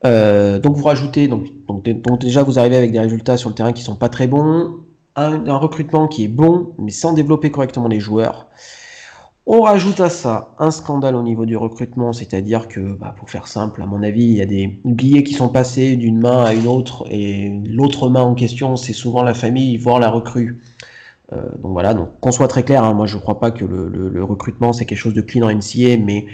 Euh, 0.06 0.60
donc 0.60 0.78
vous 0.78 0.86
rajoutez 0.86 1.28
donc, 1.28 1.48
donc, 1.68 2.22
déjà 2.22 2.44
vous 2.44 2.58
arrivez 2.58 2.78
avec 2.78 2.92
des 2.92 3.00
résultats 3.00 3.38
sur 3.38 3.50
le 3.50 3.56
terrain 3.56 3.74
qui 3.74 3.82
sont 3.82 3.96
pas 3.96 4.10
très 4.10 4.28
bons, 4.28 4.78
un, 5.16 5.46
un, 5.48 5.58
recrutement 5.58 6.08
qui 6.08 6.24
est 6.24 6.30
bon 6.30 6.74
mais 6.78 6.92
sans 6.92 7.14
développer 7.14 7.52
correctement 7.52 7.88
les 7.88 8.00
joueurs. 8.00 8.48
On 9.52 9.62
rajoute 9.62 10.00
à 10.00 10.12
ça 10.12 10.54
un 10.60 10.70
scandale 10.70 11.16
au 11.16 11.24
niveau 11.24 11.48
du 11.48 11.58
recrutement, 11.58 12.14
c'est-à-dire 12.14 12.68
que, 12.68 12.82
bah, 12.82 13.16
pour 13.18 13.32
faire 13.32 13.48
simple, 13.48 13.82
à 13.82 13.88
mon 13.88 14.04
avis, 14.04 14.26
il 14.26 14.34
y 14.34 14.44
a 14.44 14.46
des 14.46 14.80
billets 14.86 15.24
qui 15.24 15.34
sont 15.34 15.50
passés 15.50 15.96
d'une 15.96 16.20
main 16.20 16.44
à 16.44 16.54
une 16.54 16.68
autre, 16.68 17.08
et 17.10 17.60
l'autre 17.66 18.10
main 18.10 18.22
en 18.22 18.36
question, 18.36 18.76
c'est 18.76 18.94
souvent 18.94 19.24
la 19.24 19.34
famille, 19.34 19.76
voire 19.78 19.98
la 20.00 20.12
recrue. 20.12 20.62
Euh, 21.32 21.50
donc 21.60 21.74
voilà, 21.74 21.94
donc 21.94 22.20
qu'on 22.20 22.32
soit 22.32 22.48
très 22.48 22.64
clair, 22.64 22.84
hein, 22.84 22.94
moi 22.94 23.06
je 23.06 23.16
ne 23.16 23.22
crois 23.22 23.40
pas 23.40 23.52
que 23.52 23.64
le, 23.66 24.24
recrutement 24.24 24.74
c'est 24.74 24.86
quelque 24.86 24.98
chose 24.98 25.14
de 25.14 25.22
clean 25.22 25.46
en 25.46 25.54
NCA, 25.54 25.98
mais 25.98 26.26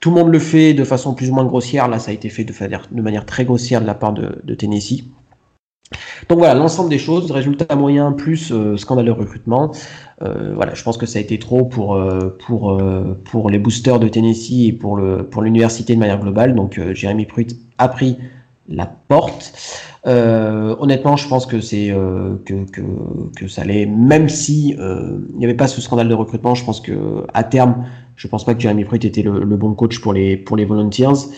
tout 0.00 0.10
le 0.10 0.16
monde 0.16 0.32
le 0.32 0.38
fait 0.38 0.74
de 0.74 0.84
façon 0.84 1.14
plus 1.14 1.30
ou 1.30 1.34
moins 1.34 1.44
grossière. 1.44 1.88
Là, 1.88 1.98
ça 1.98 2.10
a 2.10 2.14
été 2.14 2.28
fait 2.28 2.44
de, 2.44 2.52
manière 3.00 3.26
très 3.26 3.44
grossière 3.44 3.80
de 3.80 3.86
la 3.86 3.94
part 3.94 4.12
de, 4.12 4.54
Tennessee. 4.54 5.04
Donc 6.28 6.38
voilà, 6.38 6.54
l'ensemble 6.54 6.90
des 6.90 6.98
choses, 6.98 7.30
résultat 7.30 7.74
moyen 7.74 8.12
plus 8.12 8.52
euh, 8.52 8.76
scandaleux 8.76 9.12
recrutement. 9.12 9.72
Euh, 10.22 10.52
voilà, 10.54 10.74
je 10.74 10.82
pense 10.82 10.98
que 10.98 11.06
ça 11.06 11.18
a 11.18 11.22
été 11.22 11.38
trop 11.38 11.64
pour 11.64 11.96
les 13.50 13.58
boosters 13.58 13.98
de 13.98 14.08
Tennessee 14.08 14.68
et 14.68 14.72
pour 14.72 14.98
l'université 15.42 15.94
de 15.94 16.00
manière 16.00 16.20
globale. 16.20 16.54
Donc 16.54 16.80
Jérémy 16.92 17.24
Pruitt 17.24 17.56
a 17.78 17.88
pris 17.88 18.18
la 18.68 18.86
porte. 18.86 19.52
Euh, 20.06 20.76
honnêtement, 20.78 21.16
je 21.16 21.28
pense 21.28 21.46
que 21.46 21.60
c'est 21.60 21.90
euh, 21.90 22.36
que, 22.44 22.64
que, 22.70 22.82
que, 23.36 23.48
ça 23.48 23.62
allait, 23.62 23.86
même 23.86 24.28
si 24.28 24.76
euh, 24.78 25.18
il 25.32 25.38
n'y 25.38 25.44
avait 25.44 25.54
pas 25.54 25.68
ce 25.68 25.80
scandale 25.80 26.08
de 26.08 26.14
recrutement, 26.14 26.54
je 26.54 26.64
pense 26.64 26.80
que 26.80 27.24
à 27.34 27.44
terme, 27.44 27.84
je 28.16 28.28
pense 28.28 28.44
pas 28.44 28.54
que 28.54 28.60
Jeremy 28.60 28.84
Pruitt 28.84 29.04
était 29.04 29.22
le, 29.22 29.56
bon 29.56 29.74
coach 29.74 30.00
pour 30.00 30.12
les 30.12 30.36
pour 30.36 30.56
les 30.56 30.64
Volunteers. 30.64 31.28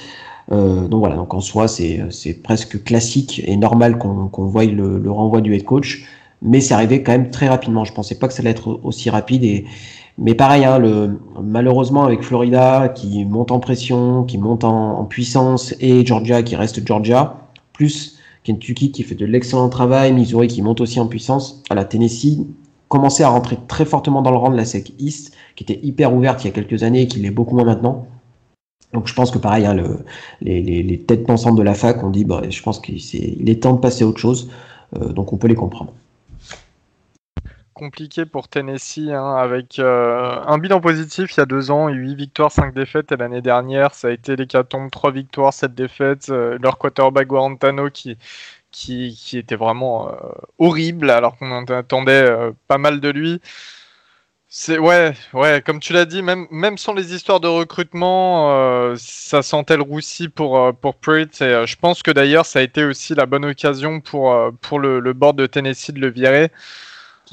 donc 0.51 0.99
voilà, 1.01 1.16
donc 1.16 1.33
en 1.35 1.40
soi, 1.40 1.69
c'est 1.69 2.43
presque 2.43 2.83
classique 2.85 3.43
et 3.45 3.57
normal 3.57 3.99
qu'on 3.99 4.29
qu'on 4.29 4.47
voie 4.47 4.64
le, 4.64 4.99
le, 4.99 5.11
renvoi 5.11 5.40
du 5.40 5.55
head 5.55 5.64
coach, 5.64 6.05
mais 6.43 6.61
c'est 6.61 6.75
arrivé 6.75 7.03
quand 7.03 7.12
même 7.12 7.31
très 7.31 7.49
rapidement. 7.49 7.85
Je 7.85 7.93
pensais 7.93 8.16
pas 8.19 8.29
que 8.29 8.35
ça 8.35 8.40
allait 8.40 8.51
être 8.51 8.81
aussi 8.83 9.11
rapide 9.11 9.45
et 9.45 9.66
mais 10.20 10.35
pareil, 10.35 10.66
hein, 10.66 10.78
malheureusement 11.42 12.04
avec 12.04 12.22
Florida 12.22 12.90
qui 12.90 13.24
monte 13.24 13.50
en 13.50 13.59
pression, 13.59 14.24
qui 14.24 14.37
monte 14.37 14.64
en, 14.64 15.04
puissance 15.06 15.74
et 15.80 16.04
Georgia 16.04 16.42
qui 16.42 16.56
reste 16.56 16.87
Georgia, 16.87 17.48
plus 17.72 18.18
Kentucky 18.44 18.92
qui 18.92 19.02
fait 19.02 19.14
de 19.14 19.24
l'excellent 19.24 19.70
travail, 19.70 20.12
Missouri 20.12 20.46
qui 20.46 20.61
monte 20.61 20.83
aussi 20.83 21.00
en 21.00 21.06
puissance. 21.06 21.62
À 21.70 21.74
la 21.74 21.87
Tennessee 21.87 22.46
commençait 22.88 23.22
à 23.22 23.30
rentrer 23.30 23.56
très 23.66 23.87
fortement 23.87 24.20
dans 24.20 24.30
le 24.30 24.37
rang 24.37 24.50
de 24.50 24.56
la 24.56 24.66
SEC 24.66 24.92
East, 24.98 25.35
qui 25.56 25.64
était 25.64 25.80
hyper 25.83 26.14
ouverte 26.14 26.44
il 26.44 26.48
y 26.48 26.50
a 26.50 26.52
quelques 26.52 26.83
années 26.83 27.02
et 27.02 27.09
qui 27.09 27.20
l'est 27.20 27.30
beaucoup 27.30 27.54
moins 27.54 27.64
maintenant. 27.64 28.06
Donc 28.92 29.06
je 29.09 29.14
pense 29.14 29.30
que 29.30 29.38
pareil, 29.38 29.64
hein, 29.64 29.72
le, 29.74 30.04
les, 30.42 30.98
têtes 30.98 31.24
pensantes 31.24 31.56
de 31.56 31.62
la 31.62 31.74
fac 31.74 32.02
ont 32.04 32.11
dit, 32.11 32.26
bah, 32.26 32.42
je 32.46 32.62
pense 32.62 32.78
qu'il 32.78 32.96
est, 32.96 33.14
il 33.14 33.48
est 33.48 33.62
temps 33.62 33.72
de 33.72 33.80
passer 33.80 34.04
à 34.04 34.06
autre 34.06 34.18
chose. 34.18 34.50
Euh, 35.00 35.14
donc 35.14 35.33
on 35.33 35.38
peut 35.38 35.48
les 35.48 35.54
comprendre 35.54 35.92
compliqué 37.81 38.27
pour 38.27 38.49
Tennessee, 38.49 39.09
hein, 39.11 39.37
avec 39.37 39.79
euh, 39.79 40.38
un 40.47 40.59
bilan 40.59 40.83
positif 40.83 41.33
il 41.33 41.38
y 41.38 41.40
a 41.40 41.47
deux 41.47 41.71
ans, 41.71 41.88
8 41.88 42.14
victoires, 42.14 42.53
5 42.53 42.75
défaites, 42.75 43.11
et 43.11 43.16
l'année 43.16 43.40
dernière, 43.40 43.95
ça 43.95 44.09
a 44.09 44.11
été 44.11 44.37
l'hécatombe, 44.37 44.90
3 44.90 45.11
victoires, 45.12 45.55
7 45.55 45.75
défaites, 45.75 46.29
euh, 46.29 46.59
leur 46.61 46.77
quarterback 46.77 47.27
Guarantano 47.29 47.88
qui, 47.88 48.19
qui, 48.71 49.19
qui 49.19 49.38
était 49.38 49.57
vraiment 49.57 50.11
euh, 50.11 50.12
horrible, 50.59 51.11
alors 51.11 51.38
qu'on 51.38 51.66
attendait 51.69 52.53
pas 52.69 52.77
mal 52.79 53.01
de 53.01 53.09
lui. 53.09 53.40
C'est 54.53 54.79
ouais, 54.79 55.14
ouais, 55.33 55.62
comme 55.64 55.81
tu 55.81 55.93
l'as 55.93 56.05
dit, 56.07 56.23
même 56.23 56.47
même 56.51 56.77
sans 56.77 56.93
les 56.93 57.14
histoires 57.14 57.40
de 57.40 57.47
recrutement, 57.49 58.95
ça 58.97 59.43
sentait 59.43 59.77
le 59.77 59.83
roussi 59.85 60.29
pour 60.29 60.75
pour. 60.77 60.97
Et 61.16 61.66
je 61.66 61.77
pense 61.77 62.03
que 62.03 62.11
d'ailleurs, 62.11 62.47
ça 62.47 62.59
a 62.59 62.62
été 62.62 62.85
aussi 62.85 63.14
la 63.14 63.27
bonne 63.27 63.45
occasion 63.45 64.01
pour 64.01 64.35
pour 64.61 64.81
le 64.81 65.12
board 65.12 65.38
de 65.38 65.47
Tennessee 65.47 65.93
de 65.93 66.01
le 66.01 66.11
virer. 66.11 66.51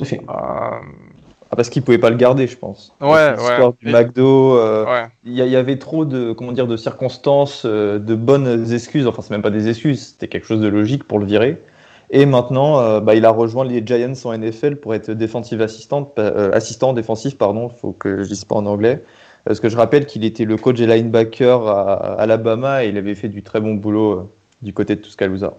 Euh, 0.02 0.16
ah, 0.30 1.56
parce 1.56 1.70
qu'il 1.70 1.82
pouvait 1.82 1.98
pas 1.98 2.10
le 2.10 2.18
garder, 2.18 2.48
je 2.48 2.58
pense. 2.58 2.94
Ouais, 3.02 3.08
ouais. 3.08 3.70
du 3.82 3.92
McDo, 3.92 4.58
euh, 4.58 5.06
il 5.24 5.34
y, 5.34 5.56
avait 5.56 5.78
trop 5.78 6.06
de, 6.06 6.34
comment 6.34 6.52
dire, 6.52 6.68
de 6.68 6.78
circonstances, 6.78 7.64
euh, 7.66 8.00
de 8.00 8.16
bonnes 8.16 8.72
excuses. 8.74 9.08
Enfin, 9.08 9.22
c'est 9.22 9.32
même 9.32 9.42
pas 9.42 9.50
des 9.50 9.70
excuses, 9.70 10.10
c'était 10.10 10.28
quelque 10.28 10.46
chose 10.46 10.62
de 10.62 10.68
logique 10.68 11.06
pour 11.06 11.20
le 11.20 11.26
virer. 11.26 11.62
Et 12.10 12.26
maintenant, 12.26 13.02
bah, 13.02 13.16
il 13.16 13.26
a 13.26 13.32
rejoint 13.32 13.66
les 13.66 13.86
Giants 13.86 14.14
en 14.24 14.38
NFL 14.38 14.78
pour 14.78 14.96
être 14.96 15.12
defensive 15.12 15.62
assistant, 15.62 16.10
assistant 16.54 16.94
défensif, 16.94 17.38
pardon. 17.38 17.68
Faut 17.68 17.92
que 17.92 18.24
je 18.24 18.30
dise 18.30 18.46
pas 18.46 18.56
en 18.56 18.66
anglais. 18.66 19.04
Parce 19.44 19.60
que 19.60 19.68
je 19.68 19.76
rappelle 19.76 20.06
qu'il 20.06 20.24
était 20.24 20.46
le 20.46 20.56
coach 20.56 20.78
des 20.78 20.88
linebackers 20.88 21.68
à, 21.68 22.14
Alabama 22.14 22.86
et 22.86 22.90
il 22.90 22.98
avait 22.98 23.16
fait 23.16 23.28
du 23.28 23.44
très 23.44 23.60
bon 23.60 23.74
boulot 23.76 24.32
du 24.62 24.74
côté 24.74 24.96
de 24.96 25.02
Tuscaloosa. 25.02 25.58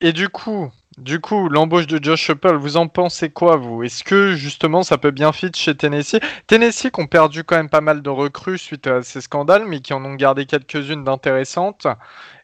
Et 0.00 0.12
du 0.12 0.28
coup, 0.28 0.70
du 0.98 1.20
coup, 1.20 1.48
l'embauche 1.50 1.86
de 1.86 2.02
Josh 2.02 2.30
Apple, 2.30 2.56
vous 2.56 2.78
en 2.78 2.88
pensez 2.88 3.28
quoi, 3.28 3.56
vous? 3.56 3.82
Est-ce 3.82 4.02
que 4.02 4.34
justement 4.34 4.82
ça 4.82 4.96
peut 4.96 5.10
bien 5.10 5.32
fit 5.32 5.50
chez 5.54 5.74
Tennessee? 5.74 6.20
Tennessee 6.46 6.90
qui 6.90 7.00
ont 7.00 7.06
perdu 7.06 7.44
quand 7.44 7.56
même 7.56 7.68
pas 7.68 7.82
mal 7.82 8.00
de 8.00 8.08
recrues 8.08 8.56
suite 8.56 8.86
à 8.86 9.02
ces 9.02 9.20
scandales, 9.20 9.66
mais 9.66 9.80
qui 9.80 9.92
en 9.92 10.02
ont 10.04 10.14
gardé 10.14 10.46
quelques-unes 10.46 11.04
d'intéressantes 11.04 11.86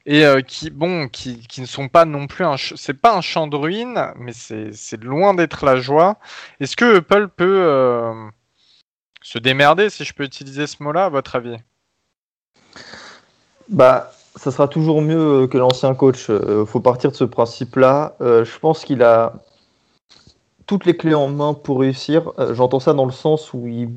et 0.05 0.27
euh, 0.27 0.43
qui, 0.43 0.71
bon, 0.71 1.09
qui, 1.09 1.39
qui, 1.47 1.63
ne 1.63 1.67
sont 1.67 1.89
pas 1.89 2.05
non 2.05 2.27
plus 2.27 2.45
un, 2.45 2.57
c'est 2.59 2.95
pas 2.95 3.17
un 3.17 3.23
champ 3.23 3.47
de 3.47 3.57
ruines, 3.57 4.13
mais 4.17 4.33
c'est 4.33 5.03
loin 5.03 5.33
d'être 5.33 5.65
la 5.65 5.77
joie. 5.77 6.19
Est-ce 6.61 6.77
que 6.77 6.99
Apple 6.99 7.29
peut 7.29 7.63
euh, 7.63 8.13
se 9.23 9.39
démerder, 9.39 9.89
si 9.89 10.05
je 10.05 10.13
peux 10.13 10.25
utiliser 10.25 10.67
ce 10.67 10.83
mot-là, 10.83 11.07
à 11.07 11.09
votre 11.09 11.37
avis? 11.37 11.57
Bah 13.69 14.13
ça 14.37 14.51
sera 14.51 14.69
toujours 14.69 15.03
mieux 15.03 15.43
euh, 15.43 15.47
que 15.47 15.59
l'ancien 15.59 15.95
coach. 15.95 16.29
Il 16.29 16.35
euh, 16.35 16.65
faut 16.65 16.81
partir 16.81 17.11
de 17.11 17.17
ce 17.17 17.25
principe-là. 17.25 18.17
Euh, 18.21 18.45
je 18.45 18.59
pense 18.59 18.85
qu'il 18.85 19.03
a, 19.03 19.35
toutes 20.67 20.87
les 20.87 20.97
clés 20.97 21.15
en 21.15 21.29
main 21.29 21.55
pour 21.55 21.81
réussir. 21.81 22.33
J'entends 22.53 22.81
ça 22.81 22.95
dans 22.95 23.05
le 23.07 23.13
sens 23.13 23.53
où 23.53 23.67
il... 23.67 23.91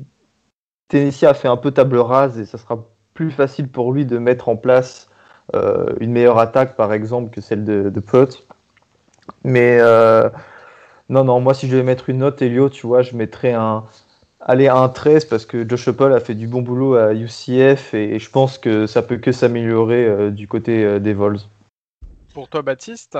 Tennessee 0.88 1.24
a 1.24 1.34
fait 1.34 1.48
un 1.48 1.56
peu 1.56 1.72
table 1.72 1.98
rase 1.98 2.38
et 2.38 2.44
ça 2.44 2.58
sera 2.58 2.86
plus 3.14 3.30
facile 3.30 3.68
pour 3.68 3.92
lui 3.92 4.06
de 4.06 4.18
mettre 4.18 4.48
en 4.48 4.56
place 4.56 5.08
une 6.00 6.12
meilleure 6.12 6.38
attaque, 6.38 6.76
par 6.76 6.92
exemple, 6.92 7.30
que 7.30 7.40
celle 7.40 7.64
de, 7.64 7.88
de 7.88 8.02
Mais 9.42 9.80
non, 11.08 11.24
non, 11.24 11.40
moi, 11.40 11.54
si 11.54 11.66
je 11.66 11.72
devais 11.72 11.84
mettre 11.84 12.10
une 12.10 12.18
note, 12.18 12.42
Elio, 12.42 12.68
tu 12.68 12.86
vois, 12.86 13.02
je 13.02 13.16
mettrais 13.16 13.52
un, 13.52 13.84
aller 14.40 14.68
à 14.68 14.76
un 14.76 14.88
13 14.88 15.24
parce 15.26 15.46
que 15.46 15.68
Josh 15.68 15.88
Apple 15.88 16.12
a 16.12 16.20
fait 16.20 16.34
du 16.34 16.46
bon 16.46 16.62
boulot 16.62 16.94
à 16.94 17.14
UCF 17.14 17.94
et, 17.94 18.18
je 18.18 18.30
pense 18.30 18.58
que 18.58 18.86
ça 18.86 19.02
peut 19.02 19.16
que 19.16 19.32
s'améliorer 19.32 20.30
du 20.30 20.46
côté 20.46 21.00
des 21.00 21.14
Vols. 21.14 21.38
Pour 22.34 22.48
toi, 22.48 22.62
Baptiste? 22.62 23.18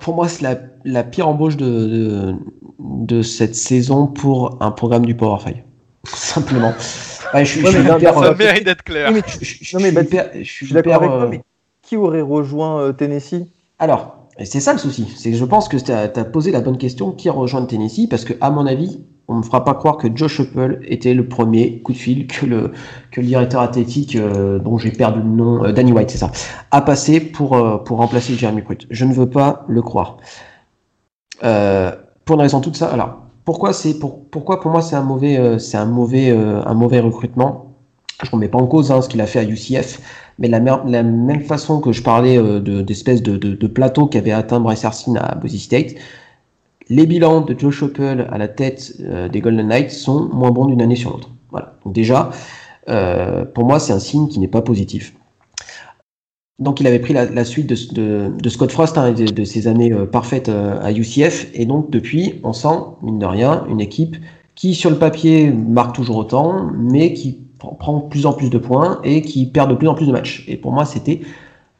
Pour 0.00 0.14
moi, 0.14 0.28
c'est 0.28 0.44
la, 0.84 1.04
pire 1.04 1.28
embauche 1.28 1.56
de, 1.56 2.34
de, 2.78 3.22
cette 3.22 3.54
saison 3.54 4.06
pour 4.06 4.58
un 4.60 4.70
programme 4.70 5.06
du 5.06 5.14
Power 5.14 5.40
5. 5.42 5.64
Simplement. 6.04 6.74
je, 7.34 7.44
suis, 7.44 7.62
ça 7.62 8.34
mérite 8.34 8.64
d'être 8.64 8.82
clair. 8.82 9.12
je, 9.12 10.42
suis 10.42 10.72
d'accord 10.72 10.94
avec 10.94 11.08
toi, 11.08 11.22
euh, 11.24 11.28
mais 11.28 11.42
qui 11.82 11.96
aurait 11.96 12.20
rejoint 12.20 12.82
euh, 12.82 12.92
Tennessee? 12.92 13.46
Alors, 13.78 14.17
c'est 14.44 14.60
ça 14.60 14.72
le 14.72 14.78
souci. 14.78 15.12
C'est 15.16 15.30
que 15.30 15.36
je 15.36 15.44
pense 15.44 15.68
que 15.68 15.76
tu 15.76 15.90
as, 15.92 16.08
posé 16.24 16.52
la 16.52 16.60
bonne 16.60 16.78
question 16.78 17.12
qui 17.12 17.28
rejoint 17.28 17.64
Tennessee 17.64 18.08
parce 18.08 18.24
que, 18.24 18.34
à 18.40 18.50
mon 18.50 18.66
avis, 18.66 19.00
on 19.26 19.34
ne 19.34 19.38
me 19.38 19.42
fera 19.42 19.64
pas 19.64 19.74
croire 19.74 19.96
que 19.96 20.08
Josh 20.14 20.40
Apple 20.40 20.80
était 20.86 21.12
le 21.12 21.26
premier 21.28 21.80
coup 21.82 21.92
de 21.92 21.98
fil 21.98 22.26
que 22.26 22.46
le, 22.46 22.72
que 23.10 23.20
le 23.20 23.26
directeur 23.26 23.60
athlétique, 23.60 24.16
euh, 24.16 24.58
dont 24.58 24.78
j'ai 24.78 24.90
perdu 24.90 25.20
le 25.20 25.28
nom, 25.28 25.64
euh, 25.64 25.72
Danny 25.72 25.92
White, 25.92 26.10
c'est 26.10 26.18
ça, 26.18 26.30
a 26.70 26.80
passé 26.80 27.20
pour, 27.20 27.54
euh, 27.54 27.78
pour 27.78 27.98
remplacer 27.98 28.34
Jeremy 28.34 28.62
Pruitt. 28.62 28.86
Je 28.90 29.04
ne 29.04 29.12
veux 29.12 29.28
pas 29.28 29.64
le 29.68 29.82
croire. 29.82 30.18
pour 31.40 32.34
une 32.36 32.40
raison 32.40 32.60
toute 32.60 32.76
ça, 32.76 32.88
alors 32.88 33.18
pourquoi 33.44 33.72
c'est 33.72 33.98
pour, 33.98 34.28
pourquoi 34.30 34.60
pour 34.60 34.70
moi 34.70 34.82
c'est 34.82 34.96
un 34.96 35.02
mauvais 35.02 35.58
c'est 35.58 35.78
un 35.78 35.86
mauvais 35.86 36.30
un 36.30 36.74
mauvais 36.74 37.00
recrutement? 37.00 37.67
Je 38.22 38.28
ne 38.28 38.32
remets 38.32 38.48
pas 38.48 38.58
en 38.58 38.66
cause 38.66 38.90
hein, 38.90 39.00
ce 39.00 39.08
qu'il 39.08 39.20
a 39.20 39.26
fait 39.26 39.38
à 39.38 39.44
UCF, 39.44 40.00
mais 40.38 40.48
la, 40.48 40.58
la 40.58 41.02
même 41.02 41.42
façon 41.42 41.80
que 41.80 41.92
je 41.92 42.02
parlais 42.02 42.38
d'espèces 42.82 43.22
de, 43.22 43.36
de, 43.36 43.54
de, 43.54 43.66
plateau 43.66 44.06
qu'avait 44.06 44.32
atteint 44.32 44.58
Bryce 44.58 44.84
Harsin 44.84 45.14
à 45.16 45.36
Boise 45.36 45.56
State, 45.56 45.94
les 46.88 47.06
bilans 47.06 47.40
de 47.42 47.58
Joe 47.58 47.72
Choppel 47.72 48.26
à 48.30 48.38
la 48.38 48.48
tête 48.48 48.94
euh, 49.00 49.28
des 49.28 49.40
Golden 49.40 49.68
Knights 49.68 49.90
sont 49.90 50.28
moins 50.32 50.50
bons 50.50 50.66
d'une 50.66 50.80
année 50.80 50.96
sur 50.96 51.10
l'autre. 51.10 51.30
Voilà. 51.50 51.74
Donc 51.84 51.94
déjà, 51.94 52.30
euh, 52.88 53.44
pour 53.44 53.64
moi, 53.64 53.78
c'est 53.78 53.92
un 53.92 53.98
signe 53.98 54.28
qui 54.28 54.38
n'est 54.38 54.48
pas 54.48 54.62
positif. 54.62 55.14
Donc 56.58 56.80
il 56.80 56.86
avait 56.88 56.98
pris 56.98 57.12
la, 57.12 57.44
suite 57.44 57.68
de, 57.68 58.48
Scott 58.48 58.72
Frost 58.72 58.98
hein, 58.98 59.12
de, 59.12 59.44
ses 59.44 59.68
années 59.68 59.92
euh, 59.92 60.06
parfaites 60.06 60.48
à 60.48 60.90
UCF, 60.90 61.46
et 61.54 61.66
donc 61.66 61.90
depuis, 61.90 62.40
on 62.42 62.52
sent, 62.52 62.76
mine 63.02 63.20
de 63.20 63.26
rien, 63.26 63.64
une 63.68 63.80
équipe 63.80 64.16
qui 64.56 64.74
sur 64.74 64.90
le 64.90 64.98
papier 64.98 65.52
marque 65.52 65.94
toujours 65.94 66.16
autant, 66.16 66.68
mais 66.76 67.12
qui 67.12 67.42
prend 67.58 68.00
plus 68.00 68.26
en 68.26 68.32
plus 68.32 68.50
de 68.50 68.58
points 68.58 69.00
et 69.04 69.22
qui 69.22 69.46
perd 69.46 69.70
de 69.70 69.74
plus 69.74 69.88
en 69.88 69.94
plus 69.94 70.06
de 70.06 70.12
matchs. 70.12 70.44
Et 70.48 70.56
pour 70.56 70.72
moi, 70.72 70.84
c'était 70.84 71.20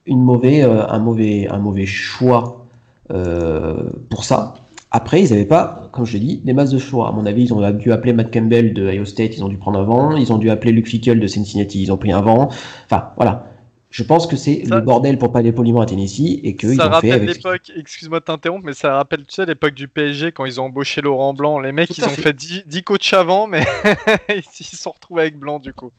une 0.06 0.22
mauvais, 0.22 0.62
un, 0.62 0.98
mauvais, 0.98 1.46
un 1.48 1.58
mauvais 1.58 1.86
choix 1.86 2.66
pour 3.08 4.24
ça. 4.24 4.54
Après, 4.90 5.22
ils 5.22 5.30
n'avaient 5.30 5.44
pas, 5.44 5.90
comme 5.92 6.06
je 6.06 6.14
l'ai 6.14 6.20
dit, 6.20 6.36
des 6.38 6.54
masses 6.54 6.70
de 6.70 6.78
choix. 6.78 7.08
À 7.08 7.12
mon 7.12 7.26
avis, 7.26 7.44
ils 7.44 7.52
ont 7.52 7.70
dû 7.72 7.92
appeler 7.92 8.14
Matt 8.14 8.32
Campbell 8.32 8.72
de 8.72 8.90
Iowa 8.90 9.04
State, 9.04 9.36
ils 9.36 9.44
ont 9.44 9.48
dû 9.48 9.58
prendre 9.58 9.78
un 9.78 9.82
vent. 9.82 10.16
Ils 10.16 10.32
ont 10.32 10.38
dû 10.38 10.48
appeler 10.48 10.72
Luke 10.72 10.88
Fickle 10.88 11.20
de 11.20 11.26
Cincinnati, 11.26 11.82
ils 11.82 11.92
ont 11.92 11.98
pris 11.98 12.10
un 12.10 12.22
vent. 12.22 12.48
Enfin, 12.86 13.10
voilà. 13.16 13.47
Je 13.90 14.03
pense 14.03 14.27
que 14.27 14.37
c'est 14.37 14.62
le 14.68 14.81
bordel 14.81 15.16
pour 15.16 15.33
pas 15.33 15.38
aller 15.38 15.53
poliment 15.53 15.81
à 15.81 15.87
Tennessee 15.87 16.40
et 16.42 16.57
qu'ils 16.57 16.81
ont 16.81 17.01
fait 17.01 17.11
avec 17.11 17.37
l'époque, 17.37 17.72
excuse-moi 17.74 18.20
de 18.20 18.24
t'interrompre, 18.24 18.66
mais 18.66 18.74
ça 18.74 18.94
rappelle 18.94 19.20
tu 19.20 19.35
sais 19.35 19.46
l'époque 19.46 19.72
du 19.72 19.88
PSG 19.88 20.33
quand 20.33 20.44
ils 20.44 20.61
ont 20.61 20.64
embauché 20.64 21.01
Laurent 21.01 21.33
Blanc. 21.33 21.59
Les 21.59 21.72
mecs, 21.72 21.96
ils 21.96 22.05
ont 22.05 22.09
fait 22.09 22.35
10, 22.35 22.64
10 22.66 22.83
coachs 22.83 23.14
avant, 23.14 23.46
mais 23.46 23.64
ils 24.29 24.42
se 24.42 24.77
sont 24.77 24.90
retrouvés 24.90 25.22
avec 25.22 25.38
Blanc 25.38 25.59
du 25.59 25.72
coup. 25.72 25.90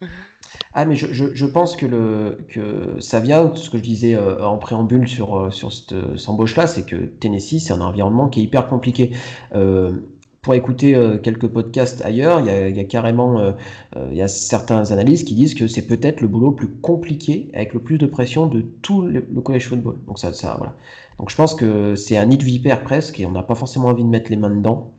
Ah, 0.74 0.86
mais 0.86 0.96
je, 0.96 1.12
je, 1.12 1.34
je, 1.34 1.46
pense 1.48 1.76
que, 1.76 1.88
le, 1.88 2.46
que 2.48 3.00
ça 3.00 3.20
vient 3.20 3.46
de 3.46 3.58
ce 3.58 3.72
que 3.72 3.80
je 3.80 3.84
disais 3.84 4.16
euh, 4.16 4.46
en 4.46 4.58
préambule 4.58 5.08
sur, 5.08 5.36
euh, 5.36 5.50
sur 5.50 5.74
cette, 5.74 5.96
cette 6.16 6.30
embauche-là, 6.30 6.68
c'est 6.68 6.86
que 6.86 6.96
Tennessee, 6.96 7.60
c'est 7.60 7.74
un 7.74 7.82
environnement 7.82 8.30
qui 8.30 8.42
est 8.42 8.44
hyper 8.44 8.68
compliqué. 8.68 9.12
Euh, 9.56 9.98
pour 10.42 10.54
écouter 10.54 10.96
euh, 10.96 11.18
quelques 11.18 11.48
podcasts 11.48 12.04
ailleurs, 12.06 12.40
il 12.40 12.46
y 12.46 12.50
a, 12.50 12.70
il 12.70 12.78
y 12.78 12.80
a 12.80 12.86
carrément 12.86 13.40
euh, 13.40 13.52
euh, 13.96 14.08
il 14.12 14.18
y 14.18 14.22
a 14.22 14.28
certains 14.28 14.92
analystes 14.92 15.28
qui 15.28 15.36
disent 15.36 15.54
que 15.54 15.68
c'est 15.68 15.86
peut-être 15.86 16.22
le 16.22 16.28
boulot 16.28 16.50
le 16.50 16.56
plus 16.56 16.70
compliqué 16.70 17.50
avec 17.54 17.74
le 17.74 17.82
plus 17.82 17.98
de 17.98 18.06
pression 18.06 18.48
de 18.48 18.62
tout 18.62 19.02
le, 19.02 19.22
college 19.42 19.68
football. 19.68 20.00
Donc 20.06 20.18
ça, 20.18 20.34
ça 20.34 20.56
voilà. 20.58 20.76
Donc 21.18 21.30
je 21.30 21.36
pense 21.36 21.56
que 21.56 21.96
c'est 21.96 22.18
un 22.18 22.26
nid 22.26 22.38
de 22.38 22.44
vipère 22.44 22.84
presque 22.84 23.20
et 23.20 23.26
on 23.26 23.32
n'a 23.32 23.44
pas 23.44 23.56
forcément 23.56 23.88
envie 23.88 24.04
de 24.04 24.10
mettre 24.10 24.30
les 24.30 24.38
mains 24.38 24.50
dedans. 24.50 24.94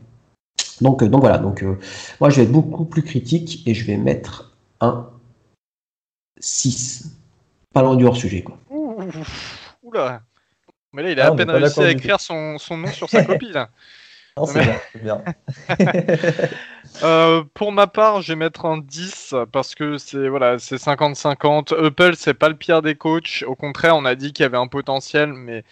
Donc 0.83 1.03
donc 1.05 1.21
voilà. 1.21 1.39
Donc 1.39 1.65
moi 2.21 2.29
je 2.29 2.37
vais 2.37 2.43
être 2.43 2.53
beaucoup 2.53 2.85
plus 2.85 3.03
critique 3.03 3.63
et 3.67 3.73
je 3.73 3.87
vais 3.87 3.97
mettre 3.97 4.57
un 4.81 5.09
6. 6.39 7.17
Pas 7.73 7.83
loin 7.83 7.97
du 7.97 8.05
hors 8.05 8.17
sujet 8.17 8.43
quoi. 8.43 8.59
Oula. 9.83 10.21
Mais 10.93 11.03
là 11.03 11.11
il 11.13 11.21
a 11.21 11.27
ah, 11.27 11.29
à 11.29 11.35
peine 11.35 11.51
réussi 11.51 11.81
à 11.81 11.91
écrire 11.91 12.21
son, 12.21 12.59
son 12.59 12.77
nom 12.77 12.89
sur 12.89 13.09
sa 13.09 13.25
copie 13.25 13.53
là. 13.53 13.71
C'est 14.47 15.03
bien. 15.03 15.23
Euh, 17.05 17.45
pour 17.55 17.73
ma 17.73 17.87
part, 17.87 18.21
je 18.21 18.33
vais 18.33 18.37
mettre 18.37 18.67
un 18.67 18.79
10 18.79 19.35
parce 19.53 19.75
que 19.75 19.97
c'est 19.97 20.29
voilà, 20.29 20.59
c'est 20.59 20.77
50-50. 20.77 21.87
Apple, 21.87 22.15
c'est 22.17 22.35
pas 22.35 22.49
le 22.49 22.57
pire 22.57 22.83
des 22.83 22.97
coachs. 22.97 23.45
Au 23.47 23.55
contraire, 23.55 23.97
on 23.97 24.05
a 24.05 24.15
dit 24.17 24.33
qu'il 24.33 24.43
y 24.43 24.47
avait 24.47 24.59
un 24.59 24.67
potentiel, 24.67 25.33
mais 25.33 25.65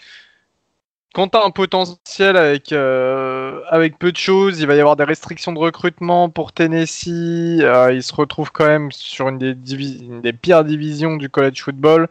quand 1.15 1.29
tu 1.29 1.39
as 1.39 1.45
un 1.45 1.51
potentiel 1.51 2.37
avec, 2.37 2.73
euh, 2.73 3.63
avec 3.69 3.99
peu 3.99 4.13
de 4.13 4.17
choses, 4.17 4.61
il 4.61 4.67
va 4.67 4.77
y 4.77 4.81
avoir 4.81 4.97
des 4.97 5.05
restrictions 5.05 5.53
de 5.53 5.59
recrutement 5.59 6.31
pour 6.31 6.53
Tennessee. 6.53 7.61
Euh, 7.61 7.93
il 7.93 8.03
se 8.03 8.15
retrouve 8.15 8.53
quand 8.53 8.67
même 8.67 8.93
sur 8.93 9.29
une 9.29 9.39
des, 9.39 9.57
une 9.75 10.21
des 10.21 10.33
pires 10.33 10.65
divisions 10.65 11.17
du 11.17 11.29
college 11.29 11.63
football 11.63 12.09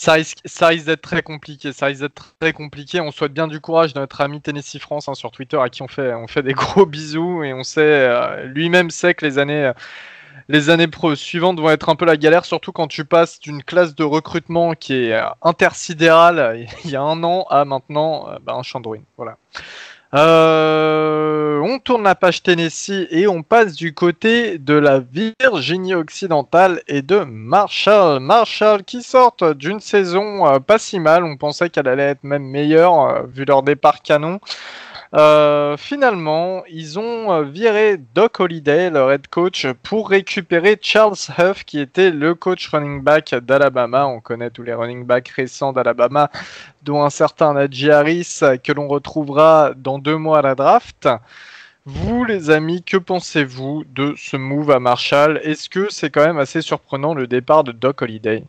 ça 0.00 0.14
risque, 0.14 0.38
ça 0.46 0.68
risque 0.68 0.86
d'être 0.86 1.02
très 1.02 1.20
compliqué. 1.20 1.74
Ça 1.74 1.86
risque 1.86 2.00
d'être 2.00 2.34
très 2.40 2.54
compliqué. 2.54 3.02
On 3.02 3.10
souhaite 3.10 3.34
bien 3.34 3.48
du 3.48 3.60
courage 3.60 3.92
à 3.94 4.00
notre 4.00 4.22
ami 4.22 4.40
Tennessee 4.40 4.78
France 4.78 5.08
hein, 5.08 5.14
sur 5.14 5.30
Twitter 5.30 5.58
à 5.60 5.68
qui 5.68 5.82
on 5.82 5.88
fait, 5.88 6.14
on 6.14 6.26
fait 6.26 6.42
des 6.42 6.52
gros 6.54 6.86
bisous 6.86 7.44
et 7.44 7.52
on 7.52 7.62
sait, 7.62 7.82
euh, 7.82 8.44
lui-même 8.44 8.88
sait 8.88 9.12
que 9.12 9.26
les 9.26 9.38
années, 9.38 9.72
les 10.48 10.70
années 10.70 10.88
suivantes 11.16 11.60
vont 11.60 11.68
être 11.68 11.90
un 11.90 11.96
peu 11.96 12.06
la 12.06 12.16
galère, 12.16 12.46
surtout 12.46 12.72
quand 12.72 12.88
tu 12.88 13.04
passes 13.04 13.40
d'une 13.40 13.62
classe 13.62 13.94
de 13.94 14.02
recrutement 14.02 14.72
qui 14.72 14.94
est 14.94 15.12
euh, 15.12 15.26
intersidérale 15.42 16.66
il 16.84 16.90
y 16.90 16.96
a 16.96 17.02
un 17.02 17.22
an 17.22 17.44
à 17.50 17.66
maintenant 17.66 18.26
euh, 18.30 18.38
bah, 18.42 18.54
un 18.54 18.80
ruines. 18.82 19.04
Voilà. 19.18 19.36
Euh, 20.12 21.60
on 21.60 21.78
tourne 21.78 22.02
la 22.02 22.16
page 22.16 22.42
Tennessee 22.42 23.06
et 23.10 23.28
on 23.28 23.44
passe 23.44 23.74
du 23.76 23.94
côté 23.94 24.58
de 24.58 24.74
la 24.74 24.98
Virginie 24.98 25.94
occidentale 25.94 26.82
et 26.88 27.00
de 27.00 27.18
Marshall. 27.18 28.18
Marshall 28.18 28.82
qui 28.82 29.04
sortent 29.04 29.44
d'une 29.44 29.78
saison 29.78 30.48
euh, 30.48 30.58
pas 30.58 30.78
si 30.78 30.98
mal, 30.98 31.22
on 31.22 31.36
pensait 31.36 31.70
qu'elle 31.70 31.86
allait 31.86 32.02
être 32.02 32.24
même 32.24 32.42
meilleure 32.42 33.00
euh, 33.00 33.22
vu 33.32 33.44
leur 33.44 33.62
départ 33.62 34.02
canon. 34.02 34.40
Euh, 35.12 35.76
finalement, 35.76 36.62
ils 36.68 36.98
ont 37.00 37.32
euh, 37.32 37.42
viré 37.42 37.96
Doc 38.14 38.38
Holliday, 38.38 38.90
leur 38.90 39.10
head 39.10 39.26
coach, 39.26 39.66
pour 39.82 40.08
récupérer 40.08 40.78
Charles 40.80 41.16
Huff, 41.36 41.64
qui 41.64 41.80
était 41.80 42.12
le 42.12 42.36
coach 42.36 42.68
running 42.68 43.02
back 43.02 43.34
d'Alabama. 43.34 44.06
On 44.06 44.20
connaît 44.20 44.50
tous 44.50 44.62
les 44.62 44.72
running 44.72 45.04
backs 45.04 45.28
récents 45.30 45.72
d'Alabama, 45.72 46.30
dont 46.84 47.02
un 47.02 47.10
certain 47.10 47.54
Najee 47.54 47.90
Harris, 47.90 48.40
que 48.62 48.72
l'on 48.72 48.86
retrouvera 48.86 49.72
dans 49.76 49.98
deux 49.98 50.16
mois 50.16 50.38
à 50.38 50.42
la 50.42 50.54
draft. 50.54 51.08
Vous, 51.86 52.24
les 52.24 52.50
amis, 52.50 52.84
que 52.84 52.96
pensez-vous 52.96 53.82
de 53.92 54.14
ce 54.16 54.36
move 54.36 54.70
à 54.70 54.78
Marshall? 54.78 55.40
Est-ce 55.42 55.68
que 55.68 55.88
c'est 55.90 56.10
quand 56.10 56.24
même 56.24 56.38
assez 56.38 56.62
surprenant 56.62 57.14
le 57.14 57.26
départ 57.26 57.64
de 57.64 57.72
Doc 57.72 58.02
Holliday? 58.02 58.44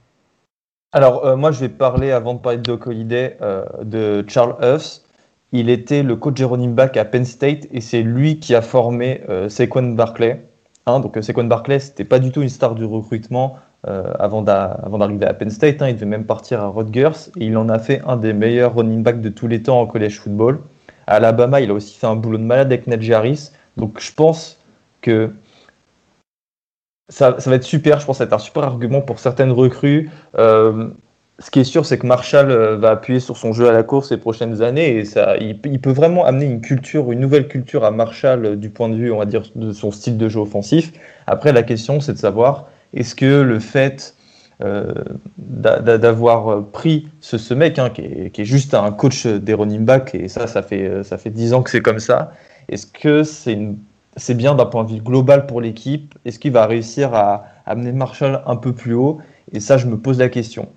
Alors, 0.91 1.26
euh, 1.26 1.36
moi, 1.36 1.52
je 1.52 1.62
vais 1.62 1.69
parler, 1.69 2.12
avant 2.12 2.36
de 2.36 2.39
parler 2.39 2.60
de 2.60 2.63
Doc 2.63 2.86
Holliday, 2.86 3.38
de 3.82 4.24
Charles 4.28 4.58
Huff 4.62 5.01
il 5.52 5.70
était 5.70 6.04
le 6.04 6.16
coach 6.16 6.42
running 6.42 6.74
back 6.74 6.98
à 6.98 7.06
Penn 7.06 7.26
State 7.26 7.68
et 7.72 7.82
c'est 7.82 8.02
lui 8.02 8.40
qui 8.40 8.56
a 8.56 8.62
formé 8.62 9.22
euh, 9.30 9.50
Barclay. 9.96 10.46
Hein, 10.86 11.00
donc 11.00 11.18
euh, 11.18 11.22
Saquon 11.22 11.44
Barclay, 11.44 11.80
c'était 11.80 12.06
pas 12.06 12.20
du 12.20 12.32
tout 12.32 12.42
une 12.42 12.50
star 12.50 12.76
du 12.76 12.86
recrutement 12.86 13.58
euh, 13.88 14.14
avant 14.18 14.42
d'arriver 14.42 15.26
à 15.26 15.34
Penn 15.34 15.50
State. 15.50 15.82
Hein. 15.82 15.90
il 15.90 15.96
devait 15.96 16.06
même 16.06 16.26
partir 16.26 16.62
à 16.62 16.68
Rutgers 16.68 17.32
et 17.38 17.46
il 17.46 17.58
en 17.58 17.70
a 17.70 17.80
fait 17.80 18.02
un 18.08 18.16
des 18.16 18.34
meilleurs 18.34 18.76
running 18.76 19.04
backs 19.04 19.22
de 19.22 19.30
tous 19.30 19.48
les 19.48 19.62
temps 19.62 19.82
en 19.82 19.88
college 19.88 20.20
football. 20.20 20.62
À 21.08 21.16
Alabama, 21.16 21.60
il 21.62 21.70
a 21.70 21.74
aussi 21.74 21.98
fait 21.98 22.08
un 22.08 22.16
boulot 22.16 22.38
de 22.38 22.44
malade 22.44 22.68
avec 22.68 22.88
Najee 22.88 23.14
Harris. 23.14 23.52
Donc 23.78 24.00
je 24.00 24.14
pense 24.14 24.58
que 25.02 25.32
ça, 27.10 27.40
ça, 27.40 27.50
va 27.50 27.58
être 27.58 27.64
super. 27.64 28.00
Je 28.00 28.06
pense 28.06 28.16
que 28.16 28.18
ça 28.20 28.26
va 28.26 28.30
être 28.30 28.42
un 28.42 28.46
super 28.46 28.64
argument 28.64 29.02
pour 29.02 29.20
certaines 29.20 29.52
recrues. 29.52 30.10
Euh, 30.38 30.90
ce 31.41 31.49
qui 31.49 31.60
est 31.60 31.65
sûr, 31.65 31.86
c'est 31.86 31.97
que 31.97 32.06
Marshall 32.06 32.51
euh, 32.51 32.77
va 32.77 32.91
appuyer 32.91 33.19
sur 33.19 33.36
son 33.36 33.51
jeu 33.51 33.67
à 33.67 33.71
la 33.71 33.84
course 33.84 34.12
les 34.12 34.17
prochaines 34.17 34.62
années 34.62 34.97
et 34.97 35.06
ça, 35.06 35.38
il, 35.38 35.60
peut 35.60 35.91
vraiment 35.91 36.23
amener 36.25 36.45
une 36.45 36.62
culture, 36.62 37.12
une 37.12 37.19
nouvelle 37.19 37.47
culture 37.47 37.84
à 37.84 37.91
Marshall 37.91 38.45
euh, 38.45 38.56
du 38.56 38.69
point 38.69 38.89
de 38.89 38.95
vue, 38.95 39.12
on 39.12 39.17
va 39.17 39.25
dire, 39.25 39.43
de 39.56 39.71
son 39.71 39.91
style 39.91 40.17
de 40.17 40.30
jeu 40.30 40.39
offensif. 40.39 40.91
Après, 41.27 41.51
la 41.51 41.63
question, 41.63 41.99
c'est 41.99 42.13
de 42.13 42.17
savoir 42.17 42.67
est-ce 42.93 43.15
que 43.15 43.41
le 43.41 43.60
fait 43.60 44.15
d'avoir 45.39 46.63
pris 46.67 47.08
ce, 47.19 47.54
mec 47.56 47.80
hein, 47.80 47.89
qui, 47.89 48.04
est, 48.04 48.45
juste 48.45 48.75
un 48.75 48.91
coach 48.91 49.25
des 49.25 49.56
running 49.56 49.89
et 50.13 50.27
ça, 50.27 50.45
ça 50.45 50.62
fait, 50.62 51.04
ça 51.04 51.17
fait 51.17 51.32
10 51.32 51.56
ans 51.56 51.63
que 51.63 51.71
c'est 51.71 51.82
comme 51.82 51.97
ça. 51.97 52.32
Est-ce 52.69 52.86
que 52.86 53.23
c'est 53.23 53.58
c'est 54.17 54.34
bien 54.34 54.56
d'un 54.56 54.65
point 54.65 54.84
de 54.84 54.91
vue 54.91 55.01
global 55.01 55.45
pour 55.45 55.62
l'équipe? 55.62 56.15
Est-ce 56.25 56.39
qu'il 56.39 56.51
va 56.51 56.65
réussir 56.65 57.13
à 57.13 57.45
amener 57.65 57.91
Marshall 57.91 58.41
un 58.45 58.56
peu 58.56 58.73
plus 58.73 58.93
haut? 58.93 59.19
Et 59.54 59.60
ça, 59.60 59.77
je 59.77 59.88
me 59.88 59.97
pose 59.97 60.19
la 60.19 60.30
question. 60.30 60.69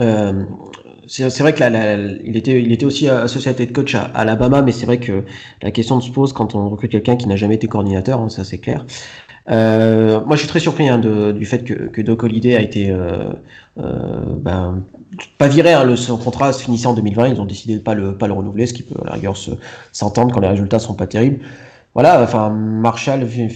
Euh, 0.00 0.44
c'est 1.06 1.40
vrai 1.40 1.54
que 1.54 2.22
il, 2.24 2.36
était, 2.36 2.62
il 2.62 2.70
était 2.70 2.84
aussi 2.84 3.08
associé 3.08 3.52
de 3.54 3.72
coach 3.72 3.94
à, 3.94 4.02
Alabama, 4.14 4.60
mais 4.62 4.72
c'est 4.72 4.86
vrai 4.86 4.98
que 4.98 5.24
la 5.62 5.70
question 5.70 6.00
se 6.00 6.10
pose 6.10 6.32
quand 6.32 6.54
on 6.54 6.68
recrute 6.68 6.90
quelqu'un 6.90 7.16
qui 7.16 7.26
n'a 7.28 7.36
jamais 7.36 7.54
été 7.54 7.66
coordinateur, 7.66 8.20
hein, 8.20 8.28
ça 8.28 8.44
c'est 8.44 8.58
clair. 8.58 8.84
Euh, 9.50 10.20
moi, 10.26 10.36
je 10.36 10.40
suis 10.40 10.48
très 10.48 10.60
surpris 10.60 10.88
hein, 10.88 10.98
du 10.98 11.46
fait 11.46 11.64
que, 11.64 11.72
que 11.72 12.02
Doc 12.02 12.22
Holliday 12.22 12.54
a 12.54 12.60
été 12.60 12.90
euh, 12.90 13.32
ben, 14.36 14.82
pas 15.38 15.48
viré. 15.48 15.72
Hein, 15.72 15.84
le, 15.84 15.96
son 15.96 16.18
contrat 16.18 16.52
se 16.52 16.62
finissait 16.62 16.86
en 16.86 16.94
2020. 16.94 17.28
Ils 17.28 17.40
ont 17.40 17.46
décidé 17.46 17.76
de 17.76 17.80
pas 17.80 17.94
le 17.94 18.16
pas 18.18 18.26
le 18.26 18.34
renouveler, 18.34 18.66
ce 18.66 18.74
qui 18.74 18.82
peut 18.82 19.00
à 19.02 19.06
la 19.06 19.12
rigueur 19.14 19.34
s'entendre 19.92 20.34
quand 20.34 20.40
les 20.40 20.48
résultats 20.48 20.78
sont 20.78 20.94
pas 20.94 21.06
terribles. 21.06 21.40
Voilà, 22.00 22.22
enfin 22.22 22.50
Marshall 22.50 23.24
vient 23.24 23.48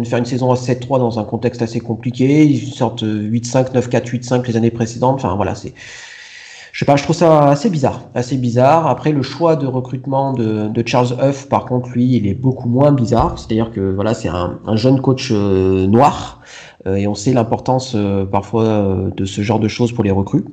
de 0.00 0.06
faire 0.06 0.20
une 0.20 0.24
saison 0.24 0.52
à 0.52 0.54
7-3 0.54 1.00
dans 1.00 1.18
un 1.18 1.24
contexte 1.24 1.62
assez 1.62 1.80
compliqué. 1.80 2.44
Ils 2.44 2.72
sortent 2.72 3.02
8-5, 3.02 3.72
9-4, 3.72 4.04
8-5 4.04 4.46
les 4.46 4.56
années 4.56 4.70
précédentes. 4.70 5.16
Enfin 5.16 5.34
voilà, 5.34 5.56
c'est 5.56 5.74
je 6.70 6.78
sais 6.78 6.84
pas, 6.84 6.94
je 6.94 7.02
trouve 7.02 7.16
ça 7.16 7.48
assez 7.48 7.70
bizarre, 7.70 8.02
assez 8.14 8.36
bizarre. 8.36 8.86
Après, 8.86 9.10
le 9.10 9.22
choix 9.22 9.56
de 9.56 9.66
recrutement 9.66 10.32
de, 10.32 10.70
Charles 10.86 11.16
Huff, 11.20 11.48
par 11.48 11.64
contre, 11.64 11.88
lui, 11.88 12.14
il 12.14 12.28
est 12.28 12.34
beaucoup 12.34 12.68
moins 12.68 12.92
bizarre. 12.92 13.36
C'est-à-dire 13.36 13.72
que 13.72 13.92
voilà, 13.92 14.14
c'est 14.14 14.28
un, 14.28 14.60
un, 14.64 14.76
jeune 14.76 15.00
coach 15.00 15.30
euh, 15.32 15.88
noir 15.88 16.40
et 16.86 17.06
on 17.06 17.14
sait 17.14 17.32
l'importance 17.32 17.92
euh, 17.94 18.24
parfois 18.24 18.64
euh, 18.64 19.10
de 19.10 19.24
ce 19.24 19.40
genre 19.42 19.60
de 19.60 19.68
choses 19.68 19.92
pour 19.92 20.04
les 20.04 20.10
recrues. 20.10 20.44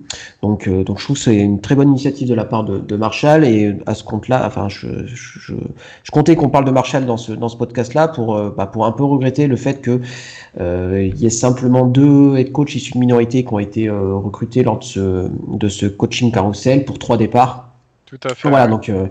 Donc, 0.41 0.69
donc 0.69 0.99
je 0.99 1.03
trouve 1.03 1.17
que 1.17 1.23
c'est 1.23 1.37
une 1.37 1.59
très 1.59 1.75
bonne 1.75 1.89
initiative 1.89 2.27
de 2.27 2.33
la 2.33 2.45
part 2.45 2.63
de, 2.63 2.79
de 2.79 2.95
Marshall 2.95 3.43
et 3.45 3.75
à 3.85 3.95
ce 3.95 4.03
compte-là, 4.03 4.43
enfin, 4.45 4.69
je, 4.69 5.05
je, 5.05 5.53
je 6.03 6.11
comptais 6.11 6.35
qu'on 6.35 6.49
parle 6.49 6.65
de 6.65 6.71
Marshall 6.71 7.05
dans 7.05 7.17
ce 7.17 7.31
dans 7.31 7.49
ce 7.49 7.57
podcast-là 7.57 8.07
pour 8.07 8.39
bah, 8.51 8.67
pour 8.67 8.85
un 8.85 8.91
peu 8.91 9.03
regretter 9.03 9.47
le 9.47 9.55
fait 9.55 9.81
que 9.81 10.01
il 10.59 11.15
y 11.17 11.25
ait 11.25 11.29
simplement 11.29 11.85
deux 11.85 12.37
head 12.37 12.51
coachs 12.51 12.75
issus 12.75 12.93
de 12.93 12.99
minorités 12.99 13.43
qui 13.43 13.53
ont 13.53 13.59
été 13.59 13.89
recrutés 13.89 14.63
lors 14.63 14.79
de 14.79 14.83
ce 14.83 15.29
de 15.47 15.69
ce 15.69 15.85
coaching 15.85 16.31
carousel 16.31 16.85
pour 16.85 16.99
trois 16.99 17.17
départs 17.17 17.69
tout 18.09 18.19
à 18.27 18.33
fait. 18.33 18.49
Voilà, 18.49 18.67
donc 18.67 18.89
euh, 18.89 19.05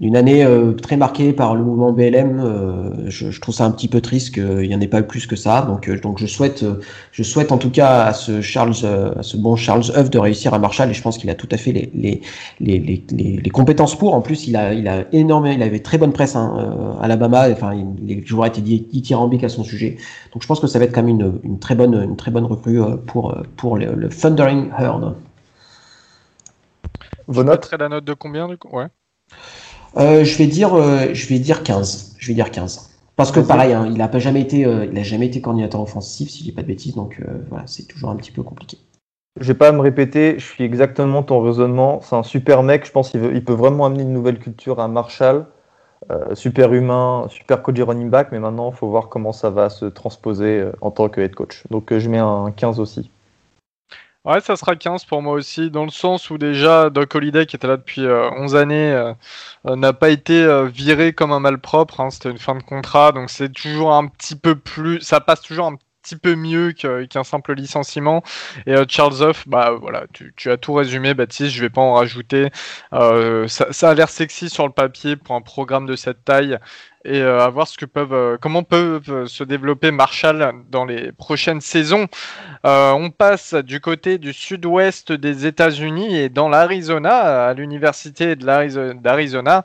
une 0.00 0.16
année 0.16 0.44
euh, 0.44 0.72
très 0.72 0.96
marquée 0.96 1.32
par 1.32 1.54
le 1.54 1.62
mouvement 1.62 1.92
BLM. 1.92 2.40
Euh, 2.40 3.08
je, 3.08 3.40
trouve 3.40 3.54
ça 3.54 3.64
un 3.64 3.70
petit 3.70 3.86
peu 3.86 4.00
triste 4.00 4.34
qu'il 4.34 4.68
n'y 4.68 4.74
en 4.74 4.80
ait 4.80 4.88
pas 4.88 5.00
eu 5.00 5.04
plus 5.04 5.26
que 5.26 5.36
ça. 5.36 5.62
Donc, 5.62 5.88
donc 6.00 6.18
je 6.18 6.26
souhaite, 6.26 6.64
je 7.12 7.22
souhaite 7.22 7.52
en 7.52 7.58
tout 7.58 7.70
cas 7.70 8.04
à 8.04 8.12
ce 8.12 8.40
Charles, 8.40 8.74
à 9.16 9.22
ce 9.22 9.36
bon 9.36 9.54
Charles 9.54 9.84
Huff 9.96 10.10
de 10.10 10.18
réussir 10.18 10.52
à 10.52 10.58
Marshall. 10.58 10.90
Et 10.90 10.94
je 10.94 11.02
pense 11.02 11.16
qu'il 11.16 11.30
a 11.30 11.34
tout 11.34 11.48
à 11.52 11.56
fait 11.56 11.72
les, 11.72 11.90
les, 11.94 12.22
les, 12.60 13.04
les, 13.10 13.36
les 13.36 13.50
compétences 13.50 13.96
pour. 13.96 14.14
En 14.14 14.20
plus, 14.20 14.48
il 14.48 14.56
a, 14.56 14.74
il 14.74 14.88
a 14.88 15.04
énormément, 15.12 15.54
il 15.54 15.62
avait 15.62 15.80
très 15.80 15.98
bonne 15.98 16.12
presse 16.12 16.34
hein, 16.34 16.96
à 17.00 17.04
Alabama. 17.04 17.48
Enfin, 17.50 17.72
les 18.04 18.24
joueurs 18.26 18.46
étaient 18.46 18.62
dithyrambiques 18.62 19.44
à 19.44 19.48
son 19.48 19.62
sujet. 19.62 19.96
Donc, 20.32 20.42
je 20.42 20.48
pense 20.48 20.58
que 20.58 20.66
ça 20.66 20.80
va 20.80 20.86
être 20.86 20.92
quand 20.92 21.04
même 21.04 21.20
une, 21.20 21.40
une 21.44 21.58
très 21.60 21.76
bonne, 21.76 21.94
une 21.94 22.16
très 22.16 22.32
bonne 22.32 22.44
recrue 22.44 22.80
pour 23.06 23.34
pour 23.56 23.78
le, 23.78 23.94
le 23.94 24.08
Thundering 24.08 24.70
Herd. 24.76 25.14
Vos 27.28 27.44
notes 27.44 27.72
la 27.78 27.88
note 27.88 28.04
de 28.04 28.12
combien 28.12 28.48
du 28.48 28.58
coup? 28.58 28.68
Ouais. 28.76 28.86
Euh, 29.96 30.24
je 30.24 30.36
vais 30.38 30.46
dire, 30.46 30.74
euh, 30.74 31.12
je 31.12 31.26
vais 31.28 31.38
dire 31.38 31.62
15. 31.62 32.16
Je 32.18 32.28
vais 32.28 32.34
dire 32.34 32.50
15. 32.50 32.90
Parce 33.16 33.30
que 33.30 33.38
pareil, 33.38 33.72
hein, 33.72 33.86
il 33.86 33.96
n'a 33.96 34.08
pas 34.08 34.18
jamais 34.18 34.40
été, 34.40 34.66
euh, 34.66 34.86
il 34.90 34.98
a 34.98 35.02
jamais 35.04 35.26
été 35.26 35.40
coordinateur 35.40 35.80
offensif, 35.80 36.28
si 36.30 36.40
je 36.40 36.44
dis 36.44 36.52
pas 36.52 36.62
de 36.62 36.66
bêtises, 36.66 36.96
donc 36.96 37.20
voilà, 37.48 37.64
c'est 37.68 37.84
toujours 37.84 38.10
un 38.10 38.16
petit 38.16 38.32
peu 38.32 38.42
compliqué. 38.42 38.76
Je 39.40 39.46
vais 39.46 39.54
pas 39.54 39.70
me 39.70 39.80
répéter, 39.80 40.34
je 40.38 40.44
suis 40.44 40.64
exactement 40.64 41.22
ton 41.22 41.40
raisonnement. 41.40 42.00
C'est 42.02 42.16
un 42.16 42.24
super 42.24 42.64
mec, 42.64 42.84
je 42.84 42.90
pense 42.90 43.10
qu'il 43.10 43.22
il 43.32 43.44
peut 43.44 43.52
vraiment 43.52 43.86
amener 43.86 44.02
une 44.02 44.12
nouvelle 44.12 44.40
culture 44.40 44.80
à 44.80 44.88
Marshall. 44.88 45.46
super 46.34 46.72
humain, 46.72 47.26
super 47.30 47.62
coach 47.62 47.80
running 47.80 48.10
back, 48.10 48.28
mais 48.32 48.40
maintenant 48.40 48.70
il 48.72 48.76
faut 48.76 48.88
voir 48.88 49.08
comment 49.08 49.32
ça 49.32 49.50
va 49.50 49.70
se 49.70 49.84
transposer 49.86 50.64
en 50.80 50.90
tant 50.90 51.08
que 51.08 51.20
head 51.20 51.36
coach. 51.36 51.62
Donc 51.70 51.96
je 51.96 52.08
mets 52.10 52.18
un 52.18 52.50
15 52.50 52.80
aussi. 52.80 53.10
Ouais, 54.24 54.40
ça 54.40 54.56
sera 54.56 54.74
15 54.74 55.04
pour 55.04 55.20
moi 55.20 55.34
aussi, 55.34 55.70
dans 55.70 55.84
le 55.84 55.90
sens 55.90 56.30
où 56.30 56.38
déjà 56.38 56.88
Doc 56.88 57.14
Holiday, 57.14 57.44
qui 57.44 57.56
était 57.56 57.66
là 57.66 57.76
depuis 57.76 58.00
11 58.00 58.54
euh, 58.54 58.58
années, 58.58 58.90
euh, 58.90 59.12
euh, 59.66 59.76
n'a 59.76 59.92
pas 59.92 60.08
été 60.08 60.66
viré 60.72 61.12
comme 61.12 61.30
un 61.32 61.40
malpropre. 61.40 62.00
Hein, 62.00 62.08
C'était 62.10 62.30
une 62.30 62.38
fin 62.38 62.54
de 62.54 62.62
contrat, 62.62 63.12
donc 63.12 63.28
c'est 63.28 63.52
toujours 63.52 63.92
un 63.92 64.06
petit 64.06 64.34
peu 64.34 64.54
plus. 64.54 65.00
Ça 65.02 65.20
passe 65.20 65.42
toujours 65.42 65.66
un 65.66 65.76
petit 66.02 66.16
peu 66.16 66.36
mieux 66.36 66.72
qu'un 66.72 67.24
simple 67.24 67.52
licenciement. 67.54 68.22
Et 68.66 68.74
Charles 68.88 69.22
Off, 69.22 69.46
bah 69.46 69.72
voilà, 69.78 70.06
tu, 70.12 70.50
as 70.50 70.56
tout 70.56 70.72
résumé, 70.72 71.12
Baptiste, 71.12 71.50
je 71.52 71.60
vais 71.60 71.70
pas 71.70 71.82
en 71.82 71.92
rajouter. 71.94 72.48
ça, 72.92 73.90
a 73.90 73.94
l'air 73.94 74.08
sexy 74.08 74.48
sur 74.48 74.66
le 74.66 74.72
papier 74.72 75.16
pour 75.16 75.34
un 75.34 75.42
programme 75.42 75.84
de 75.84 75.96
cette 75.96 76.24
taille 76.24 76.58
et 77.04 77.20
euh, 77.20 77.40
à 77.40 77.50
voir 77.50 77.68
ce 77.68 77.76
que 77.76 77.84
peuvent, 77.84 78.14
euh, 78.14 78.36
comment 78.40 78.62
peuvent 78.62 79.10
euh, 79.10 79.26
se 79.26 79.44
développer 79.44 79.90
Marshall 79.90 80.54
dans 80.70 80.84
les 80.84 81.12
prochaines 81.12 81.60
saisons. 81.60 82.06
on 82.64 83.10
passe 83.10 83.54
du 83.54 83.80
côté 83.80 84.18
du 84.18 84.32
sud-ouest 84.32 85.12
des 85.12 85.46
États-Unis 85.46 86.16
et 86.16 86.28
dans 86.30 86.48
l'Arizona, 86.48 87.48
à 87.48 87.54
l'université 87.54 88.36
d'Arizona, 88.36 89.64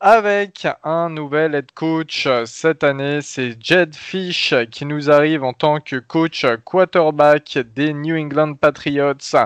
avec 0.00 0.66
un 0.82 1.08
nouvel 1.08 1.54
head 1.54 1.70
coach 1.72 2.28
cette 2.46 2.82
année. 2.82 3.20
C'est 3.22 3.56
Jed 3.62 3.94
Fish 3.94 4.52
qui 4.72 4.84
nous 4.84 5.08
arrive 5.08 5.44
en 5.44 5.52
tant 5.52 5.78
que 5.78 5.96
coach 5.96 6.44
quarterback 6.64 7.60
des 7.76 7.92
New 7.92 8.16
England 8.16 8.54
Patriots, 8.54 9.36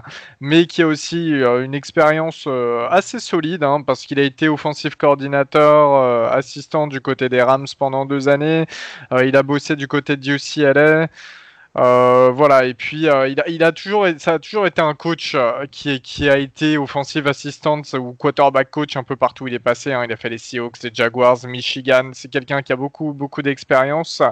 mais 0.40 0.64
qui 0.66 0.80
a 0.80 0.86
aussi 0.86 1.28
une 1.28 1.74
expérience 1.74 2.48
assez 2.88 3.20
solide 3.20 3.62
hein, 3.62 3.82
parce 3.86 4.06
qu'il 4.06 4.18
a 4.18 4.22
été 4.22 4.48
offensive 4.48 4.96
coordinateur 4.96 6.32
assistant 6.32 6.86
du 6.86 7.02
côté 7.02 7.25
des 7.28 7.42
Rams 7.42 7.66
pendant 7.78 8.06
deux 8.06 8.28
années. 8.28 8.66
il 9.22 9.36
a 9.36 9.42
bossé 9.42 9.76
du 9.76 9.88
côté 9.88 10.16
de 10.16 10.34
UCLA. 10.34 11.08
Euh, 11.78 12.30
voilà, 12.30 12.64
et 12.64 12.72
puis 12.72 13.06
euh, 13.06 13.28
il, 13.28 13.62
a, 13.62 13.72
toujours, 13.72 14.06
ça 14.16 14.34
a 14.34 14.38
toujours 14.38 14.66
été 14.66 14.80
un 14.80 14.94
coach 14.94 15.34
euh, 15.34 15.66
qui, 15.70 16.00
qui, 16.00 16.26
a 16.30 16.38
été 16.38 16.78
offensive 16.78 17.26
assistant 17.26 17.82
ou 17.98 18.14
quarterback 18.14 18.70
coach 18.70 18.96
un 18.96 19.02
peu 19.02 19.14
partout 19.14 19.44
où 19.44 19.48
il 19.48 19.54
est 19.54 19.58
passé. 19.58 19.92
Hein. 19.92 20.04
Il 20.06 20.12
a 20.12 20.16
fait 20.16 20.30
les 20.30 20.38
Seahawks, 20.38 20.82
les 20.82 20.90
Jaguars, 20.94 21.36
Michigan. 21.46 22.10
C'est 22.14 22.30
quelqu'un 22.30 22.62
qui 22.62 22.72
a 22.72 22.76
beaucoup, 22.76 23.12
beaucoup 23.12 23.42
d'expérience. 23.42 24.22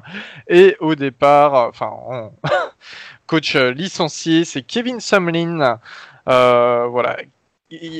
Et 0.49 0.77
au 0.81 0.95
départ, 0.95 1.69
enfin, 1.69 2.31
coach 3.27 3.57
licencié, 3.57 4.47
c'est 4.47 4.63
Kevin 4.63 5.01
Sumlin. 5.01 5.79
voilà, 6.27 7.19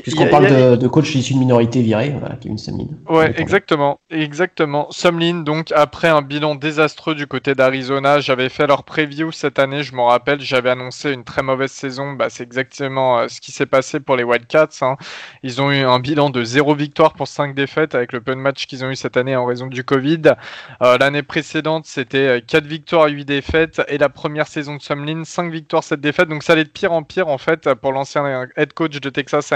Puisqu'on 0.03 0.27
parle 0.27 0.47
de, 0.47 0.75
de, 0.75 0.87
coach 0.87 1.13
issu 1.15 1.33
de 1.33 1.39
minorité 1.39 1.81
virée, 1.81 2.15
voilà, 2.17 2.35
Kevin 2.35 2.57
Sumlin. 2.57 2.87
Ouais, 3.09 3.33
exactement, 3.37 3.99
exactement. 4.09 4.87
Sumlin, 4.91 5.41
donc 5.41 5.71
après 5.73 6.07
un 6.07 6.21
bilan 6.21 6.55
désastreux 6.55 7.15
du 7.15 7.27
côté 7.27 7.55
d'Arizona, 7.55 8.19
j'avais 8.19 8.49
fait 8.49 8.67
leur 8.67 8.83
preview 8.83 9.31
cette 9.31 9.59
année, 9.59 9.83
je 9.83 9.93
m'en 9.95 10.07
rappelle, 10.07 10.41
j'avais 10.41 10.69
annoncé 10.69 11.11
une 11.11 11.23
très 11.23 11.43
mauvaise 11.43 11.71
saison. 11.71 12.13
Bah, 12.13 12.27
c'est 12.29 12.43
exactement 12.43 13.19
euh, 13.19 13.27
ce 13.27 13.41
qui 13.41 13.51
s'est 13.51 13.65
passé 13.65 13.99
pour 13.99 14.15
les 14.15 14.23
Wildcats. 14.23 14.69
Hein. 14.81 14.97
Ils 15.43 15.61
ont 15.61 15.71
eu 15.71 15.83
un 15.83 15.99
bilan 15.99 16.29
de 16.29 16.43
0 16.43 16.75
victoire 16.75 17.13
pour 17.13 17.27
5 17.27 17.55
défaites 17.55 17.95
avec 17.95 18.11
le 18.13 18.21
peu 18.21 18.33
de 18.33 18.39
matchs 18.39 18.67
qu'ils 18.67 18.83
ont 18.83 18.89
eu 18.89 18.95
cette 18.95 19.17
année 19.17 19.35
en 19.35 19.45
raison 19.45 19.67
du 19.67 19.83
Covid. 19.83 20.33
Euh, 20.81 20.97
L'année 20.97 21.23
précédente, 21.23 21.85
c'était 21.85 22.41
4 22.45 22.65
victoires, 22.65 23.07
8 23.07 23.25
défaites, 23.25 23.81
et 23.87 23.97
la 23.97 24.09
première 24.09 24.47
saison 24.47 24.75
de 24.75 24.81
Sumlin, 24.81 25.23
5 25.23 25.51
victoires, 25.51 25.83
7 25.83 25.99
défaites. 25.99 26.29
Donc 26.29 26.43
ça 26.43 26.53
allait 26.53 26.63
de 26.63 26.69
pire 26.69 26.93
en 26.93 27.03
pire 27.03 27.27
en 27.27 27.37
fait 27.37 27.73
pour 27.75 27.91
l'ancien 27.91 28.47
head 28.55 28.73
coach 28.73 28.99
de 28.99 29.09
Texas 29.09 29.51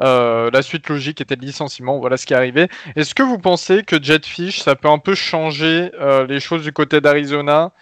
euh, 0.00 0.50
la 0.52 0.62
suite 0.62 0.88
logique 0.88 1.20
était 1.20 1.36
le 1.36 1.44
licenciement. 1.44 1.98
Voilà 1.98 2.16
ce 2.16 2.26
qui 2.26 2.32
est 2.32 2.36
arrivé. 2.36 2.68
Est-ce 2.96 3.14
que 3.14 3.22
vous 3.22 3.38
pensez 3.38 3.82
que 3.82 4.02
Jetfish, 4.02 4.60
ça 4.60 4.76
peut 4.76 4.88
un 4.88 4.98
peu 4.98 5.14
changer 5.14 5.90
euh, 6.00 6.26
les 6.26 6.40
choses 6.40 6.62
du 6.62 6.72
côté 6.72 7.00
d'Arizona? 7.00 7.72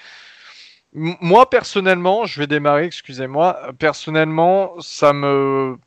Moi, 0.94 1.48
personnellement, 1.48 2.26
je 2.26 2.38
vais 2.38 2.46
démarrer, 2.46 2.84
excusez-moi. 2.84 3.72
Personnellement, 3.78 4.74
ça 4.80 5.12
me. 5.12 5.78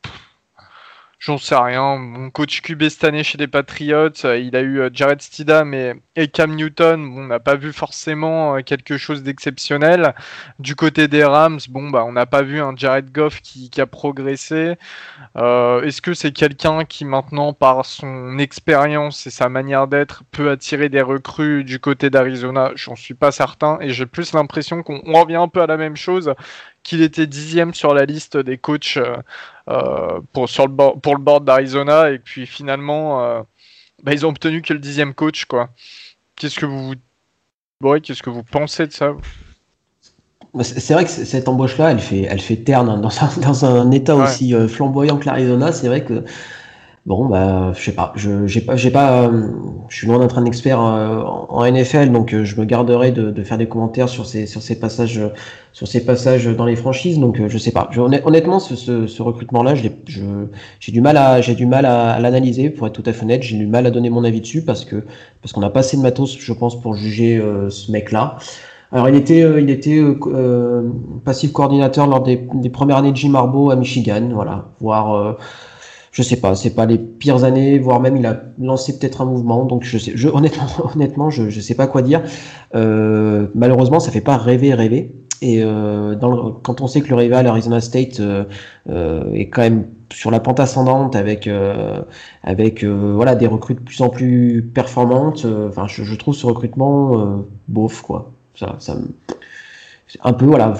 J'en 1.18 1.38
sais 1.38 1.56
rien. 1.56 1.96
Mon 1.96 2.30
coach 2.30 2.60
QB 2.60 2.90
cette 2.90 3.04
année 3.04 3.24
chez 3.24 3.38
les 3.38 3.46
Patriots, 3.46 4.10
euh, 4.26 4.38
il 4.38 4.54
a 4.54 4.60
eu 4.60 4.80
euh, 4.80 4.90
Jared 4.92 5.22
Stidham 5.22 5.72
et, 5.72 6.28
Cam 6.28 6.54
Newton. 6.54 7.00
on 7.16 7.24
n'a 7.24 7.40
pas 7.40 7.56
vu 7.56 7.72
forcément 7.72 8.56
euh, 8.56 8.60
quelque 8.60 8.98
chose 8.98 9.22
d'exceptionnel. 9.22 10.14
Du 10.58 10.76
côté 10.76 11.08
des 11.08 11.24
Rams, 11.24 11.58
bon, 11.70 11.88
bah, 11.88 12.04
on 12.04 12.12
n'a 12.12 12.26
pas 12.26 12.42
vu 12.42 12.60
un 12.60 12.76
Jared 12.76 13.10
Goff 13.12 13.40
qui, 13.40 13.70
a 13.80 13.86
progressé. 13.86 14.76
Est-ce 15.36 16.00
que 16.02 16.14
c'est 16.14 16.32
quelqu'un 16.32 16.84
qui 16.84 17.04
maintenant, 17.04 17.52
par 17.52 17.84
son 17.84 18.38
expérience 18.38 19.26
et 19.26 19.30
sa 19.30 19.48
manière 19.48 19.86
d'être, 19.86 20.22
peut 20.30 20.50
attirer 20.50 20.88
des 20.88 21.02
recrues 21.02 21.64
du 21.64 21.78
côté 21.80 22.10
d'Arizona? 22.10 22.72
J'en 22.74 22.96
suis 22.96 23.14
pas 23.14 23.32
certain 23.32 23.78
et 23.80 23.90
j'ai 23.90 24.06
plus 24.06 24.32
l'impression 24.32 24.82
qu'on 24.82 25.00
revient 25.12 25.36
un 25.36 25.48
peu 25.48 25.62
à 25.62 25.66
la 25.66 25.76
même 25.76 25.96
chose 25.96 26.34
qu'il 26.86 27.02
était 27.02 27.26
dixième 27.26 27.74
sur 27.74 27.92
la 27.94 28.04
liste 28.04 28.36
des 28.36 28.58
coachs 28.58 28.96
euh, 28.96 29.16
euh, 29.68 30.20
pour, 30.32 30.48
sur 30.48 30.68
le 30.68 31.00
pour 31.00 31.16
le 31.16 31.20
board 31.20 31.44
d'Arizona 31.44 32.10
et 32.10 32.20
puis 32.20 32.46
finalement 32.46 33.24
euh, 33.24 33.42
bah, 34.04 34.12
ils 34.14 34.24
ont 34.24 34.28
obtenu 34.28 34.62
que 34.62 34.72
le 34.72 34.78
dixième 34.78 35.12
coach 35.12 35.46
quoi. 35.46 35.70
Qu'est-ce 36.36 36.60
que 36.60 36.66
vous 36.66 36.94
qu'est-ce 38.02 38.22
que 38.22 38.30
vous 38.30 38.44
pensez 38.44 38.86
de 38.86 38.92
ça 38.92 39.14
C'est 40.62 40.94
vrai 40.94 41.04
que 41.04 41.10
cette 41.10 41.48
embauche-là, 41.48 41.90
elle 41.90 41.98
fait, 41.98 42.22
elle 42.22 42.40
fait 42.40 42.56
terne 42.56 42.88
hein. 42.88 42.98
dans, 42.98 43.22
un, 43.22 43.40
dans 43.40 43.64
un 43.64 43.90
état 43.90 44.14
aussi 44.14 44.54
flamboyant 44.68 45.18
que 45.18 45.26
l'Arizona. 45.26 45.72
C'est 45.72 45.88
vrai 45.88 46.04
que 46.04 46.24
Bon, 47.06 47.26
bah, 47.26 47.70
je 47.72 47.84
sais 47.84 47.92
pas. 47.92 48.12
Je 48.16 48.48
j'ai 48.48 48.60
pas, 48.60 48.74
j'ai 48.74 48.90
pas. 48.90 49.28
Euh, 49.28 49.52
je 49.88 49.96
suis 49.96 50.08
loin 50.08 50.18
d'être 50.18 50.38
un 50.38 50.44
expert 50.44 50.80
euh, 50.80 51.22
en, 51.22 51.64
NFL, 51.64 52.10
donc 52.10 52.34
euh, 52.34 52.44
je 52.44 52.60
me 52.60 52.64
garderai 52.64 53.12
de, 53.12 53.30
de, 53.30 53.42
faire 53.44 53.58
des 53.58 53.68
commentaires 53.68 54.08
sur 54.08 54.26
ces 54.26 54.46
sur 54.46 54.60
ces 54.60 54.80
passages 54.80 55.20
sur 55.72 55.86
ces 55.86 56.04
passages 56.04 56.46
dans 56.46 56.64
les 56.64 56.74
franchises. 56.74 57.20
Donc 57.20 57.40
je 57.46 57.58
sais 57.58 57.70
pas. 57.70 57.88
Honnêtement, 57.96 58.58
ce, 58.58 58.74
ce, 58.74 59.06
ce 59.06 59.22
recrutement-là, 59.22 59.76
j'ai 59.76 59.92
du 60.90 61.00
mal 61.00 61.16
à 61.16 61.40
j'ai 61.40 61.54
du 61.54 61.64
mal 61.64 61.86
à, 61.86 62.18
l'analyser 62.18 62.70
pour 62.70 62.88
être 62.88 62.94
tout 63.00 63.08
à 63.08 63.12
fait 63.12 63.22
honnête. 63.22 63.44
J'ai 63.44 63.56
du 63.56 63.68
mal 63.68 63.86
à 63.86 63.92
donner 63.92 64.10
mon 64.10 64.24
avis 64.24 64.40
dessus 64.40 64.62
parce 64.62 64.84
que 64.84 65.04
parce 65.42 65.52
qu'on 65.52 65.60
n'a 65.60 65.70
pas 65.70 65.80
assez 65.80 65.96
de 65.96 66.02
matos, 66.02 66.36
je 66.36 66.52
pense, 66.52 66.80
pour 66.80 66.94
juger 66.94 67.40
ce 67.68 67.92
mec-là. 67.92 68.36
Alors 68.90 69.08
il 69.08 69.14
était 69.14 69.44
il 69.62 69.70
était 69.70 70.02
passif 71.24 71.52
coordinateur 71.52 72.08
lors 72.08 72.24
des, 72.24 72.48
des 72.54 72.70
premières 72.70 72.96
années 72.96 73.12
de 73.12 73.16
Jim 73.16 73.36
Harbaugh 73.36 73.70
à 73.70 73.76
Michigan, 73.76 74.28
voilà, 74.32 74.64
voire 74.80 75.36
je 76.16 76.22
sais 76.22 76.36
pas, 76.36 76.54
c'est 76.54 76.70
pas 76.70 76.86
les 76.86 76.96
pires 76.96 77.44
années, 77.44 77.78
voire 77.78 78.00
même 78.00 78.16
il 78.16 78.24
a 78.24 78.40
lancé 78.58 78.98
peut-être 78.98 79.20
un 79.20 79.26
mouvement. 79.26 79.66
Donc 79.66 79.84
je 79.84 79.98
sais, 79.98 80.14
honnêtement, 80.26 80.66
honnêtement, 80.94 81.28
je, 81.28 81.50
je 81.50 81.60
sais 81.60 81.74
pas 81.74 81.86
quoi 81.86 82.00
dire. 82.00 82.22
Euh, 82.74 83.48
malheureusement, 83.54 84.00
ça 84.00 84.10
fait 84.10 84.22
pas 84.22 84.38
rêver, 84.38 84.72
rêver. 84.72 85.14
Et 85.42 85.62
euh, 85.62 86.16
quand 86.62 86.80
on 86.80 86.86
sait 86.86 87.02
que 87.02 87.10
le 87.10 87.16
rival 87.16 87.46
Arizona 87.46 87.82
State 87.82 88.20
euh, 88.20 88.44
est 89.34 89.50
quand 89.50 89.60
même 89.60 89.88
sur 90.10 90.30
la 90.30 90.40
pente 90.40 90.58
ascendante 90.58 91.14
avec 91.16 91.50
avec 92.42 92.82
voilà 92.82 93.34
des 93.34 93.46
recrues 93.46 93.74
de 93.74 93.80
plus 93.80 94.00
en 94.00 94.08
plus 94.08 94.62
performantes. 94.74 95.44
Enfin, 95.68 95.86
je, 95.86 96.14
trouve 96.14 96.34
ce 96.34 96.46
recrutement 96.46 97.44
bof 97.68 98.00
quoi. 98.00 98.32
Ça, 98.54 98.76
ça 98.78 98.96
un 100.24 100.32
peu 100.32 100.46
voilà 100.46 100.72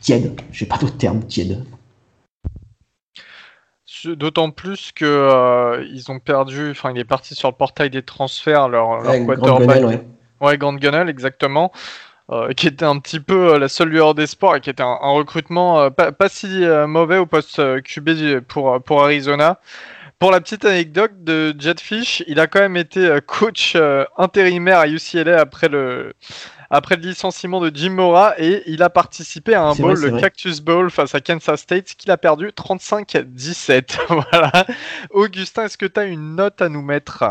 tiède. 0.00 0.32
J'ai 0.50 0.66
pas 0.66 0.78
d'autre 0.78 0.96
terme 0.96 1.20
tiède. 1.20 1.62
D'autant 4.04 4.50
plus 4.50 4.92
que 4.92 5.04
euh, 5.04 5.84
ils 5.90 6.10
ont 6.10 6.18
perdu. 6.18 6.70
Enfin, 6.70 6.92
il 6.94 6.98
est 6.98 7.04
parti 7.04 7.34
sur 7.34 7.48
le 7.48 7.54
portail 7.54 7.90
des 7.90 8.02
transferts 8.02 8.68
leur, 8.68 9.00
leur 9.02 9.26
quarterback. 9.26 9.84
Ouais. 9.84 10.04
ouais, 10.40 10.58
Grand 10.58 10.74
Gunnell, 10.74 11.08
exactement. 11.08 11.72
Euh, 12.30 12.52
qui 12.52 12.66
était 12.66 12.84
un 12.84 12.98
petit 12.98 13.20
peu 13.20 13.54
euh, 13.54 13.58
la 13.58 13.68
seule 13.68 13.88
lueur 13.88 14.14
des 14.14 14.26
sports 14.26 14.56
et 14.56 14.60
qui 14.60 14.68
était 14.68 14.82
un, 14.82 14.96
recrutement 15.00 15.90
pas, 15.90 16.12
pas, 16.12 16.28
si 16.28 16.62
mauvais 16.86 17.16
au 17.16 17.24
poste 17.24 17.82
QB 17.82 18.40
pour, 18.40 18.82
pour 18.82 19.04
Arizona. 19.04 19.60
Pour 20.18 20.32
la 20.32 20.40
petite 20.40 20.64
anecdote 20.64 21.12
de 21.22 21.54
Jetfish, 21.58 22.24
il 22.26 22.40
a 22.40 22.48
quand 22.48 22.58
même 22.60 22.76
été 22.76 23.18
coach 23.24 23.76
intérimaire 24.16 24.80
à 24.80 24.88
UCLA 24.88 25.40
après 25.40 25.68
le, 25.68 26.12
après 26.70 26.96
le 26.96 27.02
licenciement 27.02 27.60
de 27.60 27.70
Jim 27.74 27.90
Mora 27.90 28.34
et 28.38 28.62
il 28.66 28.82
a 28.82 28.90
participé 28.90 29.54
à 29.54 29.62
un 29.62 29.74
bowl, 29.74 29.98
le 29.98 30.18
Cactus 30.18 30.60
Bowl 30.60 30.90
face 30.90 31.14
à 31.14 31.20
Kansas 31.20 31.60
State, 31.60 31.94
qu'il 31.96 32.10
a 32.10 32.16
perdu 32.16 32.48
35-17. 32.48 33.98
voilà. 34.08 34.66
Augustin, 35.10 35.64
est-ce 35.64 35.78
que 35.78 35.86
tu 35.86 36.00
as 36.00 36.04
une 36.04 36.36
note 36.36 36.60
à 36.60 36.68
nous 36.68 36.82
mettre? 36.82 37.24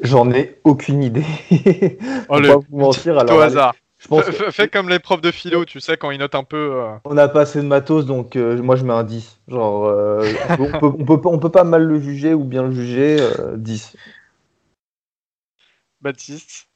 J'en 0.00 0.30
ai 0.30 0.60
aucune 0.64 1.02
idée. 1.02 1.24
oh, 2.28 2.38
le... 2.38 2.48
pas 2.48 2.56
vous 2.56 2.78
mentir. 2.78 3.18
Alors, 3.18 3.38
au 3.38 3.40
hasard. 3.40 3.74
Je 3.98 4.08
pense 4.08 4.24
Fais 4.50 4.68
comme 4.68 4.90
les 4.90 4.98
profs 4.98 5.22
de 5.22 5.30
philo, 5.30 5.64
tu 5.64 5.80
sais, 5.80 5.96
quand 5.96 6.10
ils 6.10 6.18
notent 6.18 6.34
un 6.34 6.44
peu. 6.44 6.74
Euh. 6.74 6.96
On 7.06 7.14
n'a 7.14 7.26
pas 7.26 7.42
assez 7.42 7.60
de 7.60 7.66
matos, 7.66 8.04
donc 8.04 8.36
euh, 8.36 8.60
moi 8.60 8.76
je 8.76 8.84
mets 8.84 8.92
un 8.92 9.02
10. 9.02 9.40
Genre, 9.48 9.86
euh, 9.86 10.22
on, 10.50 10.56
peut, 10.56 10.86
on, 10.98 11.04
peut, 11.04 11.28
on, 11.28 11.38
peut, 11.38 11.50
pas 11.50 11.64
mal 11.64 11.84
le 11.84 11.98
juger 11.98 12.34
ou 12.34 12.44
bien 12.44 12.64
le 12.64 12.72
juger, 12.72 13.16
10. 13.56 13.96
Baptiste? 16.02 16.66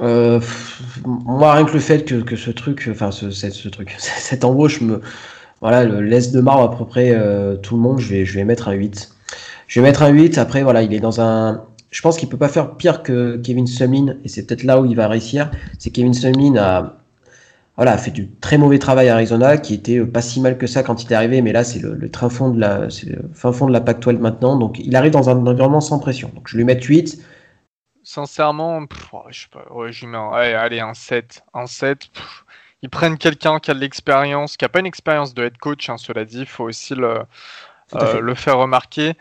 Euh, 0.00 0.40
moi, 1.04 1.54
rien 1.54 1.64
que 1.64 1.72
le 1.72 1.80
fait 1.80 2.04
que, 2.04 2.36
ce 2.36 2.50
truc, 2.50 2.88
enfin, 2.90 3.10
ce, 3.10 3.30
ce, 3.30 3.68
truc, 3.68 3.94
cette 3.98 4.44
embauche 4.44 4.80
me, 4.80 5.00
voilà, 5.60 5.84
laisse 5.84 6.32
de 6.32 6.40
marre 6.40 6.60
à 6.60 6.76
peu 6.76 6.84
près 6.84 7.12
euh, 7.12 7.56
tout 7.56 7.76
le 7.76 7.82
monde, 7.82 7.98
je 7.98 8.08
vais, 8.08 8.24
je 8.24 8.34
vais 8.34 8.44
mettre 8.44 8.68
un 8.68 8.72
8. 8.72 9.10
Je 9.68 9.80
vais 9.80 9.86
mettre 9.86 10.02
un 10.02 10.08
8. 10.08 10.38
Après, 10.38 10.62
voilà, 10.62 10.82
il 10.82 10.92
est 10.92 11.00
dans 11.00 11.20
un. 11.20 11.64
Je 11.90 12.02
pense 12.02 12.18
qu'il 12.18 12.28
peut 12.28 12.36
pas 12.36 12.48
faire 12.48 12.76
pire 12.76 13.02
que 13.02 13.36
Kevin 13.38 13.66
Sumlin, 13.66 14.16
et 14.24 14.28
c'est 14.28 14.44
peut-être 14.46 14.64
là 14.64 14.80
où 14.80 14.84
il 14.84 14.94
va 14.96 15.08
réussir. 15.08 15.50
C'est 15.78 15.90
Kevin 15.90 16.12
Sumlin 16.12 16.56
a, 16.56 16.98
voilà, 17.76 17.92
a 17.92 17.98
fait 17.98 18.10
du 18.10 18.28
très 18.28 18.58
mauvais 18.58 18.78
travail 18.78 19.08
à 19.08 19.14
Arizona, 19.14 19.56
qui 19.56 19.72
était 19.74 20.00
pas 20.00 20.20
si 20.20 20.40
mal 20.40 20.58
que 20.58 20.66
ça 20.66 20.82
quand 20.82 21.02
il 21.02 21.10
est 21.10 21.14
arrivé, 21.14 21.40
mais 21.40 21.52
là, 21.52 21.64
c'est 21.64 21.78
le, 21.78 21.94
le 21.94 22.10
fin 22.12 22.28
fond 22.28 22.50
de 22.50 22.60
la 23.72 23.80
Pac-12 23.80 24.18
maintenant. 24.18 24.58
Donc, 24.58 24.78
il 24.78 24.94
arrive 24.94 25.12
dans 25.12 25.30
un 25.30 25.46
environnement 25.46 25.80
sans 25.80 25.98
pression. 25.98 26.30
Donc, 26.34 26.48
je 26.48 26.56
lui 26.58 26.64
mettre 26.64 26.84
8 26.86 27.18
sincèrement, 28.06 28.86
je 29.30 29.40
sais 29.40 29.48
pas, 29.50 29.64
ouais, 29.72 29.90
j'y 29.90 30.06
mets 30.06 30.16
un, 30.16 30.30
allez, 30.30 30.78
un 30.78 30.94
7. 30.94 31.42
Un 31.52 31.66
7. 31.66 32.08
ils 32.82 32.88
prennent 32.88 33.18
quelqu'un 33.18 33.58
qui 33.58 33.72
a 33.72 33.74
de 33.74 33.80
l'expérience, 33.80 34.56
qui 34.56 34.64
n'a 34.64 34.68
pas 34.68 34.78
une 34.78 34.86
expérience 34.86 35.34
de 35.34 35.42
head 35.42 35.58
coach, 35.58 35.90
hein, 35.90 35.98
cela 35.98 36.24
dit, 36.24 36.38
il 36.40 36.46
faut 36.46 36.64
aussi 36.64 36.94
le, 36.94 37.24
euh, 37.94 38.20
le 38.20 38.34
faire 38.36 38.58
remarquer. 38.58 39.14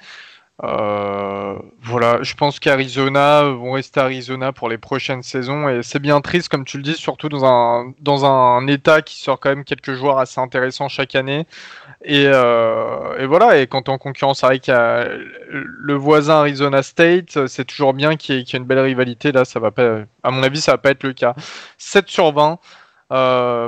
Euh, 0.64 1.60
voilà, 1.82 2.24
je 2.24 2.34
pense 2.34 2.62
qu'Arizona 2.62 3.44
vont 3.44 3.74
rester 3.74 4.00
Arizona 4.00 4.54
pour 4.54 4.70
les 4.70 4.78
prochaines 4.78 5.22
saisons 5.22 5.68
et 5.68 5.84
c'est 5.84 6.00
bien 6.00 6.22
triste, 6.22 6.48
comme 6.48 6.64
tu 6.64 6.78
le 6.78 6.84
dis, 6.84 6.94
surtout 6.94 7.28
dans 7.28 7.44
un, 7.44 7.94
dans 8.00 8.26
un 8.26 8.66
état 8.68 9.02
qui 9.02 9.20
sort 9.20 9.40
quand 9.42 9.50
même 9.50 9.66
quelques 9.66 9.94
joueurs 9.96 10.18
assez 10.18 10.40
intéressants 10.40 10.88
chaque 10.88 11.16
année. 11.16 11.46
Et, 12.06 12.26
euh, 12.28 13.26
voilà, 13.28 13.58
et 13.60 13.68
quand 13.68 13.90
en 13.90 13.98
concurrence 13.98 14.44
avec 14.46 14.70
euh, 14.70 15.18
le 15.50 15.94
voisin 15.94 16.36
Arizona 16.36 16.84
State, 16.84 17.48
c'est 17.48 17.66
toujours 17.66 17.94
bien 17.94 18.16
qu'il 18.16 18.36
y, 18.36 18.40
ait 18.40 18.58
une 18.58 18.64
belle 18.64 18.80
rivalité. 18.80 19.32
Là, 19.34 19.44
ça 19.44 19.60
va 19.60 19.72
pas, 19.72 20.00
à 20.24 20.32
mon 20.32 20.42
avis, 20.44 20.62
ça 20.62 20.74
va 20.74 20.78
pas 20.78 20.92
être 20.92 21.04
le 21.04 21.14
cas. 21.14 21.36
7 21.78 22.08
sur 22.10 22.32
20. 22.32 22.60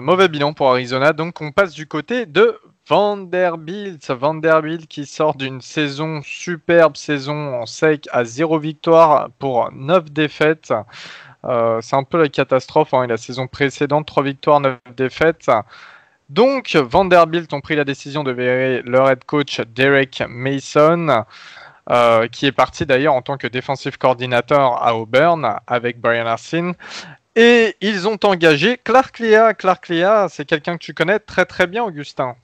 mauvais 0.02 0.30
bilan 0.30 0.54
pour 0.54 0.72
Arizona, 0.72 1.12
donc 1.14 1.42
on 1.42 1.52
passe 1.52 1.74
du 1.74 1.88
côté 1.88 2.26
de 2.26 2.58
Vanderbilt, 2.88 4.10
Vanderbilt 4.12 4.88
qui 4.88 5.06
sort 5.06 5.36
d'une 5.36 5.60
saison 5.60 6.22
superbe, 6.24 6.96
saison 6.96 7.56
en 7.56 7.66
sec 7.66 8.08
à 8.14 8.24
0 8.24 8.60
victoire 8.60 9.30
pour 9.40 9.70
9 9.74 10.10
défaites. 10.12 10.74
Euh, 11.44 11.82
c'est 11.82 11.98
un 11.98 12.04
peu 12.04 12.18
la 12.18 12.30
catastrophe. 12.30 12.94
Hein. 12.94 13.08
La 13.08 13.18
saison 13.18 13.48
précédente, 13.48 14.08
3 14.08 14.24
victoires, 14.24 14.62
9 14.62 14.78
défaites. 14.96 15.52
Donc, 16.30 16.76
Vanderbilt 16.76 17.52
ont 17.54 17.60
pris 17.60 17.76
la 17.76 17.84
décision 17.84 18.24
de 18.24 18.32
virer 18.32 18.82
leur 18.84 19.10
head 19.10 19.24
coach 19.26 19.60
Derek 19.76 20.24
Mason, 20.30 21.26
euh, 21.90 22.28
qui 22.30 22.46
est 22.46 22.52
parti 22.54 22.86
d'ailleurs 22.86 23.16
en 23.16 23.22
tant 23.22 23.38
que 23.38 23.48
défensif 23.48 23.98
coordinateur 23.98 24.82
à 24.82 24.96
Auburn 24.96 25.60
avec 25.68 26.00
Brian 26.00 26.26
Arsene. 26.26 26.74
Et 27.36 27.76
ils 27.82 28.08
ont 28.08 28.20
engagé 28.24 28.78
Clark 28.78 29.20
Lea. 29.20 29.54
Clark 29.58 29.90
Lea, 29.90 30.28
c'est 30.30 30.46
quelqu'un 30.46 30.78
que 30.78 30.84
tu 30.84 30.94
connais 30.94 31.20
très 31.20 31.46
très 31.46 31.68
bien, 31.68 31.84
Augustin. 31.84 32.36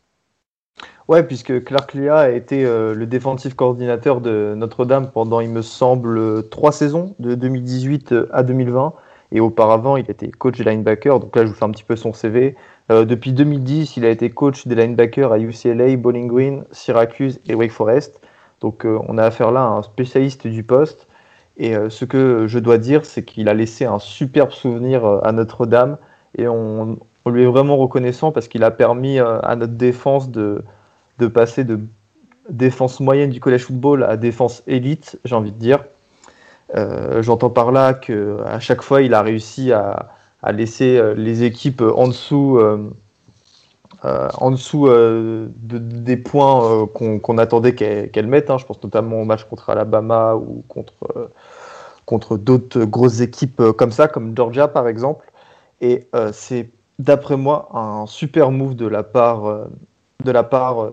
Ouais, 1.09 1.21
puisque 1.23 1.65
Clark 1.65 1.93
Lea 1.95 2.09
a 2.11 2.29
été 2.29 2.63
euh, 2.63 2.95
le 2.95 3.05
défensif 3.05 3.55
coordinateur 3.55 4.21
de 4.21 4.53
Notre-Dame 4.55 5.11
pendant, 5.11 5.41
il 5.41 5.49
me 5.49 5.61
semble, 5.61 6.47
trois 6.47 6.71
saisons, 6.71 7.13
de 7.19 7.35
2018 7.35 8.15
à 8.31 8.41
2020. 8.41 8.93
Et 9.33 9.41
auparavant, 9.41 9.97
il 9.97 10.09
était 10.09 10.31
coach 10.31 10.57
des 10.57 10.63
linebackers. 10.63 11.19
Donc 11.19 11.35
là, 11.35 11.43
je 11.43 11.49
vous 11.49 11.55
fais 11.55 11.65
un 11.65 11.71
petit 11.71 11.83
peu 11.83 11.97
son 11.97 12.13
CV. 12.13 12.55
Euh, 12.89 13.03
depuis 13.03 13.33
2010, 13.33 13.97
il 13.97 14.05
a 14.05 14.09
été 14.09 14.29
coach 14.29 14.65
des 14.65 14.75
linebackers 14.75 15.33
à 15.33 15.39
UCLA, 15.39 15.97
Bowling 15.97 16.27
Green, 16.27 16.63
Syracuse 16.71 17.41
et 17.49 17.55
Wake 17.55 17.71
Forest. 17.71 18.21
Donc 18.61 18.85
euh, 18.85 18.97
on 19.09 19.17
a 19.17 19.25
affaire 19.25 19.51
là 19.51 19.61
à 19.61 19.67
un 19.67 19.83
spécialiste 19.83 20.47
du 20.47 20.63
poste. 20.63 21.07
Et 21.57 21.75
ce 21.89 22.03
que 22.03 22.47
je 22.47 22.57
dois 22.57 22.79
dire, 22.79 23.05
c'est 23.05 23.23
qu'il 23.23 23.47
a 23.47 23.53
laissé 23.53 23.85
un 23.85 23.99
superbe 23.99 24.49
souvenir 24.49 25.05
à 25.05 25.31
Notre-Dame. 25.31 25.97
Et 26.35 26.47
on, 26.47 26.97
on 27.25 27.29
lui 27.29 27.43
est 27.43 27.45
vraiment 27.45 27.77
reconnaissant 27.77 28.31
parce 28.31 28.47
qu'il 28.47 28.63
a 28.63 28.71
permis 28.71 29.19
à 29.19 29.55
notre 29.55 29.73
défense 29.73 30.31
de, 30.31 30.63
de 31.23 31.27
passer 31.27 31.63
de 31.63 31.79
défense 32.49 32.99
moyenne 32.99 33.29
du 33.29 33.39
collège 33.39 33.65
football 33.65 34.03
à 34.03 34.17
défense 34.17 34.63
élite, 34.67 35.17
j'ai 35.23 35.35
envie 35.35 35.51
de 35.51 35.57
dire. 35.57 35.79
Euh, 36.75 37.21
j'entends 37.21 37.49
par 37.49 37.71
là 37.71 37.93
qu'à 37.93 38.59
chaque 38.59 38.81
fois, 38.81 39.01
il 39.01 39.13
a 39.13 39.21
réussi 39.21 39.71
à, 39.71 40.09
laisser 40.51 40.97
euh, 40.97 41.13
les 41.13 41.43
équipes 41.43 41.81
en 41.81 42.07
dessous, 42.07 42.57
euh, 42.57 42.89
en 44.03 44.51
dessous 44.51 44.89
des 45.63 46.17
points 46.17 46.87
qu'on 46.87 47.37
attendait 47.37 47.75
qu'elles 47.75 48.27
mettent. 48.27 48.49
Hein. 48.49 48.57
Je 48.57 48.65
pense 48.65 48.83
notamment 48.83 49.21
au 49.21 49.25
match 49.25 49.45
contre 49.45 49.69
Alabama 49.69 50.35
ou 50.35 50.63
contre, 50.67 51.31
contre 52.05 52.37
d'autres 52.37 52.83
grosses 52.83 53.21
équipes 53.21 53.61
comme 53.77 53.91
ça, 53.91 54.09
comme 54.09 54.35
Georgia 54.35 54.67
par 54.67 54.89
exemple. 54.89 55.31
Et 55.79 56.09
c'est, 56.33 56.69
d'après 56.99 57.37
moi, 57.37 57.69
un 57.73 58.05
super 58.05 58.51
move 58.51 58.75
de 58.75 58.87
la 58.87 59.03
part 59.03 59.67
de 60.25 60.31
la 60.31 60.43
part 60.43 60.91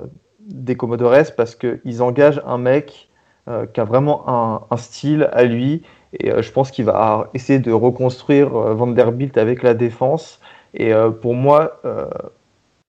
des 0.51 0.76
Commodores 0.76 1.32
parce 1.36 1.55
qu'ils 1.55 2.03
engagent 2.03 2.42
un 2.46 2.59
mec 2.59 3.09
euh, 3.48 3.66
qui 3.66 3.80
a 3.80 3.84
vraiment 3.84 4.24
un, 4.70 4.76
style 4.76 5.28
à 5.32 5.44
lui. 5.44 5.82
Et 6.18 6.30
euh, 6.30 6.42
je 6.42 6.51
pense 6.53 6.70
qu'il 6.70 6.84
va 6.84 7.30
essayer 7.34 7.59
de 7.59 7.72
reconstruire 7.72 8.51
Vanderbilt 8.51 9.36
avec 9.38 9.62
la 9.62 9.74
défense. 9.74 10.40
Et 10.74 10.92
pour 11.20 11.34
moi, 11.34 11.82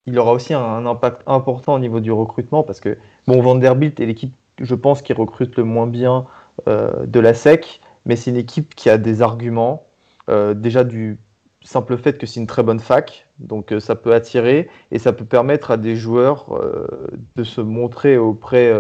il 0.06 0.20
aura 0.20 0.34
aussi 0.34 0.54
un, 0.54 0.86
impact 0.86 1.24
important 1.26 1.74
au 1.74 1.80
niveau 1.80 2.00
du 2.00 2.12
recrutement 2.12 2.62
parce 2.62 2.80
que 2.80 2.96
bon, 3.26 3.42
Vanderbilt 3.42 4.00
est 4.00 4.06
l'équipe, 4.06 4.36
je 4.60 4.76
pense, 4.76 5.02
qui 5.02 5.14
recrute 5.14 5.58
le 5.58 5.64
moins 5.64 5.88
bien 5.88 6.28
de 6.68 7.20
la 7.20 7.34
SEC, 7.34 7.82
mais 8.06 8.16
c'est 8.16 8.30
une 8.30 8.38
équipe 8.38 8.76
qui 8.76 8.92
a 8.92 9.00
des 9.00 9.24
arguments, 9.24 9.88
déjà 10.28 10.84
du 10.84 11.18
simple 11.64 11.98
fait 11.98 12.18
que 12.18 12.26
c'est 12.26 12.40
une 12.40 12.48
très 12.48 12.64
bonne 12.64 12.80
fac, 12.80 13.30
donc 13.40 13.74
ça 13.80 13.96
peut 13.96 14.14
attirer 14.14 14.70
et 14.92 15.00
ça 15.00 15.14
peut 15.14 15.26
permettre 15.26 15.72
à 15.72 15.78
des 15.78 15.96
joueurs 15.96 16.60
de 17.36 17.44
se 17.44 17.62
montrer 17.62 18.18
auprès, 18.18 18.74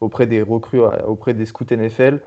auprès 0.00 0.26
des 0.26 0.42
recrues, 0.42 0.82
auprès 1.06 1.34
des 1.34 1.46
scouts 1.46 1.64
NFL. 1.70 2.20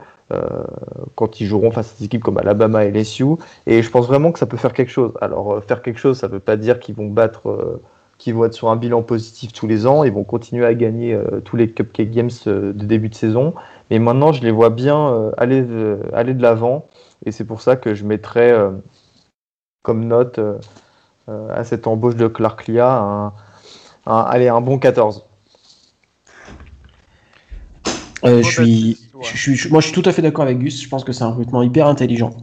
quand 1.15 1.39
ils 1.39 1.45
joueront 1.45 1.71
face 1.71 1.91
à 1.91 1.99
des 1.99 2.05
équipes 2.05 2.23
comme 2.23 2.39
Alabama 2.39 2.85
et 2.85 2.91
LSU. 2.91 3.25
Et 3.67 3.83
je 3.83 3.89
pense 3.91 4.07
vraiment 4.07 4.31
que 4.31 4.39
ça 4.39 4.47
peut 4.47 4.57
faire 4.57 4.73
quelque 4.73 4.91
chose. 4.91 5.13
Alors, 5.21 5.63
faire 5.63 5.83
quelque 5.83 5.99
chose, 5.99 6.17
ça 6.17 6.27
ne 6.27 6.33
veut 6.33 6.39
pas 6.39 6.57
dire 6.57 6.79
qu'ils 6.79 6.95
vont 6.95 7.09
battre 7.09 7.79
qui 8.23 8.31
vont 8.31 8.45
être 8.45 8.53
sur 8.53 8.69
un 8.69 8.77
bilan 8.77 9.01
positif 9.01 9.51
tous 9.51 9.67
les 9.67 9.85
ans. 9.85 10.05
Ils 10.05 10.11
vont 10.13 10.23
continuer 10.23 10.65
à 10.65 10.73
gagner 10.73 11.13
euh, 11.13 11.41
tous 11.43 11.57
les 11.57 11.69
Cupcake 11.69 12.09
Games 12.11 12.29
euh, 12.47 12.71
de 12.71 12.85
début 12.85 13.09
de 13.09 13.15
saison. 13.15 13.53
Mais 13.91 13.99
maintenant, 13.99 14.31
je 14.31 14.41
les 14.43 14.51
vois 14.51 14.69
bien 14.69 15.09
euh, 15.09 15.31
aller, 15.37 15.65
aller 16.13 16.33
de 16.33 16.41
l'avant. 16.41 16.87
Et 17.25 17.31
c'est 17.31 17.43
pour 17.43 17.61
ça 17.61 17.75
que 17.75 17.93
je 17.93 18.05
mettrais 18.05 18.57
comme 19.83 20.07
note 20.07 20.39
à 21.27 21.63
cette 21.63 21.87
embauche 21.87 22.15
de 22.15 22.27
Clark 22.27 22.67
Lia 22.67 23.31
un, 24.05 24.19
allez, 24.21 24.47
un 24.47 24.61
bon 24.61 24.79
14. 24.79 25.23
je 28.25 28.41
suis, 28.41 28.97
je 29.21 29.69
moi, 29.69 29.79
je 29.79 29.87
suis 29.87 29.93
tout 30.01 30.07
à 30.07 30.11
fait 30.11 30.21
d'accord 30.21 30.43
avec 30.43 30.59
Gus. 30.59 30.81
Je 30.81 30.89
pense 30.89 31.03
que 31.03 31.11
c'est 31.11 31.23
un 31.23 31.29
recrutement 31.29 31.61
hyper 31.61 31.87
intelligent. 31.87 32.33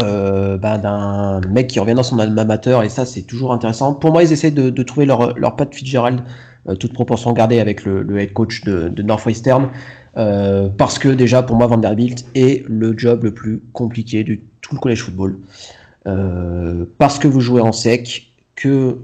Euh, 0.00 0.56
bah, 0.56 0.78
d'un 0.78 1.42
mec 1.50 1.66
qui 1.66 1.78
revient 1.78 1.92
dans 1.92 2.02
son 2.02 2.18
alma 2.18 2.46
mater 2.46 2.80
et 2.82 2.88
ça 2.88 3.04
c'est 3.04 3.22
toujours 3.22 3.52
intéressant. 3.52 3.92
Pour 3.94 4.10
moi 4.10 4.22
ils 4.22 4.32
essaient 4.32 4.50
de, 4.50 4.70
de 4.70 4.82
trouver 4.82 5.04
leur, 5.04 5.38
leur 5.38 5.54
Pat 5.54 5.72
Fitzgerald, 5.74 6.22
euh, 6.66 6.76
toute 6.76 6.94
proportion 6.94 7.32
gardée 7.32 7.60
avec 7.60 7.84
le, 7.84 8.02
le 8.02 8.18
head 8.18 8.32
coach 8.32 8.64
de, 8.64 8.88
de 8.88 9.02
Northwestern, 9.02 9.68
euh, 10.16 10.70
parce 10.70 10.98
que 10.98 11.08
déjà 11.08 11.42
pour 11.42 11.56
moi 11.56 11.66
Vanderbilt 11.66 12.24
est 12.34 12.66
le 12.68 12.96
job 12.96 13.24
le 13.24 13.34
plus 13.34 13.62
compliqué 13.74 14.24
de 14.24 14.38
tout 14.62 14.74
le 14.74 14.80
collège 14.80 15.02
football. 15.02 15.38
Euh, 16.06 16.84
parce 16.98 17.18
que 17.18 17.28
vous 17.28 17.40
jouez 17.40 17.60
en 17.60 17.72
sec 17.72 18.32
que, 18.54 18.98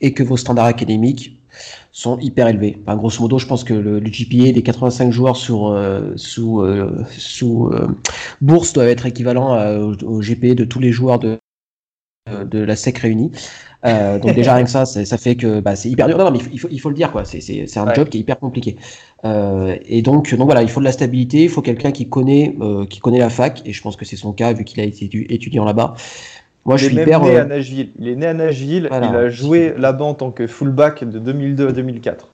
et 0.00 0.14
que 0.14 0.22
vos 0.22 0.36
standards 0.36 0.66
académiques 0.66 1.40
sont 1.92 2.18
hyper 2.18 2.48
élevés. 2.48 2.78
Enfin, 2.82 2.96
grosso 2.96 3.20
modo, 3.20 3.38
je 3.38 3.46
pense 3.46 3.64
que 3.64 3.74
le, 3.74 4.00
le 4.00 4.10
GPA 4.10 4.52
des 4.52 4.62
85 4.62 5.10
joueurs 5.10 5.36
sur, 5.36 5.68
euh, 5.68 6.12
sous, 6.16 6.60
euh, 6.60 7.04
sous 7.10 7.66
euh, 7.66 7.88
bourse 8.40 8.72
doit 8.72 8.86
être 8.86 9.06
équivalent 9.06 9.56
au, 9.78 10.20
GPA 10.20 10.54
de 10.54 10.64
tous 10.64 10.78
les 10.78 10.92
joueurs 10.92 11.18
de, 11.18 11.38
de 12.28 12.58
la 12.58 12.76
SEC 12.76 12.98
réunis. 12.98 13.32
donc 13.82 14.34
déjà 14.34 14.54
rien 14.54 14.64
que 14.64 14.70
ça, 14.70 14.86
ça 14.86 15.18
fait 15.18 15.36
que 15.36 15.60
bah, 15.60 15.74
c'est 15.74 15.90
hyper 15.90 16.06
dur. 16.06 16.18
Non, 16.18 16.26
non 16.26 16.30
mais 16.30 16.38
il 16.52 16.60
faut, 16.60 16.68
il 16.70 16.80
faut 16.80 16.90
le 16.90 16.94
dire 16.94 17.10
quoi. 17.10 17.24
C'est 17.24 17.76
un 17.76 17.94
job 17.94 18.08
qui 18.08 18.18
est 18.18 18.20
hyper 18.20 18.38
compliqué. 18.38 18.76
et 19.24 20.02
donc 20.02 20.32
donc 20.34 20.46
voilà, 20.46 20.62
il 20.62 20.70
faut 20.70 20.80
de 20.80 20.84
la 20.84 20.92
stabilité, 20.92 21.44
il 21.44 21.48
faut 21.48 21.62
quelqu'un 21.62 21.90
qui 21.90 22.08
connaît 22.08 22.54
qui 22.88 23.00
connaît 23.00 23.18
la 23.18 23.30
fac. 23.30 23.62
Et 23.64 23.72
je 23.72 23.82
pense 23.82 23.96
que 23.96 24.04
c'est 24.04 24.16
son 24.16 24.32
cas 24.32 24.52
vu 24.52 24.64
qu'il 24.64 24.80
a 24.80 24.84
été 24.84 25.10
étudiant 25.32 25.64
là-bas. 25.64 25.94
Moi, 26.64 26.76
je 26.76 26.86
suis 26.86 26.94
né 26.94 27.12
à 27.12 27.44
Nashville. 27.44 27.90
Il 27.98 28.08
est 28.08 28.16
né 28.16 28.26
à 28.26 28.34
Nashville. 28.34 28.88
il 28.90 29.16
a 29.16 29.28
joué 29.28 29.74
là-bas 29.76 30.04
en 30.04 30.14
tant 30.14 30.30
que 30.30 30.46
fullback 30.46 31.04
de 31.04 31.18
2002 31.18 31.68
à 31.68 31.72
2004. 31.72 32.28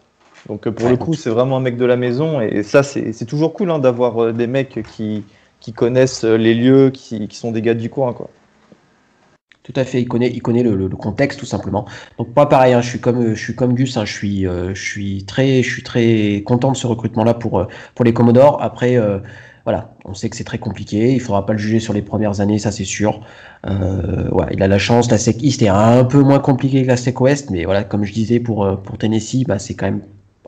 Donc, 0.49 0.67
euh, 0.67 0.73
pour 0.73 0.89
le 0.89 0.97
coup, 0.97 1.15
c'est 1.15 1.31
vraiment 1.31 1.57
un 1.57 1.61
mec 1.61 1.77
de 1.77 1.85
la 1.85 1.97
maison. 1.97 2.41
Et 2.41 2.63
ça, 2.63 2.83
c'est 2.83 3.25
toujours 3.27 3.53
cool 3.53 3.71
hein, 3.71 3.79
d'avoir 3.79 4.23
euh, 4.23 4.33
des 4.33 4.47
mecs 4.47 4.81
qui, 4.95 5.25
qui 5.61 5.73
connaissent 5.73 6.25
euh, 6.25 6.37
les 6.37 6.55
lieux, 6.55 6.91
qui, 6.91 7.29
qui, 7.29 7.37
sont 7.37 7.53
des 7.53 7.63
gars 7.63 7.75
du 7.75 7.91
coin. 7.91 8.13
Quoi. 8.13 8.31
Tout 9.63 9.73
à 9.75 9.85
fait, 9.85 10.01
il 10.01 10.07
connaît, 10.07 10.31
il 10.31 10.43
connaît 10.43 10.63
le, 10.63 10.89
contexte 10.91 11.41
tout 11.41 11.47
simplement. 11.47 11.87
Donc 12.19 12.33
pas 12.33 12.47
pareil, 12.47 12.73
hein, 12.73 12.81
je 12.81 12.89
suis 12.89 13.01
comme, 13.01 13.35
je 13.35 13.43
suis 13.43 13.57
comme 13.57 13.75
Gus, 13.75 13.97
hein, 13.97 14.05
je 14.05 14.13
suis, 14.13 14.43
je 14.45 14.81
suis 14.81 15.25
très, 15.25 15.65
je 15.65 15.69
suis 15.69 15.83
très 15.83 16.45
content 16.47 16.71
de 16.71 16.77
ce 16.77 16.87
recrutement-là 16.87 17.35
pour 17.35 17.67
pour 17.97 18.05
les 18.05 18.13
Commodores. 18.13 18.63
Après, 18.63 18.97
voilà, 19.67 19.97
on 20.05 20.15
sait 20.15 20.31
que 20.31 20.37
c'est 20.37 20.45
très 20.45 20.59
compliqué. 20.59 21.13
Il 21.13 21.21
faudra 21.21 21.45
pas 21.45 21.53
le 21.53 21.59
juger 21.59 21.81
sur 21.81 21.93
les 21.93 22.01
premières 22.01 22.41
années, 22.41 22.61
ça 22.61 22.71
c'est 22.71 22.85
sûr. 22.85 23.21
Euh, 23.69 24.31
il 24.53 24.63
a 24.63 24.69
la 24.69 24.79
chance. 24.79 25.11
La 25.11 25.19
SEC 25.19 25.43
East 25.43 25.61
est 25.61 25.69
un 25.69 26.05
peu 26.05 26.21
moins 26.23 26.39
compliqué 26.39 26.83
que 26.85 26.87
la 26.87 26.97
SEC 26.97 27.21
West, 27.21 27.51
mais 27.51 27.65
voilà, 27.65 27.83
comme 27.83 28.05
je 28.05 28.13
disais 28.13 28.39
pour 28.39 28.65
euh, 28.65 28.77
pour 28.77 28.97
Tennessee, 28.97 29.45
bah, 29.45 29.59
c'est 29.59 29.75
quand 29.75 29.87
même, 29.87 30.03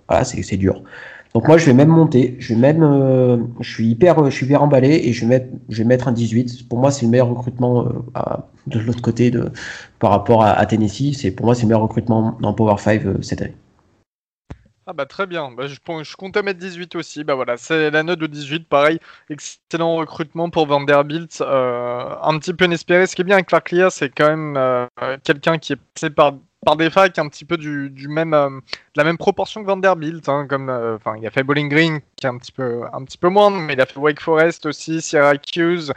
voilà, 0.08 0.22
c'est 0.24 0.56
dur. 0.56 0.84
Donc 1.34 1.48
moi 1.48 1.58
je 1.58 1.66
vais 1.66 1.74
même 1.74 1.88
monter, 1.88 2.36
je 2.38 2.54
vais 2.54 2.60
même, 2.60 2.82
euh, 2.84 3.38
je 3.60 3.68
suis 3.68 3.88
hyper, 3.88 4.24
je 4.24 4.30
suis 4.30 4.46
hyper 4.46 4.62
emballé 4.62 5.00
et 5.04 5.12
je 5.12 5.22
vais 5.22 5.26
mettre, 5.26 5.46
je 5.68 5.78
vais 5.78 5.84
mettre 5.84 6.06
un 6.06 6.12
18. 6.12 6.68
Pour 6.68 6.78
moi 6.78 6.92
c'est 6.92 7.04
le 7.04 7.10
meilleur 7.10 7.28
recrutement 7.28 7.88
de 8.68 8.78
l'autre 8.78 9.02
côté 9.02 9.32
de 9.32 9.50
par 9.98 10.10
rapport 10.10 10.44
à, 10.44 10.52
à 10.52 10.64
Tennessee. 10.64 11.14
C'est 11.14 11.32
pour 11.32 11.44
moi 11.44 11.56
c'est 11.56 11.62
le 11.62 11.68
meilleur 11.68 11.82
recrutement 11.82 12.38
dans 12.40 12.52
Power 12.52 12.76
5 12.78 13.02
cette 13.22 13.42
année. 13.42 13.54
Ah 14.90 14.94
bah 14.94 15.04
très 15.04 15.26
bien, 15.26 15.50
bah, 15.52 15.66
je, 15.66 15.74
je, 15.74 16.16
comptais 16.16 16.42
mettre 16.42 16.60
18 16.60 16.94
aussi, 16.96 17.22
bah 17.22 17.34
voilà, 17.34 17.58
c'est 17.58 17.90
la 17.90 18.02
note 18.02 18.20
de 18.20 18.26
18, 18.26 18.66
pareil, 18.66 18.98
excellent 19.28 19.96
recrutement 19.96 20.48
pour 20.48 20.66
Vanderbilt, 20.66 21.42
euh, 21.42 22.16
un 22.22 22.38
petit 22.38 22.54
peu 22.54 22.64
inespéré, 22.64 23.06
ce 23.06 23.14
qui 23.14 23.20
est 23.20 23.24
bien 23.24 23.36
avec 23.36 23.48
Clark 23.48 23.70
c'est 23.90 24.08
quand 24.08 24.28
même 24.28 24.56
euh, 24.56 24.86
quelqu'un 25.24 25.58
qui 25.58 25.74
est 25.74 25.76
passé 25.76 26.08
par 26.08 26.32
par 26.64 26.76
des 26.76 26.90
facs 26.90 27.18
un 27.18 27.28
petit 27.28 27.44
peu 27.44 27.56
du, 27.56 27.90
même 28.08 28.34
euh, 28.34 28.50
de 28.50 28.96
la 28.96 29.04
même 29.04 29.16
proportion 29.16 29.62
que 29.62 29.66
Vanderbilt 29.66 30.28
hein, 30.28 30.46
comme 30.48 30.68
euh, 30.68 30.96
enfin 30.96 31.14
il 31.16 31.26
a 31.26 31.30
fait 31.30 31.42
Bowling 31.42 31.68
Green 31.68 32.00
qui 32.16 32.26
est 32.26 32.28
un 32.28 32.36
petit 32.36 32.52
peu 32.52 32.82
un 32.92 33.04
petit 33.04 33.18
peu 33.18 33.28
moins 33.28 33.50
mais 33.50 33.74
il 33.74 33.80
a 33.80 33.86
fait 33.86 33.98
Wake 33.98 34.20
Forest 34.20 34.66
aussi 34.66 35.00
Syracuse 35.00 35.92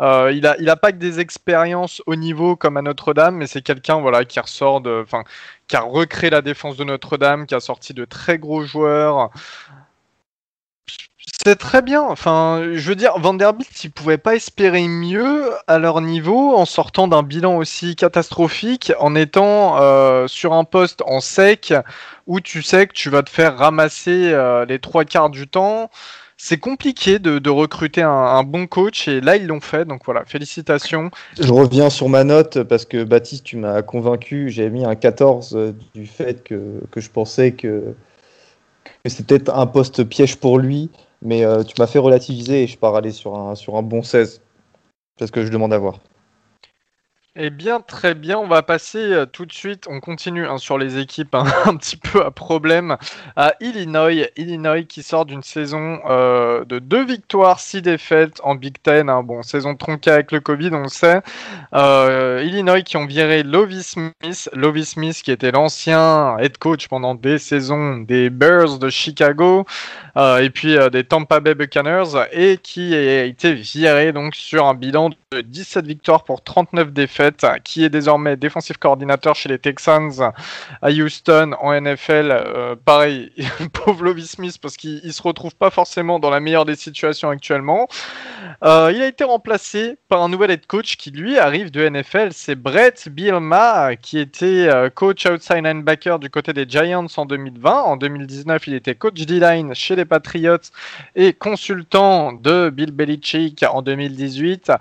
euh, 0.00 0.30
il 0.32 0.46
a 0.46 0.56
il 0.60 0.70
a 0.70 0.76
pas 0.76 0.92
que 0.92 0.98
des 0.98 1.20
expériences 1.20 2.00
au 2.06 2.14
niveau 2.14 2.54
comme 2.54 2.76
à 2.76 2.82
Notre-Dame 2.82 3.36
mais 3.36 3.46
c'est 3.46 3.62
quelqu'un 3.62 4.00
voilà 4.00 4.24
qui 4.24 4.38
ressort 4.38 4.80
de 4.80 5.02
enfin 5.02 5.24
qui 5.66 5.76
a 5.76 5.80
recréé 5.80 6.30
la 6.30 6.42
défense 6.42 6.76
de 6.76 6.84
Notre-Dame 6.84 7.46
qui 7.46 7.54
a 7.54 7.60
sorti 7.60 7.92
de 7.92 8.04
très 8.04 8.38
gros 8.38 8.62
joueurs 8.62 9.30
c'est 11.44 11.56
très 11.56 11.82
bien. 11.82 12.02
Enfin, 12.02 12.70
je 12.72 12.88
veux 12.88 12.94
dire, 12.94 13.18
Vanderbilt, 13.18 13.84
ils 13.84 13.90
pouvaient 13.90 14.18
pas 14.18 14.34
espérer 14.34 14.88
mieux 14.88 15.50
à 15.66 15.78
leur 15.78 16.00
niveau 16.00 16.54
en 16.54 16.64
sortant 16.64 17.06
d'un 17.06 17.22
bilan 17.22 17.56
aussi 17.56 17.96
catastrophique, 17.96 18.92
en 18.98 19.14
étant 19.14 19.76
euh, 19.78 20.26
sur 20.26 20.54
un 20.54 20.64
poste 20.64 21.02
en 21.06 21.20
sec 21.20 21.74
où 22.26 22.40
tu 22.40 22.62
sais 22.62 22.86
que 22.86 22.94
tu 22.94 23.10
vas 23.10 23.22
te 23.22 23.28
faire 23.28 23.58
ramasser 23.58 24.30
euh, 24.32 24.64
les 24.64 24.78
trois 24.78 25.04
quarts 25.04 25.28
du 25.28 25.46
temps. 25.46 25.90
C'est 26.36 26.58
compliqué 26.58 27.18
de, 27.18 27.50
recruter 27.50 28.02
un, 28.02 28.42
bon 28.42 28.66
coach 28.66 29.06
et 29.06 29.20
là 29.20 29.36
ils 29.36 29.46
l'ont 29.46 29.60
fait. 29.60 29.84
Donc 29.84 30.02
voilà, 30.04 30.24
félicitations. 30.24 31.10
Je 31.38 31.52
reviens 31.52 31.90
sur 31.90 32.08
ma 32.08 32.24
note 32.24 32.62
parce 32.62 32.86
que 32.86 33.04
Baptiste, 33.04 33.44
tu 33.44 33.56
m'as 33.56 33.82
convaincu. 33.82 34.48
J'ai 34.48 34.70
mis 34.70 34.84
un 34.84 34.94
14 34.94 35.54
euh, 35.54 35.72
du 35.94 36.06
fait 36.06 36.42
que, 36.42 36.80
que 36.90 37.00
je 37.00 37.10
pensais 37.10 37.52
que, 37.52 37.94
que 39.04 39.10
c'était 39.10 39.38
peut-être 39.38 39.54
un 39.54 39.66
poste 39.66 40.04
piège 40.04 40.36
pour 40.36 40.58
lui. 40.58 40.90
Mais 41.24 41.44
euh, 41.44 41.64
tu 41.64 41.74
m'as 41.78 41.86
fait 41.88 41.98
relativiser 41.98 42.62
et 42.62 42.66
je 42.68 42.78
pars 42.78 42.94
aller 42.94 43.10
sur 43.10 43.34
un, 43.36 43.54
sur 43.56 43.76
un 43.76 43.82
bon 43.82 44.02
16. 44.02 44.42
C'est 45.18 45.26
ce 45.26 45.32
que 45.32 45.44
je 45.44 45.50
demande 45.50 45.72
à 45.74 45.78
voir. 45.78 46.00
Eh 47.36 47.50
bien, 47.50 47.80
très 47.80 48.14
bien. 48.14 48.38
On 48.38 48.46
va 48.46 48.62
passer 48.62 49.12
euh, 49.12 49.26
tout 49.26 49.44
de 49.44 49.52
suite. 49.52 49.88
On 49.90 49.98
continue 49.98 50.46
hein, 50.46 50.56
sur 50.56 50.78
les 50.78 50.98
équipes 50.98 51.34
hein, 51.34 51.42
un 51.64 51.74
petit 51.74 51.96
peu 51.96 52.24
à 52.24 52.30
problème. 52.30 52.96
À 53.34 53.54
Illinois. 53.60 54.28
Illinois 54.36 54.84
qui 54.84 55.02
sort 55.02 55.26
d'une 55.26 55.42
saison 55.42 55.98
euh, 56.08 56.64
de 56.64 56.78
deux 56.78 57.04
victoires, 57.04 57.58
six 57.58 57.82
défaites 57.82 58.40
en 58.44 58.54
Big 58.54 58.76
Ten. 58.80 59.10
Hein. 59.10 59.24
Bon, 59.24 59.42
saison 59.42 59.74
tronquée 59.74 60.12
avec 60.12 60.30
le 60.30 60.38
Covid, 60.38 60.70
on 60.74 60.82
le 60.82 60.88
sait. 60.88 61.22
Euh, 61.74 62.40
Illinois 62.46 62.82
qui 62.82 62.96
ont 62.98 63.06
viré 63.06 63.42
Lovie 63.42 63.82
Smith. 63.82 64.48
Lovie 64.52 64.84
Smith 64.84 65.20
qui 65.20 65.32
était 65.32 65.50
l'ancien 65.50 66.38
head 66.38 66.56
coach 66.58 66.86
pendant 66.86 67.16
des 67.16 67.38
saisons 67.38 67.96
des 67.96 68.30
Bears 68.30 68.78
de 68.78 68.88
Chicago. 68.90 69.66
et 70.16 70.50
puis 70.50 70.76
des 70.92 71.02
Tampa 71.02 71.40
Bay 71.40 71.56
Buccaneers. 71.56 72.28
Et 72.30 72.58
qui 72.58 72.94
a 72.94 73.24
été 73.24 73.54
viré 73.54 74.12
donc 74.12 74.36
sur 74.36 74.66
un 74.66 74.74
bilan 74.74 75.10
de 75.32 75.40
17 75.40 75.84
victoires 75.84 76.22
pour 76.22 76.44
39 76.44 76.92
défaites 76.92 77.23
qui 77.64 77.84
est 77.84 77.88
désormais 77.88 78.36
défensif 78.36 78.76
coordinateur 78.76 79.34
chez 79.34 79.48
les 79.48 79.58
Texans 79.58 80.32
à 80.82 80.90
Houston 80.90 81.52
en 81.60 81.80
NFL. 81.80 82.30
Euh, 82.30 82.76
pareil, 82.84 83.32
pauvre 83.72 84.04
Lovie 84.04 84.26
Smith 84.26 84.58
parce 84.60 84.76
qu'il 84.76 85.12
se 85.12 85.22
retrouve 85.22 85.54
pas 85.54 85.70
forcément 85.70 86.18
dans 86.18 86.30
la 86.30 86.40
meilleure 86.40 86.64
des 86.64 86.76
situations 86.76 87.30
actuellement. 87.30 87.88
Euh, 88.62 88.92
il 88.94 89.02
a 89.02 89.06
été 89.06 89.24
remplacé 89.24 89.96
par 90.08 90.22
un 90.22 90.28
nouvel 90.28 90.50
head 90.50 90.66
coach 90.66 90.96
qui 90.96 91.10
lui 91.10 91.38
arrive 91.38 91.70
de 91.70 91.88
NFL, 91.88 92.28
c'est 92.32 92.54
Brett 92.54 93.08
Bielma 93.08 93.96
qui 93.96 94.18
était 94.18 94.68
euh, 94.68 94.90
coach 94.90 95.26
outside 95.26 95.64
linebacker 95.64 96.18
du 96.18 96.30
côté 96.30 96.52
des 96.52 96.66
Giants 96.68 97.06
en 97.16 97.26
2020. 97.26 97.82
En 97.82 97.96
2019, 97.96 98.66
il 98.66 98.74
était 98.74 98.94
coach 98.94 99.14
D-line 99.14 99.74
chez 99.74 99.96
les 99.96 100.04
Patriots 100.04 100.56
et 101.16 101.32
consultant 101.32 102.32
de 102.32 102.70
Bill 102.70 102.90
Belichick 102.90 103.64
en 103.68 103.82
2018. 103.82 104.72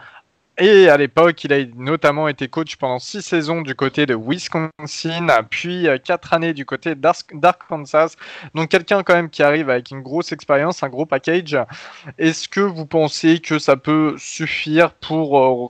Et 0.59 0.87
à 0.87 0.97
l'époque, 0.97 1.43
il 1.45 1.51
a 1.51 1.65
notamment 1.75 2.27
été 2.27 2.47
coach 2.47 2.75
pendant 2.75 2.99
six 2.99 3.23
saisons 3.23 3.61
du 3.61 3.73
côté 3.73 4.05
de 4.05 4.13
Wisconsin, 4.13 5.27
puis 5.49 5.87
euh, 5.87 5.97
quatre 5.97 6.31
années 6.31 6.53
du 6.53 6.63
côté 6.63 6.93
d'Arkansas. 6.93 8.15
Donc 8.53 8.69
quelqu'un 8.69 9.01
quand 9.01 9.15
même 9.15 9.31
qui 9.31 9.41
arrive 9.41 9.71
avec 9.71 9.89
une 9.89 10.01
grosse 10.01 10.31
expérience, 10.31 10.83
un 10.83 10.89
gros 10.89 11.07
package. 11.07 11.57
Est-ce 12.19 12.47
que 12.47 12.59
vous 12.59 12.85
pensez 12.85 13.39
que 13.39 13.57
ça 13.57 13.77
peut 13.77 14.13
suffire 14.19 14.93
pour 14.93 15.39
euh, 15.39 15.69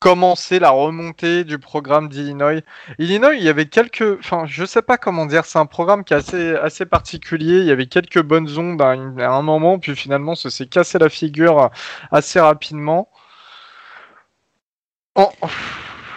commencer 0.00 0.58
la 0.58 0.70
remontée 0.70 1.44
du 1.44 1.60
programme 1.60 2.08
d'Illinois? 2.08 2.62
Illinois, 2.98 3.36
il 3.36 3.44
y 3.44 3.48
avait 3.48 3.66
quelques, 3.66 4.18
enfin, 4.18 4.42
je 4.46 4.64
sais 4.64 4.82
pas 4.82 4.98
comment 4.98 5.26
dire, 5.26 5.44
c'est 5.44 5.60
un 5.60 5.66
programme 5.66 6.02
qui 6.02 6.14
est 6.14 6.16
assez, 6.16 6.56
assez 6.56 6.84
particulier. 6.84 7.58
Il 7.58 7.66
y 7.66 7.70
avait 7.70 7.86
quelques 7.86 8.22
bonnes 8.22 8.58
ondes 8.58 8.82
à, 8.82 8.90
un 8.90 9.42
moment, 9.42 9.78
puis 9.78 9.94
finalement, 9.94 10.34
ça 10.34 10.50
s'est 10.50 10.66
cassé 10.66 10.98
la 10.98 11.10
figure 11.10 11.70
assez 12.10 12.40
rapidement. 12.40 13.08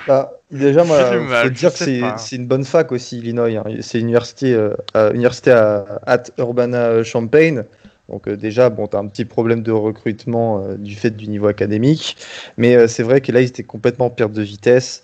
Bah, 0.08 0.34
Déjà, 0.52 0.84
moi, 0.84 1.00
il 1.14 1.28
faut 1.44 1.50
dire 1.50 1.74
que 1.74 2.18
c'est 2.18 2.36
une 2.36 2.48
bonne 2.48 2.66
fac 2.66 2.92
aussi, 2.92 3.20
Illinois. 3.20 3.50
Hein. 3.50 3.64
C'est 3.82 4.00
une 4.00 4.06
université, 4.06 4.54
euh, 4.54 4.74
à, 4.94 5.10
université 5.12 5.52
à, 5.52 6.22
Urbana-Champaign. 6.38 7.66
Donc 8.10 8.28
déjà, 8.28 8.70
bon, 8.70 8.88
tu 8.88 8.98
as 8.98 9.00
un 9.00 9.08
petit 9.08 9.26
problème 9.26 9.62
de 9.62 9.72
recrutement 9.72 10.66
du 10.80 10.96
fait 10.96 11.12
du 11.12 11.28
niveau 11.28 11.46
académique. 11.46 12.18
Mais 12.58 12.88
c'est 12.88 13.04
vrai 13.04 13.22
que 13.22 13.32
là, 13.32 13.42
ils 13.42 13.50
étaient 13.50 13.62
complètement 13.62 14.08
en 14.08 14.10
perte 14.10 14.32
de 14.32 14.42
vitesse. 14.42 15.04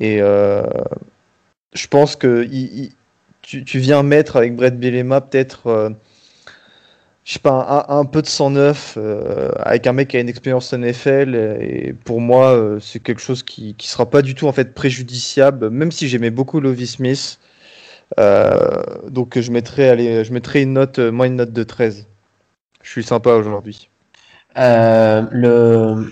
Et 0.00 0.18
je 0.18 1.86
pense 1.88 2.14
que 2.14 2.46
tu, 3.40 3.64
tu, 3.64 3.78
viens 3.78 4.02
mettre 4.02 4.36
avec 4.36 4.54
Brett 4.54 4.78
Belema 4.78 5.22
peut-être 5.22 5.94
je 7.24 7.34
sais 7.34 7.38
pas, 7.38 7.86
un, 7.88 8.04
peu 8.04 8.20
de 8.20 8.26
109 8.26 8.94
euh, 8.96 9.50
avec 9.60 9.86
un 9.86 9.92
mec 9.92 10.08
qui 10.08 10.16
a 10.16 10.20
une 10.20 10.28
expérience 10.28 10.72
NFL. 10.72 11.34
Et 11.60 11.94
pour 12.04 12.20
moi, 12.20 12.50
euh, 12.52 12.80
c'est 12.80 12.98
quelque 12.98 13.20
chose 13.20 13.42
qui, 13.44 13.74
qui 13.74 13.88
sera 13.88 14.10
pas 14.10 14.22
du 14.22 14.34
tout 14.34 14.48
en 14.48 14.52
fait 14.52 14.74
préjudiciable, 14.74 15.70
même 15.70 15.92
si 15.92 16.08
j'aimais 16.08 16.30
beaucoup 16.30 16.60
Lovie 16.60 16.86
Smith. 16.86 17.38
Euh, 18.18 18.82
donc 19.08 19.38
je 19.38 19.50
mettrais, 19.52 19.88
allez, 19.88 20.24
je 20.24 20.32
mettrais 20.32 20.62
une 20.62 20.72
note, 20.72 20.98
moi 20.98 21.26
une 21.28 21.36
note 21.36 21.52
de 21.52 21.62
13. 21.62 22.06
Je 22.82 22.90
suis 22.90 23.04
sympa 23.04 23.34
aujourd'hui. 23.34 23.88
le 24.56 26.10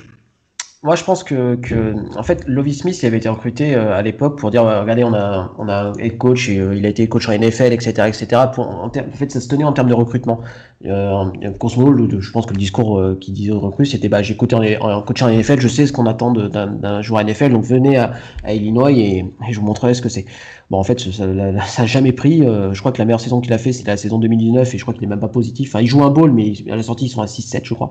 moi, 0.83 0.97
je 0.97 1.05
pense 1.05 1.25
que, 1.25 1.57
que, 1.57 1.95
en 2.17 2.23
fait, 2.23 2.49
Lovie 2.49 2.73
Smith, 2.73 2.99
il 3.03 3.07
avait 3.07 3.19
été 3.19 3.29
recruté 3.29 3.75
euh, 3.75 3.95
à 3.95 4.01
l'époque 4.01 4.39
pour 4.39 4.51
dire, 4.51 4.65
euh, 4.65 4.81
regardez, 4.81 5.05
on 5.05 5.13
a, 5.13 5.53
on 5.59 5.69
a 5.69 5.93
head 5.99 6.17
coach, 6.17 6.49
et, 6.49 6.59
euh, 6.59 6.75
il 6.75 6.87
a 6.87 6.89
été 6.89 7.07
coach 7.07 7.29
en 7.29 7.33
NFL, 7.33 7.75
etc., 7.75 8.09
etc. 8.09 8.43
Pour, 8.55 8.67
en, 8.67 8.87
en, 8.87 8.91
fait, 8.91 9.31
ça 9.31 9.43
se 9.43 9.49
tenait 9.49 9.65
en 9.65 9.75
termes 9.75 9.91
de 9.91 9.95
recrutement. 9.95 10.41
Euh, 10.87 11.25
je 11.43 12.31
pense 12.31 12.47
que 12.47 12.55
le 12.55 12.59
discours 12.59 13.03
qui 13.21 13.33
disait 13.33 13.53
aux 13.53 13.61
recrues, 13.61 13.85
c'était, 13.85 14.09
bah, 14.09 14.23
j'ai 14.23 14.39
coaché 14.39 14.79
en, 14.81 14.91
en, 14.91 15.03
coach 15.03 15.21
en 15.21 15.29
NFL, 15.29 15.61
je 15.61 15.69
sais 15.69 15.87
ce 15.87 15.93
qu'on 15.93 16.07
attend 16.07 16.31
d'un 16.33 17.03
joueur 17.03 17.23
NFL, 17.25 17.53
donc 17.53 17.65
venez 17.65 17.99
à, 17.99 18.13
à 18.43 18.55
Illinois 18.55 18.91
et, 18.91 19.19
et, 19.19 19.53
je 19.53 19.61
vous 19.61 19.67
montrerai 19.67 19.93
ce 19.93 20.01
que 20.01 20.09
c'est. 20.09 20.25
Bon, 20.71 20.79
en 20.79 20.85
fait, 20.85 20.99
ça, 20.99 21.27
ça, 21.67 21.83
a 21.83 21.87
jamais 21.87 22.13
pris. 22.13 22.39
je 22.39 22.79
crois 22.81 22.93
que 22.93 22.99
la 22.99 23.05
meilleure 23.05 23.21
saison 23.21 23.43
qu'il 23.43 23.53
a 23.53 23.59
fait, 23.59 23.75
c'est 23.75 23.87
la 23.87 23.99
saison 23.99 24.19
2019, 24.19 24.75
et 24.75 24.79
je 24.79 24.83
crois 24.83 24.95
qu'il 24.95 25.05
est 25.05 25.09
même 25.09 25.21
pas 25.21 25.29
positif. 25.29 25.75
Enfin, 25.75 25.83
il 25.83 25.89
joue 25.89 26.03
un 26.03 26.11
ball, 26.11 26.33
mais 26.33 26.55
à 26.71 26.77
la 26.77 26.83
sortie, 26.83 27.05
ils 27.05 27.11
sont 27.11 27.21
à 27.21 27.27
6-7, 27.27 27.61
je 27.65 27.75
crois. 27.75 27.91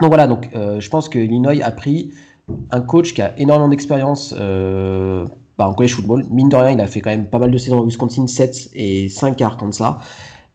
Donc 0.00 0.08
voilà, 0.08 0.26
donc 0.26 0.50
euh, 0.54 0.80
je 0.80 0.88
pense 0.90 1.08
que 1.08 1.18
Illinois 1.18 1.62
a 1.62 1.70
pris 1.70 2.12
un 2.70 2.80
coach 2.80 3.14
qui 3.14 3.22
a 3.22 3.38
énormément 3.38 3.68
d'expérience 3.68 4.34
euh, 4.36 5.26
bah, 5.56 5.68
en 5.68 5.74
college 5.74 5.94
football. 5.94 6.24
Mine 6.30 6.48
de 6.48 6.56
rien, 6.56 6.70
il 6.70 6.80
a 6.80 6.86
fait 6.86 7.00
quand 7.00 7.10
même 7.10 7.28
pas 7.28 7.38
mal 7.38 7.50
de 7.50 7.58
saisons 7.58 7.80
à 7.80 7.84
Wisconsin, 7.84 8.26
7 8.26 8.70
et 8.74 9.08
5 9.08 9.40
à 9.40 9.46
Arkansas. 9.46 10.00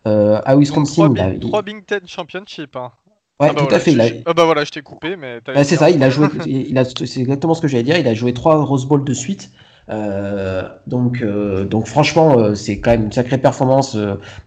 Euh, 0.08 0.42
à 0.46 0.56
Wisconsin, 0.56 1.12
il 1.16 1.22
a 1.22 1.40
3 1.40 1.62
Big 1.62 1.86
Ten 1.86 2.02
Championship. 2.06 2.76
Hein. 2.76 2.92
Ouais, 3.40 3.48
ah 3.52 3.54
bah 3.54 3.66
tout 3.66 3.74
à 3.74 3.80
fait. 3.80 3.94
Il 3.94 4.02
a... 4.02 4.08
Ah 4.26 4.34
bah 4.34 4.44
voilà, 4.44 4.66
je 4.66 4.72
t'ai 4.72 4.82
coupé, 4.82 5.16
mais. 5.16 5.40
Bah, 5.46 5.64
c'est 5.64 5.78
ça, 5.78 5.90
il 5.90 6.04
a 6.04 6.10
joué. 6.10 6.28
il 6.46 6.78
a... 6.78 6.84
C'est 6.86 7.22
exactement 7.22 7.54
ce 7.54 7.62
que 7.62 7.68
j'allais 7.68 7.84
dire. 7.84 7.98
Il 7.98 8.08
a 8.08 8.14
joué 8.14 8.34
3 8.34 8.64
Rose 8.66 8.86
Bowl 8.86 9.04
de 9.04 9.14
suite. 9.14 9.52
Euh, 9.90 10.70
donc, 10.86 11.22
euh, 11.22 11.66
donc 11.66 11.88
franchement, 11.88 12.54
c'est 12.54 12.80
quand 12.80 12.92
même 12.92 13.06
une 13.06 13.12
sacrée 13.12 13.38
performance. 13.38 13.98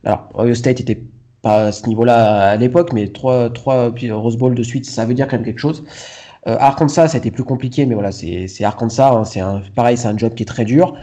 alors, 0.05 0.29
Ohio 0.39 0.55
State 0.55 0.81
était 0.81 1.03
pas 1.43 1.67
à 1.67 1.73
ce 1.73 1.87
niveau-là 1.87 2.51
à 2.51 2.57
l'époque, 2.57 2.93
mais 2.93 3.09
trois, 3.09 3.51
trois 3.51 3.93
Rose 4.11 4.37
Bowl 4.37 4.55
de 4.55 4.63
suite, 4.63 4.87
ça 4.87 5.05
veut 5.05 5.15
dire 5.15 5.27
quand 5.27 5.37
même 5.37 5.45
quelque 5.45 5.59
chose. 5.59 5.85
Euh, 6.49 6.57
Arkansas, 6.59 7.09
ça 7.09 7.17
a 7.17 7.19
été 7.19 7.31
plus 7.31 7.45
compliqué, 7.45 7.87
mais 7.87 7.95
voilà, 7.95 8.11
c'est 8.13 8.65
Arkansas, 8.65 9.13
hein, 9.13 9.25
c'est 9.25 9.43
pareil, 9.75 9.97
c'est 9.97 10.09
un 10.09 10.17
job 10.17 10.35
qui 10.35 10.43
est 10.43 10.47
très 10.47 10.65
dur. 10.65 10.95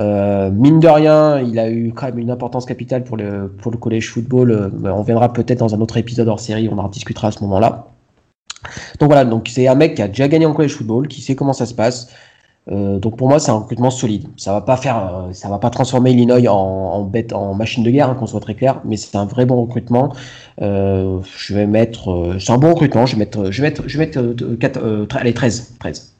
Euh, 0.00 0.50
mine 0.50 0.80
de 0.80 0.88
rien, 0.88 1.40
il 1.40 1.58
a 1.58 1.70
eu 1.70 1.92
quand 1.92 2.06
même 2.06 2.18
une 2.18 2.30
importance 2.30 2.64
capitale 2.64 3.04
pour 3.04 3.18
le, 3.18 3.48
pour 3.48 3.70
le 3.70 4.00
football. 4.00 4.50
Euh, 4.50 4.70
on 4.84 5.02
viendra 5.02 5.32
peut-être 5.32 5.58
dans 5.58 5.74
un 5.74 5.80
autre 5.80 5.98
épisode 5.98 6.28
hors 6.28 6.40
série, 6.40 6.68
on 6.72 6.78
en 6.78 6.88
discutera 6.88 7.28
à 7.28 7.32
ce 7.32 7.40
moment-là. 7.40 7.88
Donc 8.98 9.10
voilà, 9.10 9.24
donc 9.24 9.48
c'est 9.48 9.68
un 9.68 9.74
mec 9.74 9.94
qui 9.94 10.02
a 10.02 10.08
déjà 10.08 10.28
gagné 10.28 10.46
en 10.46 10.54
collège 10.54 10.74
football, 10.74 11.08
qui 11.08 11.20
sait 11.20 11.34
comment 11.34 11.52
ça 11.52 11.66
se 11.66 11.74
passe, 11.74 12.08
euh, 12.70 12.98
donc 12.98 13.16
pour 13.16 13.28
moi, 13.28 13.40
c'est 13.40 13.50
un 13.50 13.58
recrutement 13.58 13.90
solide. 13.90 14.28
Ça 14.36 14.52
va 14.52 14.60
pas 14.60 14.76
faire, 14.76 15.14
euh, 15.14 15.32
ça 15.32 15.48
va 15.48 15.58
pas 15.58 15.70
transformer 15.70 16.12
Illinois 16.12 16.46
en, 16.48 17.04
bête, 17.04 17.32
en 17.32 17.54
machine 17.54 17.82
de 17.82 17.90
guerre, 17.90 18.10
hein, 18.10 18.14
qu'on 18.14 18.26
soit 18.26 18.40
très 18.40 18.54
clair, 18.54 18.80
mais 18.84 18.96
c'est 18.96 19.16
un 19.16 19.24
vrai 19.24 19.44
bon 19.44 19.60
recrutement. 19.62 20.14
Euh, 20.60 21.20
je 21.36 21.54
vais 21.54 21.66
mettre, 21.66 22.36
c'est 22.38 22.52
un 22.52 22.58
bon 22.58 22.72
recrutement. 22.72 23.06
Je 23.06 23.16
vais 23.16 23.20
mettre, 23.20 23.50
je 23.50 23.62
vais 23.62 23.68
mettre, 23.68 23.88
je 23.88 23.98
vais 23.98 24.06
mettre 24.06 24.56
4, 24.58 25.16
allez 25.16 25.34
13, 25.34 25.78
13. 25.80 26.16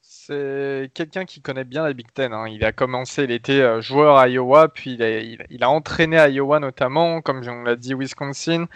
C'est 0.00 0.90
quelqu'un 0.94 1.24
qui 1.24 1.40
connaît 1.40 1.64
bien 1.64 1.84
la 1.84 1.92
Big 1.92 2.06
Ten. 2.12 2.32
Hein. 2.32 2.46
Il 2.48 2.64
a 2.64 2.72
commencé, 2.72 3.24
il 3.24 3.30
était 3.30 3.80
joueur 3.82 4.16
à 4.16 4.28
Iowa, 4.28 4.68
puis 4.68 4.94
il 4.94 5.02
a, 5.02 5.20
il 5.20 5.62
a 5.62 5.70
entraîné 5.70 6.18
à 6.18 6.28
Iowa 6.28 6.58
notamment, 6.58 7.20
comme 7.20 7.42
on 7.46 7.62
l'a 7.62 7.76
dit, 7.76 7.94
Wisconsin 7.94 8.66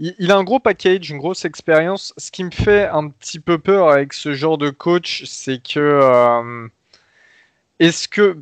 il, 0.00 0.32
a 0.32 0.36
un 0.36 0.44
gros 0.44 0.60
package, 0.60 1.10
une 1.10 1.18
grosse 1.18 1.44
expérience. 1.44 2.14
Ce 2.16 2.30
qui 2.30 2.42
me 2.44 2.50
fait 2.50 2.86
un 2.88 3.08
petit 3.10 3.38
peu 3.38 3.58
peur 3.58 3.90
avec 3.90 4.14
ce 4.14 4.32
genre 4.32 4.58
de 4.58 4.70
coach, 4.70 5.24
c'est 5.26 5.62
que 5.62 5.78
euh, 5.78 6.68
est-ce 7.78 8.08
que 8.08 8.38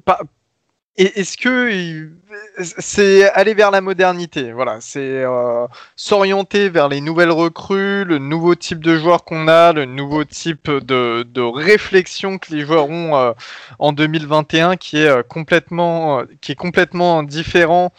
est-ce 0.96 1.36
que 1.36 2.11
c'est 2.59 3.30
aller 3.30 3.54
vers 3.54 3.70
la 3.70 3.80
modernité 3.80 4.52
Voilà, 4.52 4.80
c'est 4.80 5.00
euh, 5.24 5.66
s'orienter 5.96 6.68
vers 6.68 6.88
les 6.88 7.00
nouvelles 7.00 7.30
recrues, 7.30 8.04
le 8.04 8.18
nouveau 8.18 8.54
type 8.54 8.82
de 8.82 8.96
joueurs 8.96 9.24
qu'on 9.24 9.48
a, 9.48 9.72
le 9.72 9.84
nouveau 9.84 10.24
type 10.24 10.70
de, 10.70 11.22
de, 11.24 11.40
réflexion 11.40 12.38
que 12.38 12.52
les 12.52 12.62
joueurs 12.62 12.88
ont 12.90 13.16
euh, 13.16 13.32
en 13.78 13.92
2021, 13.92 14.76
qui 14.76 14.98
est 14.98 15.26
complètement, 15.28 16.24
qui 16.40 16.52
est 16.52 16.56
complètement 16.56 17.22
différent 17.22 17.92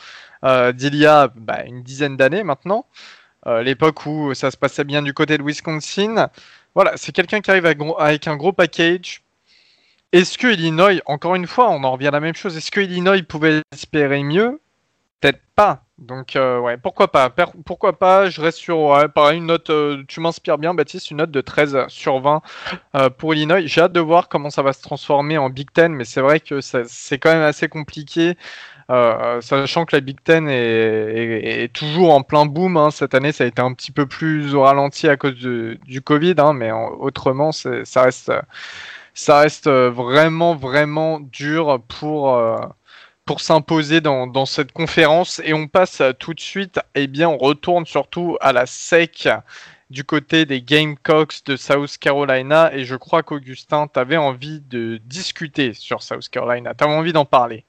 d'il 0.74 0.96
y 0.96 1.06
a 1.06 1.30
bah, 1.36 1.64
une 1.66 1.84
dizaine 1.84 2.16
d'années 2.18 2.44
maintenant. 2.44 2.86
Euh, 3.48 3.64
l'époque 3.64 4.06
où 4.06 4.34
ça 4.34 4.52
se 4.52 4.58
passait 4.58 4.84
bien 4.84 5.02
du 5.02 5.14
côté 5.14 5.38
de 5.38 5.44
Wisconsin. 5.44 6.30
Voilà, 6.76 6.94
c'est 6.96 7.12
quelqu'un 7.12 7.42
qui 7.42 7.50
arrive 7.52 7.66
avec 7.66 8.28
un 8.28 8.36
gros 8.36 8.52
package. 8.52 9.24
Est-ce 10.12 10.38
que 10.38 10.48
Illinois, 10.48 11.02
encore 11.06 11.36
une 11.36 11.48
fois, 11.48 11.70
on 11.70 11.84
en 11.84 11.92
revient 11.92 12.08
à 12.08 12.12
la 12.12 12.20
même 12.20 12.36
chose, 12.36 12.58
est-ce 12.58 12.72
que 12.72 12.82
Illinois 12.82 13.22
pouvait 13.28 13.62
espérer 13.72 14.24
mieux? 14.24 14.60
Peut-être 15.22 15.42
pas. 15.56 15.84
Donc, 15.98 16.36
euh, 16.36 16.60
ouais, 16.60 16.78
pourquoi 16.78 17.12
pas? 17.12 17.30
Pourquoi 17.66 18.00
pas? 18.00 18.30
Je 18.30 18.42
reste 18.42 18.58
sur, 18.58 18.96
pareil, 19.14 19.38
une 19.38 19.48
note, 19.48 19.70
euh, 19.70 20.04
tu 20.08 20.22
m'inspires 20.22 20.58
bien, 20.58 20.74
Baptiste, 20.74 21.12
une 21.12 21.18
note 21.18 21.32
de 21.32 21.42
13 21.42 21.86
sur 21.90 22.20
20 22.20 22.42
pour 23.18 23.34
Illinois. 23.36 23.66
J'ai 23.66 23.82
hâte 23.82 23.92
de 23.92 24.00
voir 24.00 24.30
comment 24.30 24.50
ça 24.50 24.64
va 24.64 24.74
se 24.74 24.82
transformer 24.82 25.38
en 25.38 25.50
Big 25.50 25.72
Ten, 25.72 25.94
mais 25.94 26.06
c'est 26.06 26.22
vrai 26.22 26.40
que 26.40 26.62
c'est 26.62 27.20
quand 27.20 27.32
même 27.32 27.44
assez 27.44 27.68
compliqué. 27.68 28.36
Euh, 28.90 29.40
sachant 29.42 29.86
que 29.86 29.96
la 29.96 30.00
Big 30.00 30.18
Ten 30.24 30.48
est, 30.50 31.72
toujours 31.74 32.14
en 32.14 32.24
plein 32.24 32.46
boom. 32.46 32.78
Hein. 32.78 32.92
Cette 32.92 33.14
année, 33.14 33.32
ça 33.32 33.44
a 33.44 33.48
été 33.48 33.62
un 33.62 33.74
petit 33.74 33.92
peu 33.92 34.08
plus 34.08 34.56
au 34.56 34.62
ralenti 34.62 35.08
à 35.08 35.16
cause 35.18 35.36
du 35.36 36.02
Covid, 36.02 36.36
hein, 36.40 36.54
mais 36.54 36.72
autrement, 36.72 37.52
ça 37.52 38.02
reste, 38.02 38.32
vraiment, 39.70 40.56
vraiment 40.56 41.20
dur 41.20 41.82
pour, 41.88 42.36
euh, 42.36 42.58
pour 43.26 43.42
s'imposer 43.42 44.02
dans, 44.02 44.26
dans, 44.26 44.48
cette 44.48 44.72
conférence. 44.72 45.40
Et 45.46 45.54
on 45.54 45.68
passe 45.68 46.02
tout 46.18 46.34
de 46.34 46.40
suite, 46.40 46.80
et 46.96 47.04
eh 47.04 47.08
bien, 47.08 47.30
on 47.30 47.38
retourne 47.38 47.86
surtout 47.86 48.38
à 48.42 48.54
la 48.54 48.66
SEC 48.66 49.30
du 49.90 50.04
côté 50.04 50.46
des 50.46 50.62
Gamecocks 50.62 51.44
de 51.46 51.56
South 51.56 51.98
Carolina. 52.00 52.74
Et 52.74 52.86
je 52.86 52.96
crois 52.96 53.24
qu'Augustin, 53.24 53.88
tu 53.88 54.00
avais 54.00 54.18
envie 54.18 54.62
de 54.62 55.00
discuter 55.06 55.74
sur 55.74 56.02
South 56.02 56.30
Carolina. 56.30 56.74
Tu 56.74 56.84
avais 56.84 56.94
envie 56.94 57.14
d'en 57.14 57.26
parler. 57.26 57.66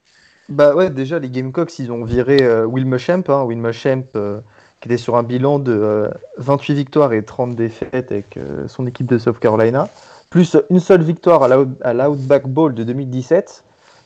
Bah 0.51 0.75
ouais, 0.75 0.91
déjà, 0.91 1.21
les 1.21 1.31
Gamecocks, 1.31 1.79
ils 1.79 1.93
ont 1.93 2.03
viré 2.05 2.43
euh, 2.43 2.67
Will 2.67 2.85
Muschamp, 2.85 3.23
hein, 3.29 3.45
Will 3.45 3.59
Muschamp 3.59 4.03
euh, 4.17 4.41
qui 4.81 4.89
était 4.89 4.97
sur 4.97 5.15
un 5.17 5.23
bilan 5.23 5.61
de 5.61 6.11
28 6.39 6.73
euh, 6.73 6.77
victoires 6.77 7.13
et 7.13 7.25
30 7.25 7.55
défaites 7.55 8.11
avec 8.11 8.37
son 8.67 8.87
équipe 8.87 9.07
de 9.07 9.19
South 9.19 9.39
Carolina, 9.39 9.89
plus 10.29 10.57
une 10.71 10.81
seule 10.81 11.03
victoire 11.03 11.45
à 11.45 11.95
l'Outback 11.95 12.49
Bowl 12.49 12.75
de 12.75 12.83
2017. 12.83 13.63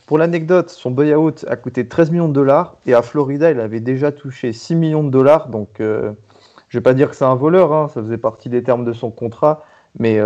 Pour 0.06 0.18
l'anecdote, 0.18 0.68
son 0.68 0.90
buyout 0.90 1.46
a 1.46 1.56
coûté 1.56 1.88
13 1.88 2.10
millions 2.10 2.28
de 2.28 2.34
dollars 2.34 2.76
et 2.86 2.92
à 2.92 3.00
Florida, 3.00 3.50
il 3.50 3.60
avait 3.60 3.80
déjà 3.80 4.12
touché 4.12 4.52
6 4.52 4.74
millions 4.74 5.04
de 5.04 5.10
dollars. 5.10 5.48
Donc, 5.48 5.76
je 5.78 6.78
vais 6.78 6.82
pas 6.82 6.92
dire 6.92 7.08
que 7.08 7.16
c'est 7.16 7.24
un 7.24 7.36
voleur, 7.36 7.72
hein, 7.72 7.88
ça 7.94 8.02
faisait 8.02 8.18
partie 8.18 8.50
des 8.50 8.62
termes 8.62 8.84
de 8.84 8.92
son 8.92 9.10
contrat, 9.10 9.64
mais 9.98 10.18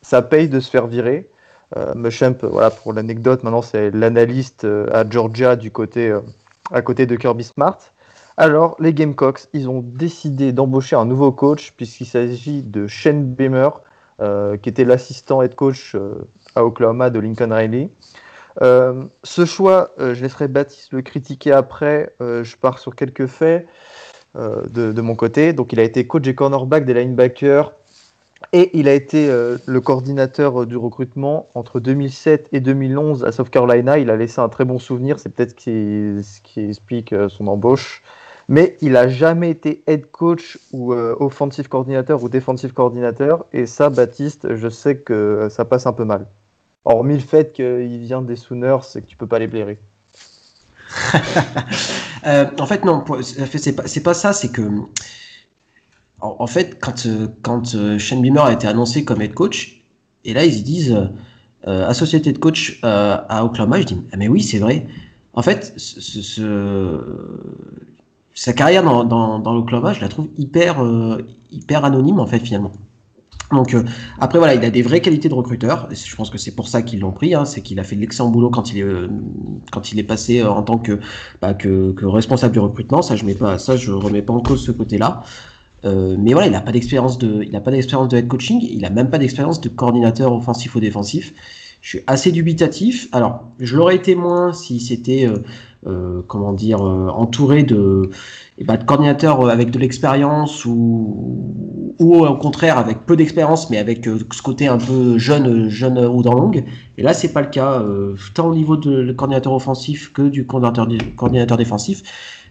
ça 0.00 0.22
paye 0.22 0.48
de 0.48 0.58
se 0.58 0.70
faire 0.70 0.86
virer. 0.86 1.30
Euh, 1.76 1.94
Muschamp, 1.94 2.36
voilà, 2.42 2.70
pour 2.70 2.92
l'anecdote, 2.92 3.42
maintenant 3.42 3.62
c'est 3.62 3.90
l'analyste 3.90 4.64
euh, 4.64 4.86
à 4.92 5.08
Georgia 5.08 5.56
du 5.56 5.72
côté, 5.72 6.10
euh, 6.10 6.20
à 6.70 6.80
côté 6.80 7.06
de 7.06 7.16
Kirby 7.16 7.44
Smart. 7.44 7.78
Alors, 8.36 8.76
les 8.78 8.92
Gamecocks, 8.92 9.46
ils 9.52 9.68
ont 9.68 9.80
décidé 9.80 10.52
d'embaucher 10.52 10.94
un 10.94 11.06
nouveau 11.06 11.32
coach, 11.32 11.72
puisqu'il 11.76 12.06
s'agit 12.06 12.62
de 12.62 12.86
Shane 12.86 13.24
Beamer, 13.24 13.80
qui 14.62 14.68
était 14.68 14.84
l'assistant 14.84 15.42
head 15.42 15.54
coach 15.54 15.96
à 16.54 16.64
Oklahoma 16.64 17.08
de 17.08 17.18
Lincoln 17.18 17.50
Riley. 17.50 17.88
ce 18.60 19.44
choix, 19.46 19.90
je 19.98 20.20
laisserai 20.20 20.48
Baptiste 20.48 20.92
le 20.92 21.00
critiquer 21.00 21.52
après. 21.52 22.14
je 22.20 22.56
pars 22.56 22.78
sur 22.78 22.94
quelques 22.94 23.26
faits 23.26 23.66
de, 24.34 24.92
de, 24.92 25.00
mon 25.00 25.14
côté. 25.14 25.54
Donc, 25.54 25.72
il 25.72 25.80
a 25.80 25.82
été 25.82 26.06
coach 26.06 26.26
et 26.26 26.34
cornerback 26.34 26.84
des 26.84 26.92
linebackers 26.92 27.72
et 28.56 28.70
il 28.72 28.88
a 28.88 28.94
été 28.94 29.28
euh, 29.28 29.58
le 29.66 29.82
coordinateur 29.82 30.62
euh, 30.62 30.66
du 30.66 30.78
recrutement 30.78 31.46
entre 31.54 31.78
2007 31.78 32.48
et 32.52 32.60
2011 32.60 33.22
à 33.22 33.30
South 33.30 33.50
Carolina. 33.50 33.98
Il 33.98 34.08
a 34.08 34.16
laissé 34.16 34.40
un 34.40 34.48
très 34.48 34.64
bon 34.64 34.78
souvenir. 34.78 35.18
C'est 35.18 35.28
peut-être 35.28 35.60
ce 35.60 36.40
qui, 36.42 36.60
explique 36.60 37.12
euh, 37.12 37.28
son 37.28 37.48
embauche. 37.48 38.02
Mais 38.48 38.78
il 38.80 38.96
a 38.96 39.08
jamais 39.08 39.50
été 39.50 39.82
head 39.86 40.10
coach 40.10 40.58
ou 40.72 40.92
offensive 40.92 41.68
coordinateur 41.68 42.22
ou 42.22 42.28
defensive 42.28 42.72
coordinateur. 42.72 43.44
Et 43.52 43.66
ça, 43.66 43.90
Baptiste, 43.90 44.54
je 44.54 44.68
sais 44.68 44.98
que 44.98 45.48
ça 45.50 45.64
passe 45.64 45.84
un 45.86 45.92
peu 45.92 46.04
mal. 46.04 46.26
Hormis 46.84 47.14
le 47.14 47.20
fait 47.20 47.52
qu'il 47.52 47.98
vient 47.98 48.22
des 48.22 48.36
Sooners 48.36 48.78
et 48.94 49.00
que 49.00 49.06
tu 49.06 49.16
peux 49.16 49.26
pas 49.26 49.40
les 49.40 49.48
blairer. 49.48 49.78
En 52.58 52.66
fait, 52.66 52.84
non, 52.84 53.04
c'est 53.22 53.76
pas, 53.76 53.84
pas 54.04 54.14
ça, 54.14 54.32
c'est 54.32 54.50
que. 54.50 54.62
En, 56.20 56.46
fait, 56.46 56.78
quand, 56.80 57.06
quand 57.42 57.98
Shane 57.98 58.22
Beamer 58.22 58.44
a 58.44 58.52
été 58.52 58.66
annoncé 58.66 59.04
comme 59.04 59.20
head 59.20 59.34
coach, 59.34 59.82
et 60.24 60.32
là, 60.32 60.44
ils 60.44 60.62
disent 60.64 60.96
euh, 61.68 61.86
associé 61.86 62.20
de 62.20 62.38
coach 62.38 62.80
à 62.82 63.44
Oklahoma, 63.44 63.80
je 63.80 63.86
dis, 63.86 63.98
ah, 64.12 64.16
mais 64.16 64.28
oui, 64.28 64.42
c'est 64.42 64.58
vrai. 64.58 64.86
En 65.34 65.42
fait, 65.42 65.74
ce, 65.76 66.42
sa 68.36 68.52
carrière 68.52 68.82
dans, 68.82 69.04
dans, 69.04 69.38
dans 69.38 69.54
l'Oklahoma, 69.54 69.92
je 69.94 70.00
la 70.00 70.08
trouve 70.08 70.28
hyper, 70.36 70.84
euh, 70.84 71.26
hyper 71.50 71.84
anonyme, 71.84 72.20
en 72.20 72.26
fait, 72.26 72.38
finalement. 72.38 72.72
Donc 73.52 73.74
euh, 73.74 73.84
après 74.18 74.38
voilà, 74.38 74.54
il 74.54 74.64
a 74.64 74.70
des 74.70 74.82
vraies 74.82 75.00
qualités 75.00 75.28
de 75.28 75.34
recruteur. 75.34 75.88
Je 75.92 76.16
pense 76.16 76.30
que 76.30 76.38
c'est 76.38 76.54
pour 76.54 76.66
ça 76.68 76.82
qu'ils 76.82 77.00
l'ont 77.00 77.12
pris. 77.12 77.34
Hein, 77.34 77.44
c'est 77.44 77.62
qu'il 77.62 77.78
a 77.78 77.84
fait 77.84 77.94
l'excellent 77.94 78.28
boulot 78.28 78.50
quand 78.50 78.72
il 78.72 78.78
est 78.78 78.82
euh, 78.82 79.08
quand 79.70 79.92
il 79.92 80.00
est 80.00 80.04
passé 80.04 80.42
en 80.42 80.62
tant 80.64 80.78
que, 80.78 80.98
bah, 81.40 81.54
que, 81.54 81.92
que 81.92 82.06
responsable 82.06 82.54
du 82.54 82.58
recrutement. 82.58 83.02
Ça 83.02 83.14
je 83.14 83.24
mets 83.24 83.36
pas 83.36 83.58
ça 83.58 83.76
je 83.76 83.92
remets 83.92 84.22
pas 84.22 84.32
en 84.32 84.40
cause 84.40 84.64
ce 84.64 84.72
côté-là. 84.72 85.22
Euh, 85.84 86.16
mais 86.18 86.32
voilà, 86.32 86.46
il 86.48 86.52
n'a 86.52 86.60
pas 86.60 86.72
d'expérience 86.72 87.18
de 87.18 87.42
il 87.42 87.54
a 87.54 87.60
pas 87.60 87.70
d'expérience 87.70 88.08
de 88.08 88.16
head 88.16 88.28
coaching. 88.28 88.60
Il 88.62 88.84
a 88.84 88.90
même 88.90 89.10
pas 89.10 89.18
d'expérience 89.18 89.60
de 89.60 89.68
coordinateur 89.68 90.32
offensif 90.32 90.74
ou 90.74 90.80
défensif. 90.80 91.32
Je 91.82 91.90
suis 91.90 92.04
assez 92.06 92.32
dubitatif. 92.32 93.08
Alors 93.12 93.44
je 93.60 93.76
l'aurais 93.76 93.96
été 93.96 94.14
moins 94.14 94.52
si 94.52 94.80
c'était 94.80 95.28
euh, 95.86 96.22
comment 96.26 96.52
dire, 96.52 96.84
euh, 96.84 97.10
entouré 97.10 97.62
de, 97.62 98.10
eh 98.58 98.64
ben, 98.64 98.76
de 98.76 98.82
coordinateurs 98.82 99.42
euh, 99.42 99.50
avec 99.50 99.70
de 99.70 99.78
l'expérience 99.78 100.64
ou, 100.64 101.94
ou 102.00 102.26
au 102.26 102.34
contraire 102.34 102.76
avec 102.76 103.06
peu 103.06 103.14
d'expérience 103.14 103.70
mais 103.70 103.78
avec 103.78 104.04
ce 104.04 104.42
côté 104.42 104.66
un 104.66 104.78
peu 104.78 105.16
jeune, 105.16 105.68
jeune 105.68 106.04
ou 106.04 106.22
dans 106.22 106.34
longue. 106.34 106.64
Et 106.98 107.02
là, 107.04 107.14
c'est 107.14 107.32
pas 107.32 107.40
le 107.40 107.50
cas, 107.50 107.84
tant 108.34 108.48
au 108.48 108.54
niveau 108.56 108.76
de 108.76 109.12
coordinateur 109.12 109.52
offensif 109.52 110.12
que 110.12 110.22
du 110.22 110.44
coordinateur 110.44 111.56
défensif. 111.56 112.02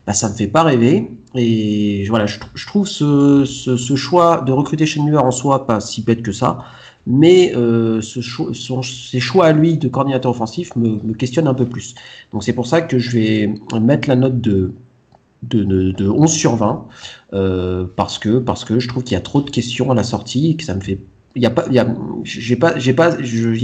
Bah, 0.06 0.14
ça 0.14 0.30
me 0.30 0.34
fait 0.34 0.48
pas 0.48 0.64
rêver. 0.64 1.10
Et 1.36 2.06
voilà, 2.10 2.26
je, 2.26 2.40
trouve 2.66 2.88
ce, 2.88 3.96
choix 3.96 4.42
de 4.42 4.52
recruter 4.52 4.86
Muller 5.00 5.18
en 5.18 5.32
soi 5.32 5.68
pas 5.68 5.80
si 5.80 6.02
bête 6.02 6.22
que 6.22 6.32
ça 6.32 6.60
mais 7.08 7.56
euh, 7.56 8.02
ce 8.02 8.20
ses 8.82 9.20
choix 9.20 9.46
à 9.46 9.52
lui 9.52 9.78
de 9.78 9.88
coordinateur 9.88 10.32
offensif 10.32 10.76
me, 10.76 11.00
me 11.04 11.14
questionnent 11.14 11.48
un 11.48 11.54
peu 11.54 11.66
plus. 11.66 11.94
Donc 12.32 12.44
c'est 12.44 12.54
pour 12.54 12.66
ça 12.66 12.82
que 12.82 12.98
je 12.98 13.12
vais 13.12 13.54
mettre 13.80 14.10
la 14.10 14.16
note 14.16 14.42
de, 14.42 14.74
de, 15.44 15.92
de, 15.92 16.10
11 16.10 16.32
sur 16.32 16.56
20, 16.56 16.88
euh, 17.34 17.86
parce, 17.96 18.18
que, 18.20 18.44
je 18.80 18.88
trouve 18.88 19.04
qu'il 19.04 19.14
y 19.14 19.18
a 19.18 19.22
trop 19.22 19.42
de 19.42 19.50
questions 19.50 19.92
à 19.92 19.96
la 19.96 20.04
sortie 20.04 20.58
que 20.58 20.64
ça 20.64 20.76
me 20.76 20.82
fait 20.82 21.00
il 21.38 21.44
y 21.44 21.48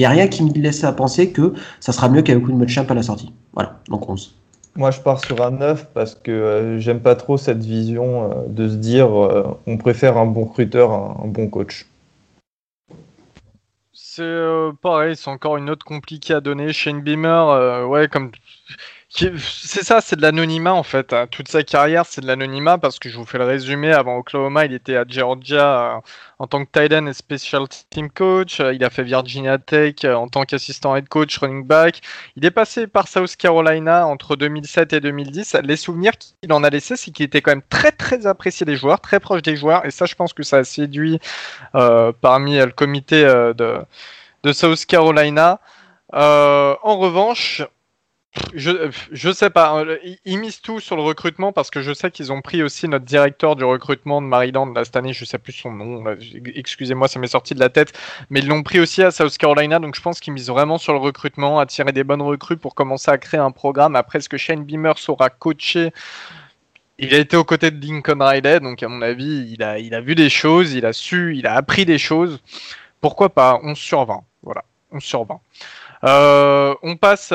a 0.05 0.09
rien 0.09 0.27
qui 0.27 0.43
me 0.43 0.51
laisse 0.51 0.83
à 0.83 0.91
penser 0.91 1.29
que 1.29 1.53
ça 1.79 1.93
sera 1.93 2.09
mieux 2.09 2.21
qu'avec 2.21 2.45
une 2.49 2.67
champ 2.67 2.85
à 2.89 2.93
la 2.93 3.01
sortie. 3.01 3.31
Voilà, 3.53 3.79
donc 3.87 4.09
11. 4.09 4.35
Moi, 4.75 4.91
je 4.91 5.01
pars 5.01 5.19
sur 5.19 5.41
un 5.41 5.51
9 5.51 5.91
parce 5.93 6.15
que 6.15 6.31
euh, 6.31 6.79
j'aime 6.79 7.01
pas 7.01 7.15
trop 7.15 7.37
cette 7.37 7.63
vision 7.63 8.31
euh, 8.31 8.47
de 8.47 8.69
se 8.69 8.75
dire 8.75 9.11
euh, 9.11 9.59
on 9.67 9.77
préfère 9.77 10.17
un 10.17 10.25
bon 10.25 10.45
recruteur 10.45 10.91
à 10.91 11.17
un 11.23 11.27
bon 11.27 11.49
coach. 11.49 11.85
C'est 13.93 14.69
pareil, 14.81 15.15
c'est 15.15 15.29
encore 15.29 15.57
une 15.57 15.65
note 15.65 15.83
compliquée 15.83 16.33
à 16.33 16.41
donner. 16.41 16.73
Shane 16.73 17.01
Beamer, 17.01 17.87
ouais, 17.87 18.07
comme 18.07 18.31
c'est 19.13 19.83
ça, 19.83 19.99
c'est 19.99 20.15
de 20.15 20.21
l'anonymat 20.21 20.73
en 20.73 20.83
fait. 20.83 21.11
Hein. 21.11 21.27
Toute 21.29 21.49
sa 21.49 21.63
carrière, 21.63 22.05
c'est 22.05 22.21
de 22.21 22.27
l'anonymat 22.27 22.77
parce 22.77 22.97
que 22.97 23.09
je 23.09 23.17
vous 23.17 23.25
fais 23.25 23.37
le 23.37 23.43
résumé. 23.43 23.91
Avant 23.91 24.17
Oklahoma, 24.17 24.65
il 24.65 24.73
était 24.73 24.95
à 24.95 25.03
Georgia 25.05 25.95
euh, 25.97 25.99
en 26.39 26.47
tant 26.47 26.63
que 26.63 26.69
tight 26.71 26.93
end 26.93 27.07
et 27.07 27.13
special 27.13 27.67
team 27.89 28.09
coach. 28.09 28.61
Euh, 28.61 28.73
il 28.73 28.83
a 28.85 28.89
fait 28.89 29.03
Virginia 29.03 29.57
Tech 29.57 29.95
euh, 30.05 30.13
en 30.13 30.29
tant 30.29 30.43
qu'assistant 30.45 30.95
head 30.95 31.09
coach 31.09 31.37
running 31.39 31.65
back. 31.65 31.99
Il 32.37 32.45
est 32.45 32.51
passé 32.51 32.87
par 32.87 33.09
South 33.09 33.35
Carolina 33.35 34.07
entre 34.07 34.37
2007 34.37 34.93
et 34.93 35.01
2010. 35.01 35.57
Les 35.63 35.75
souvenirs 35.75 36.13
qu'il 36.17 36.53
en 36.53 36.63
a 36.63 36.69
laissés, 36.69 36.95
c'est 36.95 37.11
qu'il 37.11 37.25
était 37.25 37.41
quand 37.41 37.51
même 37.51 37.63
très 37.69 37.91
très 37.91 38.27
apprécié 38.27 38.65
des 38.65 38.77
joueurs, 38.77 39.01
très 39.01 39.19
proche 39.19 39.41
des 39.41 39.57
joueurs. 39.57 39.85
Et 39.85 39.91
ça, 39.91 40.05
je 40.05 40.15
pense 40.15 40.31
que 40.31 40.43
ça 40.43 40.57
a 40.59 40.63
séduit 40.63 41.19
parmi 41.73 42.57
le 42.57 42.71
comité 42.71 43.23
de, 43.23 43.79
de 44.43 44.53
South 44.53 44.85
Carolina. 44.85 45.59
en 46.13 46.97
revanche, 46.97 47.63
je, 48.53 48.89
je 49.11 49.31
sais 49.31 49.49
pas. 49.49 49.71
Hein, 49.71 49.97
ils 50.23 50.37
misent 50.37 50.61
tout 50.61 50.79
sur 50.79 50.95
le 50.95 51.01
recrutement 51.01 51.51
parce 51.51 51.69
que 51.69 51.81
je 51.81 51.93
sais 51.93 52.11
qu'ils 52.11 52.31
ont 52.31 52.41
pris 52.41 52.63
aussi 52.63 52.87
notre 52.87 53.03
directeur 53.03 53.55
du 53.57 53.63
recrutement 53.65 54.21
de 54.21 54.27
Maryland 54.27 54.71
là, 54.73 54.85
cette 54.85 54.95
année. 54.95 55.11
Je 55.13 55.25
sais 55.25 55.37
plus 55.37 55.51
son 55.53 55.71
nom. 55.71 56.03
Excusez-moi, 56.55 57.07
ça 57.07 57.19
m'est 57.19 57.27
sorti 57.27 57.53
de 57.53 57.59
la 57.59 57.69
tête. 57.69 57.97
Mais 58.29 58.39
ils 58.39 58.47
l'ont 58.47 58.63
pris 58.63 58.79
aussi 58.79 59.03
à 59.03 59.11
South 59.11 59.37
Carolina. 59.37 59.79
Donc 59.79 59.95
je 59.95 60.01
pense 60.01 60.19
qu'ils 60.19 60.33
misent 60.33 60.49
vraiment 60.49 60.77
sur 60.77 60.93
le 60.93 60.99
recrutement, 60.99 61.59
attirer 61.59 61.91
des 61.91 62.03
bonnes 62.03 62.21
recrues 62.21 62.57
pour 62.57 62.73
commencer 62.73 63.11
à 63.11 63.17
créer 63.17 63.39
un 63.39 63.51
programme. 63.51 63.95
Après, 63.95 64.21
ce 64.21 64.29
que 64.29 64.37
Shane 64.37 64.63
Beamer 64.63 64.97
saura 64.97 65.29
coacher. 65.29 65.91
Il 67.03 67.15
a 67.15 67.17
été 67.17 67.35
aux 67.35 67.43
côtés 67.43 67.71
de 67.71 67.83
Lincoln 67.83 68.19
Riley, 68.21 68.59
donc 68.59 68.83
à 68.83 68.87
mon 68.87 69.01
avis, 69.01 69.51
il 69.51 69.63
a, 69.63 69.79
il 69.79 69.95
a 69.95 70.01
vu 70.01 70.13
des 70.13 70.29
choses, 70.29 70.73
il 70.73 70.85
a 70.85 70.93
su, 70.93 71.35
il 71.35 71.47
a 71.47 71.55
appris 71.55 71.83
des 71.83 71.97
choses. 71.97 72.39
Pourquoi 73.01 73.29
pas? 73.29 73.59
11 73.63 73.75
sur 73.75 74.05
20 74.05 74.23
Voilà, 74.43 74.63
11 74.91 75.01
sur 75.01 75.25
20. 75.25 75.39
Euh, 76.03 76.73
on 76.81 76.95
passe 76.95 77.33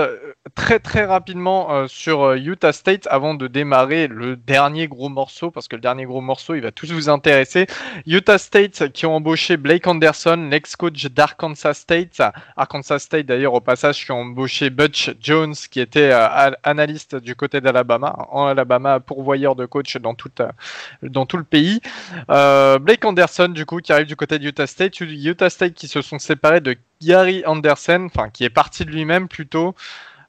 très 0.54 0.80
très 0.80 1.04
rapidement 1.04 1.72
euh, 1.72 1.86
sur 1.86 2.22
euh, 2.22 2.36
Utah 2.36 2.72
State 2.72 3.06
avant 3.10 3.34
de 3.34 3.46
démarrer 3.46 4.08
le 4.08 4.34
dernier 4.36 4.88
gros 4.88 5.08
morceau 5.08 5.52
parce 5.52 5.68
que 5.68 5.76
le 5.76 5.82
dernier 5.82 6.04
gros 6.04 6.20
morceau 6.20 6.54
il 6.54 6.62
va 6.62 6.72
tous 6.72 6.90
vous 6.90 7.08
intéresser. 7.08 7.66
Utah 8.06 8.38
State 8.38 8.92
qui 8.92 9.06
ont 9.06 9.14
embauché 9.14 9.56
Blake 9.56 9.86
Anderson, 9.86 10.48
l'ex-coach 10.50 11.06
d'Arkansas 11.06 11.74
State. 11.74 12.20
Arkansas 12.56 13.00
State 13.00 13.26
d'ailleurs 13.26 13.54
au 13.54 13.60
passage 13.60 14.04
qui 14.04 14.10
ont 14.10 14.22
embauché 14.22 14.70
Butch 14.70 15.14
Jones 15.20 15.54
qui 15.70 15.80
était 15.80 16.10
analyste 16.64 17.16
du 17.16 17.36
côté 17.36 17.60
d'Alabama, 17.60 18.16
en 18.30 18.46
Alabama 18.46 18.98
pourvoyeur 18.98 19.54
de 19.54 19.66
coach 19.66 19.96
dans 19.98 20.14
tout, 20.14 20.30
dans 21.02 21.26
tout 21.26 21.36
le 21.36 21.44
pays. 21.44 21.80
Blake 22.28 23.04
Anderson 23.04 23.48
du 23.48 23.64
coup 23.64 23.78
qui 23.78 23.92
arrive 23.92 24.06
du 24.06 24.16
côté 24.16 24.38
de 24.38 24.46
Utah 24.46 24.66
State, 24.66 24.98
Utah 25.00 25.50
State 25.50 25.74
qui 25.74 25.88
se 25.88 26.02
sont 26.02 26.18
séparés 26.18 26.60
de 26.60 26.76
Gary 27.02 27.42
Anderson, 27.46 28.08
enfin 28.12 28.30
qui 28.30 28.44
est 28.44 28.50
parti 28.50 28.84
de 28.84 28.90
lui-même 28.90 29.28
plutôt. 29.28 29.74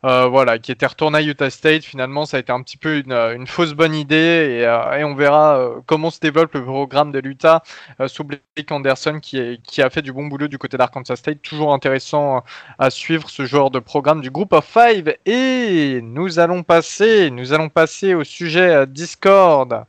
Euh, 0.06 0.28
voilà, 0.28 0.60
qui 0.60 0.72
était 0.72 0.86
retourné 0.86 1.18
à 1.18 1.22
Utah 1.22 1.50
State. 1.50 1.84
Finalement, 1.84 2.26
ça 2.26 2.38
a 2.38 2.40
été 2.40 2.52
un 2.52 2.62
petit 2.62 2.78
peu 2.78 3.00
une, 3.00 3.14
une 3.14 3.48
fausse 3.48 3.74
bonne 3.74 3.96
idée 3.96 4.16
et, 4.60 4.66
euh, 4.66 5.06
on 5.08 5.16
verra 5.16 5.58
euh, 5.58 5.80
comment 5.86 6.12
se 6.12 6.20
développe 6.20 6.54
le 6.54 6.64
programme 6.64 7.12
de 7.12 7.20
l'Utah 7.20 7.64
sous 8.08 8.24
Blake 8.24 8.72
Anderson 8.72 9.20
qui, 9.22 9.60
a 9.82 9.90
fait 9.90 10.02
du 10.02 10.14
bon 10.14 10.28
boulot 10.28 10.48
du 10.48 10.58
côté 10.58 10.78
d'Arkansas 10.78 11.16
State. 11.18 11.42
Toujours 11.42 11.74
intéressant 11.74 12.44
à 12.78 12.90
suivre 12.90 13.30
ce 13.30 13.46
genre 13.46 13.72
de 13.72 13.80
programme 13.80 14.22
du 14.22 14.30
Group 14.30 14.54
of 14.54 14.66
Five. 14.66 15.16
Et 15.26 16.00
nous 16.04 16.40
allons 16.40 16.64
passer, 16.64 17.32
nous 17.32 17.54
allons 17.54 17.70
passer 17.70 18.14
au 18.14 18.24
sujet 18.24 18.86
Discord. 18.88 19.86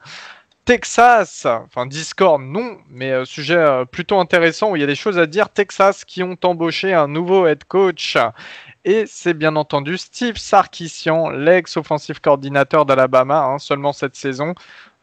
Texas, 0.68 1.46
enfin 1.46 1.86
Discord 1.86 2.42
non, 2.42 2.76
mais 2.90 3.10
euh, 3.10 3.24
sujet 3.24 3.56
euh, 3.56 3.86
plutôt 3.86 4.20
intéressant 4.20 4.70
où 4.70 4.76
il 4.76 4.80
y 4.80 4.82
a 4.82 4.86
des 4.86 4.94
choses 4.94 5.18
à 5.18 5.24
dire. 5.24 5.48
Texas 5.48 6.04
qui 6.04 6.22
ont 6.22 6.36
embauché 6.44 6.92
un 6.92 7.08
nouveau 7.08 7.46
head 7.46 7.64
coach. 7.64 8.18
Et 8.84 9.04
c'est 9.06 9.32
bien 9.32 9.56
entendu 9.56 9.96
Steve 9.96 10.36
Sarkisian, 10.36 11.30
l'ex-offensive 11.30 12.20
coordinateur 12.20 12.84
d'Alabama, 12.84 13.44
hein, 13.44 13.58
seulement 13.58 13.94
cette 13.94 14.14
saison, 14.14 14.54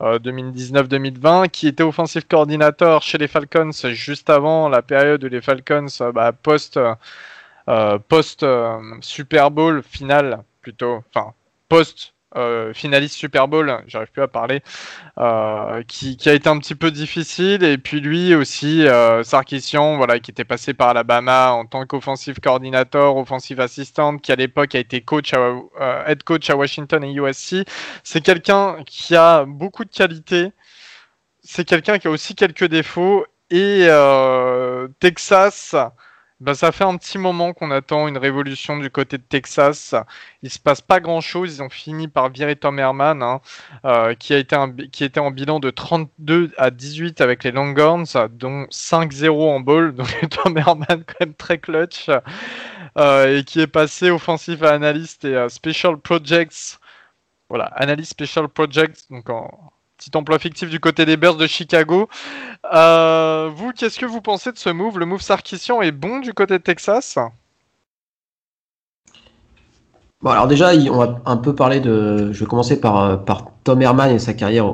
2019-2020, 0.02 1.46
euh, 1.46 1.48
qui 1.48 1.68
était 1.68 1.82
offensive 1.82 2.28
coordinateur 2.28 3.02
chez 3.02 3.18
les 3.18 3.28
Falcons 3.28 3.72
juste 3.86 4.30
avant 4.30 4.70
la 4.70 4.84
période 4.84 5.24
où 5.24 5.28
les 5.28 5.42
Falcons, 5.42 5.88
bah, 6.14 6.32
post, 6.32 6.80
post 8.08 8.46
Super 9.02 9.50
Bowl 9.50 9.82
final, 9.82 10.44
plutôt, 10.62 11.04
enfin, 11.10 11.34
post 11.70 12.15
euh, 12.36 12.74
finaliste 12.74 13.16
Super 13.16 13.48
Bowl, 13.48 13.82
j'arrive 13.88 14.12
plus 14.12 14.22
à 14.22 14.28
parler, 14.28 14.62
euh, 15.18 15.84
qui, 15.88 16.18
a 16.26 16.34
été 16.34 16.50
un 16.50 16.58
petit 16.60 16.76
peu 16.76 16.92
difficile. 16.92 17.64
Et 17.64 17.78
puis 17.78 18.02
lui 18.02 18.36
aussi, 18.36 18.88
euh, 18.88 19.24
Sarkisian, 19.24 19.98
voilà, 19.98 20.20
qui 20.20 20.32
était 20.32 20.44
passé 20.44 20.74
par 20.74 20.90
Alabama 20.90 21.52
en 21.52 21.66
tant 21.66 21.86
qu'offensive 21.86 22.40
coordinateur, 22.40 23.16
offensive 23.18 23.60
assistant, 23.60 24.18
qui 24.18 24.32
à 24.32 24.36
l'époque 24.36 24.76
a 24.76 24.80
été 24.80 25.02
coach 25.02 25.34
head 26.08 26.24
coach 26.24 26.50
à 26.50 26.56
Washington 26.56 27.04
et 27.04 27.14
USC. 27.14 27.66
C'est 28.04 28.22
quelqu'un 28.22 28.78
qui 28.86 29.16
a 29.16 29.46
beaucoup 29.46 29.86
de 29.86 29.92
qualités. 29.92 30.52
C'est 31.42 31.66
quelqu'un 31.66 32.00
qui 32.00 32.08
a 32.08 32.12
aussi 32.12 32.36
quelques 32.36 32.66
défauts. 32.66 33.26
Et 33.52 33.88
Texas, 35.00 35.76
bah, 36.42 36.54
ça 36.54 36.72
fait 36.74 36.84
un 36.84 36.98
petit 36.98 37.18
moment 37.18 37.54
qu'on 37.54 37.72
attend 37.72 38.08
une 38.10 38.18
révolution 38.18 38.78
du 38.78 38.90
côté 38.90 39.18
de 39.18 39.24
Texas. 39.24 39.96
Il 40.42 40.50
se 40.50 40.60
passe 40.60 40.82
pas 40.82 41.00
grand 41.00 41.22
chose. 41.22 41.56
Ils 41.56 41.64
ont 41.64 41.70
fini 41.70 42.10
par 42.10 42.30
virer 42.30 42.58
Tom 42.58 42.78
Herman, 42.78 43.24
hein, 43.24 43.42
euh, 43.86 44.16
qui, 44.16 44.34
a 44.34 44.38
été 44.38 44.58
qui 44.92 45.06
était 45.06 45.22
en 45.22 45.32
bilan 45.32 45.60
de 45.60 45.70
32 45.70 46.52
à 46.58 46.72
18 46.72 47.22
avec 47.22 47.44
les 47.46 47.52
Longhorns, 47.52 48.06
dont 48.32 48.66
5-0 48.66 49.30
en 49.32 49.60
ball. 49.62 49.96
Donc 49.96 50.10
Tom 50.30 50.58
Herman, 50.58 50.86
quand 51.06 51.20
même 51.22 51.34
très 51.36 51.58
clutch. 51.58 52.10
Euh, 52.98 53.40
et 53.40 53.44
qui 53.44 53.62
est 53.62 53.68
passé 53.68 54.12
offensive 54.12 54.64
analyst 54.64 55.26
et 55.26 55.48
special 55.50 55.98
projects 56.00 56.80
Voilà, 57.50 57.66
Analyse 57.76 58.10
Special 58.10 58.50
Project, 58.50 59.06
donc 59.10 59.30
en 59.30 59.72
petit 59.98 60.12
emploi 60.16 60.40
fictif 60.40 60.70
du 60.70 60.80
côté 60.80 61.06
des 61.06 61.18
Bears 61.18 61.36
de 61.36 61.48
Chicago. 61.48 62.10
Euh, 62.74 63.50
vous, 63.54 63.72
qu'est-ce 63.72 64.00
que 64.00 64.06
vous 64.06 64.22
pensez 64.22 64.52
de 64.52 64.58
ce 64.58 64.70
move? 64.70 65.00
Le 65.00 65.06
move 65.06 65.22
Sarkissian 65.22 65.82
est 65.82 65.92
bon 65.92 66.20
du 66.20 66.34
côté 66.34 66.58
de 66.58 66.64
Texas? 66.64 67.18
Bon, 70.22 70.32
alors 70.32 70.48
déjà, 70.48 70.74
on 70.74 70.98
va 70.98 71.22
un 71.26 71.38
peu 71.38 71.54
parler 71.54 71.80
de. 71.80 72.32
Je 72.32 72.40
vais 72.40 72.46
commencer 72.46 72.80
par, 72.80 73.24
par 73.26 73.46
Tom 73.64 73.82
Herman 73.82 74.12
et 74.12 74.20
sa 74.20 74.34
carrière 74.34 74.66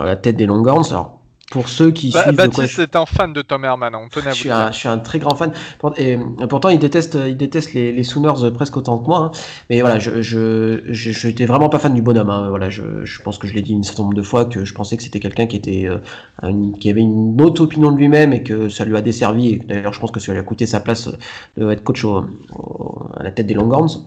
à 0.00 0.04
la 0.04 0.16
tête 0.16 0.36
des 0.36 0.46
Longhorns. 0.46 1.13
Pour 1.50 1.68
ceux 1.68 1.90
qui 1.90 2.10
bah, 2.10 2.22
suivent 2.22 2.36
Baptiste 2.36 2.78
est 2.78 2.96
un 2.96 3.06
fan 3.06 3.32
de 3.32 3.42
Tom 3.42 3.64
Herman, 3.64 3.94
on 3.94 4.08
tenait 4.08 4.28
à 4.28 4.32
je, 4.32 4.38
suis 4.38 4.50
un, 4.50 4.72
je 4.72 4.78
suis 4.78 4.88
un 4.88 4.98
très 4.98 5.18
grand 5.18 5.34
fan. 5.34 5.52
Et 5.96 6.18
pourtant, 6.48 6.70
il 6.70 6.78
déteste, 6.78 7.18
il 7.26 7.36
déteste 7.36 7.74
les, 7.74 7.92
les 7.92 8.02
Sooners 8.02 8.50
presque 8.52 8.76
autant 8.76 8.98
que 8.98 9.06
moi. 9.06 9.18
Hein. 9.18 9.30
Mais 9.70 9.80
voilà, 9.80 9.98
je, 9.98 10.22
je, 10.22 10.82
je, 10.88 11.10
j'étais 11.12 11.46
vraiment 11.46 11.68
pas 11.68 11.78
fan 11.78 11.94
du 11.94 12.02
bonhomme. 12.02 12.30
Hein. 12.30 12.48
Voilà, 12.48 12.70
je, 12.70 13.04
je 13.04 13.22
pense 13.22 13.38
que 13.38 13.46
je 13.46 13.54
l'ai 13.54 13.62
dit 13.62 13.72
une 13.72 13.84
certain 13.84 14.04
nombre 14.04 14.14
de 14.14 14.22
fois 14.22 14.44
que 14.46 14.64
je 14.64 14.74
pensais 14.74 14.96
que 14.96 15.02
c'était 15.02 15.20
quelqu'un 15.20 15.46
qui 15.46 15.56
était, 15.56 15.86
euh, 15.86 16.72
qui 16.80 16.90
avait 16.90 17.02
une 17.02 17.40
autre 17.40 17.62
opinion 17.62 17.92
de 17.92 17.98
lui-même 17.98 18.32
et 18.32 18.42
que 18.42 18.68
ça 18.68 18.84
lui 18.84 18.96
a 18.96 19.02
desservi. 19.02 19.58
D'ailleurs, 19.58 19.92
je 19.92 20.00
pense 20.00 20.10
que 20.10 20.20
ça 20.20 20.32
lui 20.32 20.38
a 20.38 20.42
coûté 20.42 20.66
sa 20.66 20.80
place 20.80 21.08
de 21.56 21.70
être 21.70 21.84
coach 21.84 22.04
à 22.04 23.22
la 23.22 23.30
tête 23.30 23.46
des 23.46 23.54
Longhorns. 23.54 24.04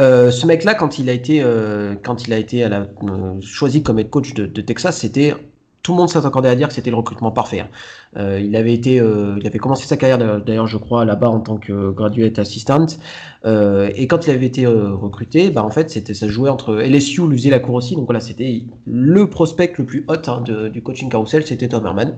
Euh, 0.00 0.30
ce 0.30 0.46
mec-là, 0.46 0.74
quand 0.74 0.98
il 0.98 1.10
a 1.10 1.12
été, 1.12 1.42
euh, 1.42 1.94
quand 2.02 2.26
il 2.26 2.32
a 2.32 2.38
été 2.38 2.64
à 2.64 2.68
la, 2.68 2.86
euh, 3.02 3.40
choisi 3.42 3.82
comme 3.82 3.98
head 3.98 4.08
coach 4.08 4.32
de, 4.34 4.46
de 4.46 4.60
Texas, 4.62 4.98
c'était 4.98 5.34
tout 5.82 5.92
le 5.92 5.98
monde 5.98 6.10
s'est 6.10 6.24
accordé 6.24 6.48
à 6.48 6.54
dire 6.54 6.68
que 6.68 6.74
c'était 6.74 6.90
le 6.90 6.96
recrutement 6.96 7.30
parfait. 7.30 7.60
Hein. 7.60 7.68
Euh, 8.16 8.40
il 8.40 8.54
avait 8.56 8.74
été, 8.74 9.00
euh, 9.00 9.36
il 9.40 9.46
avait 9.46 9.58
commencé 9.58 9.86
sa 9.86 9.96
carrière 9.96 10.40
d'ailleurs, 10.40 10.66
je 10.66 10.76
crois, 10.76 11.04
là-bas 11.04 11.28
en 11.28 11.40
tant 11.40 11.56
que 11.56 11.90
graduate 11.90 12.38
assistant. 12.38 12.86
Euh, 13.46 13.90
et 13.94 14.06
quand 14.06 14.26
il 14.26 14.30
avait 14.30 14.46
été 14.46 14.66
euh, 14.66 14.94
recruté, 14.94 15.50
bah 15.50 15.64
en 15.64 15.70
fait, 15.70 15.90
c'était 15.90 16.14
ça 16.14 16.28
jouait 16.28 16.50
entre 16.50 16.74
LSU, 16.74 17.26
l'usine 17.28 17.52
la 17.52 17.60
cour 17.60 17.76
aussi. 17.76 17.96
Donc 17.96 18.06
voilà, 18.06 18.20
c'était 18.20 18.66
le 18.84 19.30
prospect 19.30 19.72
le 19.78 19.86
plus 19.86 20.04
hot 20.08 20.28
hein, 20.28 20.42
du 20.70 20.82
coaching 20.82 21.08
carousel, 21.08 21.46
c'était 21.46 21.68
Tom 21.68 21.86
Herman. 21.86 22.16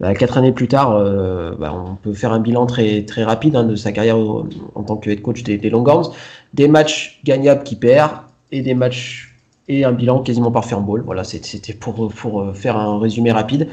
Bah, 0.00 0.14
quatre 0.14 0.38
années 0.38 0.52
plus 0.52 0.68
tard, 0.68 0.96
euh, 0.96 1.52
bah, 1.58 1.74
on 1.74 1.94
peut 1.94 2.14
faire 2.14 2.32
un 2.32 2.40
bilan 2.40 2.64
très 2.64 3.04
très 3.04 3.22
rapide 3.22 3.54
hein, 3.54 3.64
de 3.64 3.76
sa 3.76 3.92
carrière 3.92 4.16
en 4.18 4.82
tant 4.82 4.96
que 4.96 5.10
head 5.10 5.20
coach 5.20 5.42
des, 5.42 5.58
des 5.58 5.68
Longhorns. 5.68 6.12
Des 6.54 6.68
matchs 6.68 7.20
gagnables 7.24 7.64
qui 7.64 7.76
perd 7.76 8.12
et 8.50 8.62
des 8.62 8.74
matchs 8.74 9.29
et 9.70 9.84
un 9.84 9.92
bilan 9.92 10.18
quasiment 10.20 10.50
parfait 10.50 10.74
en 10.74 10.80
ball. 10.80 11.02
Voilà, 11.06 11.22
c'était 11.22 11.72
pour, 11.72 12.12
pour 12.12 12.40
euh, 12.40 12.52
faire 12.52 12.76
un 12.76 12.98
résumé 12.98 13.30
rapide. 13.30 13.68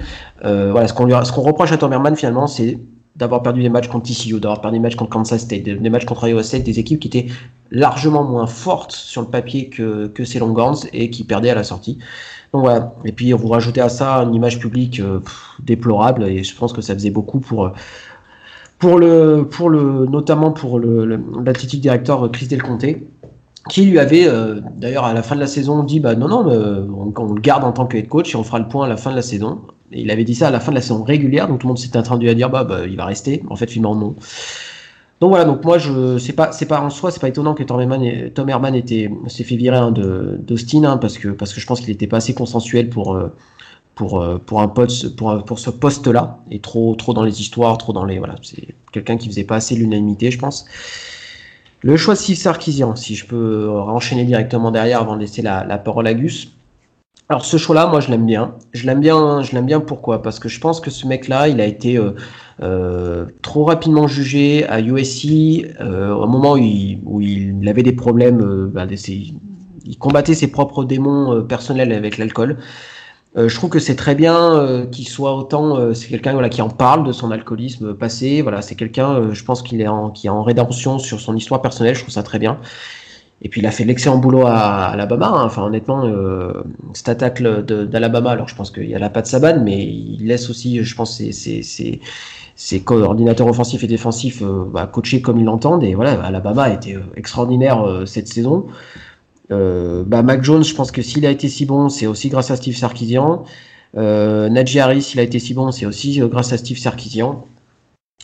Euh, 0.46 0.72
voilà, 0.72 0.88
ce 0.88 0.94
qu'on 0.94 1.42
reproche 1.42 1.72
à 1.72 1.78
Tom 1.78 1.92
Herman 1.92 2.16
finalement, 2.16 2.46
c'est 2.46 2.80
d'avoir 3.16 3.42
perdu 3.42 3.64
des 3.64 3.70
matchs 3.70 3.88
contre 3.88 4.08
TCU, 4.08 4.40
d'avoir 4.40 4.62
perdu 4.62 4.78
des 4.78 4.82
matchs 4.82 4.96
contre 4.96 5.10
Kansas 5.10 5.42
State, 5.42 5.64
des, 5.64 5.90
matchs 5.90 6.06
contre 6.06 6.28
Iowa 6.28 6.44
State, 6.44 6.64
des 6.64 6.78
équipes 6.78 7.00
qui 7.00 7.08
étaient 7.08 7.26
largement 7.72 8.24
moins 8.24 8.46
fortes 8.46 8.92
sur 8.92 9.22
le 9.22 9.28
papier 9.28 9.70
que, 9.70 10.06
que 10.06 10.24
ces 10.24 10.38
Longhorns 10.38 10.86
et 10.94 11.10
qui 11.10 11.24
perdaient 11.24 11.50
à 11.50 11.56
la 11.56 11.64
sortie. 11.64 11.98
Donc 12.54 12.62
voilà. 12.62 12.94
Et 13.06 13.12
puis 13.12 13.32
vous 13.32 13.48
rajoutez 13.48 13.82
à 13.82 13.90
ça 13.90 14.18
une 14.18 14.36
image 14.36 14.60
publique 14.60 15.00
euh, 15.00 15.20
déplorable 15.64 16.26
et 16.26 16.44
je 16.44 16.56
pense 16.56 16.74
que 16.74 16.82
ça 16.82 16.94
faisait 16.94 17.10
beaucoup 17.10 17.40
pour 17.40 17.72
pour 18.78 19.00
le 19.00 19.48
pour 19.50 19.72
le 19.72 20.06
notamment 20.06 20.52
pour 20.52 20.78
le 20.78 21.20
l'athlétique 21.44 21.82
directeur 21.82 22.32
Chris 22.32 22.46
Del 22.46 22.62
Conte 22.62 22.86
qui 23.68 23.86
lui 23.86 24.00
avait 24.00 24.28
euh, 24.28 24.62
d'ailleurs 24.76 25.06
à 25.06 25.14
la 25.14 25.24
fin 25.24 25.36
de 25.36 25.40
la 25.40 25.48
saison 25.48 25.84
dit 25.84 26.00
bah 26.00 26.16
non 26.16 26.28
non 26.28 26.50
euh, 26.50 26.86
on, 26.90 27.34
le 27.34 27.42
garde 27.42 27.64
en 27.64 27.72
tant 27.72 27.86
que 27.86 27.98
head 27.98 28.08
coach 28.08 28.34
et 28.34 28.38
on 28.38 28.44
fera 28.44 28.60
le 28.60 28.68
point 28.68 28.86
à 28.86 28.90
la 28.90 28.98
fin 28.98 29.12
de 29.12 29.16
la 29.16 29.22
saison. 29.22 29.62
Et 29.92 30.02
il 30.02 30.12
avait 30.12 30.26
dit 30.26 30.36
ça 30.36 30.50
à 30.50 30.52
la 30.52 30.60
fin 30.60 30.72
de 30.72 30.76
la 30.76 30.82
saison 30.82 31.04
régulière 31.04 31.48
donc 31.48 31.60
tout 31.60 31.68
le 31.68 31.70
monde 31.70 31.78
s'était 31.78 31.98
attendu 31.98 32.30
à 32.30 32.34
dire 32.34 32.50
bah, 32.50 32.64
bah, 32.64 32.86
il 32.86 32.98
va 32.98 33.06
rester. 33.06 33.44
En 33.50 33.56
fait 33.56 33.70
finalement 33.70 33.96
non. 33.96 34.16
Donc 35.20 35.30
voilà 35.30 35.46
donc 35.46 35.64
moi 35.64 35.78
je 35.78 36.18
c'est 36.18 36.34
pas 36.34 36.52
c'est 36.52 36.68
pas 36.68 36.82
en 36.82 36.90
soi 36.90 37.12
c'est 37.12 37.20
pas 37.20 37.30
étonnant 37.30 37.54
que 37.54 37.64
Tom 37.64 37.80
Herman, 37.80 38.30
Tom 38.34 38.50
Herman 38.50 38.76
était 38.76 39.12
s'est 39.28 39.44
fait 39.44 39.56
virer 39.56 39.78
hein, 39.78 39.92
de 39.92 40.40
d'Austin 40.40 40.84
hein, 40.84 40.98
parce 40.98 41.18
que 41.18 41.30
parce 41.30 41.54
que 41.54 41.60
je 41.60 41.66
pense 41.66 41.82
qu'il 41.82 41.90
était 41.90 42.08
pas 42.08 42.18
assez 42.18 42.34
consensuel 42.34 42.90
pour 42.90 43.16
euh, 43.16 43.34
pour 43.96 44.24
pour 44.46 44.62
un 44.62 44.68
poste 44.68 45.16
pour 45.16 45.44
pour 45.44 45.58
ce 45.58 45.72
poste 45.72 46.08
là 46.08 46.40
et 46.52 46.60
trop 46.60 46.94
trop 46.96 47.14
dans 47.14 47.24
les 47.24 47.42
histoires 47.42 47.78
trop 47.80 47.94
dans 47.94 48.06
les 48.06 48.20
voilà 48.20 48.36
c'est 48.44 48.76
quelqu'un 48.92 49.18
qui 49.18 49.28
faisait 49.28 49.44
pas 49.44 49.56
assez 49.56 49.76
l'unanimité 49.76 50.30
je 50.30 50.38
pense 50.38 50.66
le 51.82 51.96
choix 51.96 52.16
de 52.16 52.20
Sarkisian, 52.20 52.96
si 52.96 53.16
je 53.16 53.26
peux 53.26 53.70
enchaîner 53.70 54.24
directement 54.24 54.72
derrière 54.72 55.02
avant 55.02 55.16
de 55.16 55.22
laisser 55.22 55.42
la, 55.42 55.64
parole 55.78 56.08
à 56.08 56.14
Gus. 56.14 56.52
Alors 57.30 57.44
ce 57.46 57.58
choix-là, 57.58 57.88
moi 57.88 58.00
je 58.00 58.10
l'aime 58.10 58.26
bien. 58.26 58.56
Je 58.74 58.86
l'aime 58.86 59.02
bien. 59.02 59.42
Je 59.42 59.54
l'aime 59.54 59.66
bien. 59.66 59.80
Pourquoi? 59.80 60.22
Parce 60.22 60.40
que 60.40 60.48
je 60.50 60.60
pense 60.60 60.80
que 60.80 60.90
ce 60.90 61.06
mec-là, 61.06 61.50
il 61.50 61.60
a 61.60 61.66
été 61.66 61.98
euh, 61.98 62.12
euh, 62.64 63.26
trop 63.42 63.66
rapidement 63.66 64.08
jugé 64.08 64.66
à 64.68 64.80
USC 64.80 65.66
euh, 65.82 66.14
au 66.14 66.26
moment 66.28 66.54
où 66.54 67.22
il, 67.22 67.68
avait 67.68 67.84
des 67.84 67.92
problèmes. 67.92 68.70
Bah, 68.74 68.86
il 68.90 69.98
combattait 69.98 70.36
ses 70.36 70.48
propres 70.48 70.84
démons 70.86 71.44
personnels 71.44 71.92
avec 71.92 72.18
l'alcool. 72.18 72.58
Euh, 73.36 73.50
je 73.50 73.56
trouve 73.56 73.70
que 73.70 73.80
c'est 73.80 73.96
très 73.96 74.16
bien 74.16 74.56
euh, 74.56 74.86
qu'il 74.86 75.08
soit 75.08 75.36
autant. 75.36 75.78
Euh, 75.78 75.94
c'est 75.94 76.08
quelqu'un 76.08 76.34
voilà, 76.34 76.50
qui 76.50 76.62
en 76.62 76.70
parle 76.70 77.06
de 77.06 77.12
son 77.12 77.32
alcoolisme 77.32 77.94
passé. 77.94 78.42
Voilà, 78.42 78.62
c'est 78.62 78.76
quelqu'un, 78.76 79.34
je 79.34 79.44
pense 79.44 79.62
qu'il 79.62 79.82
est 79.82 79.88
en, 79.88 80.10
qui 80.10 80.28
est 80.28 80.30
en 80.30 80.44
rédemption 80.44 81.00
sur 81.00 81.20
son 81.20 81.36
histoire 81.36 81.62
personnelle. 81.62 81.96
Je 81.96 82.02
trouve 82.02 82.14
ça 82.14 82.24
très 82.24 82.40
bien. 82.40 82.58
Et 83.44 83.50
puis 83.50 83.62
il 83.62 83.68
a 83.68 83.72
fait 83.72 83.84
l'excellent 83.84 84.18
boulot 84.18 84.46
à, 84.48 84.86
Alabama. 84.86 85.28
Hein. 85.28 85.46
Enfin, 85.46 85.64
honnêtement, 85.64 86.10
cette 86.94 87.10
attaque 87.10 87.44
d'Alabama, 87.44 88.32
alors 88.32 88.48
je 88.48 88.56
pense 88.56 88.72
qu'il 88.72 88.90
y 88.90 88.96
a 88.96 89.00
la 89.00 89.10
patte 89.10 89.28
Saban, 89.28 89.62
mais 89.64 89.78
il 89.86 90.26
laisse 90.26 90.50
aussi, 90.50 90.84
je 90.84 90.96
pense, 90.96 91.18
ses, 91.18 91.62
ses, 92.56 92.80
coordinateurs 92.80 93.48
offensifs 93.48 93.84
et 93.84 93.88
défensifs 93.88 94.42
bah, 94.42 94.88
coacher 94.88 95.22
comme 95.22 95.38
ils 95.38 95.46
l'entendent. 95.46 95.84
Et 95.84 95.94
voilà, 95.94 96.20
Alabama 96.24 96.64
a 96.64 96.74
été 96.74 96.98
extraordinaire 97.16 98.04
cette 98.08 98.28
saison. 98.28 98.66
Euh, 99.52 100.04
bah, 100.06 100.24
Mac 100.24 100.44
Jones, 100.44 100.64
je 100.64 100.74
pense 100.74 100.92
que 100.92 101.02
s'il 101.02 101.26
a 101.26 101.32
été 101.32 101.48
si 101.48 101.66
bon, 101.66 101.90
c'est 101.90 102.08
aussi 102.08 102.30
grâce 102.30 102.52
à 102.52 102.56
Steve 102.56 102.76
Sarkisian. 102.76 103.44
Euh, 103.96 104.50
Najee 104.50 104.80
Harris, 104.80 105.02
s'il 105.02 105.20
a 105.20 105.24
été 105.24 105.40
si 105.40 105.54
bon, 105.54 105.72
c'est 105.72 105.86
aussi 105.86 106.22
euh, 106.22 106.28
grâce 106.28 106.52
à 106.54 106.58
Steve 106.58 106.78
Sarkisian. 106.78 107.46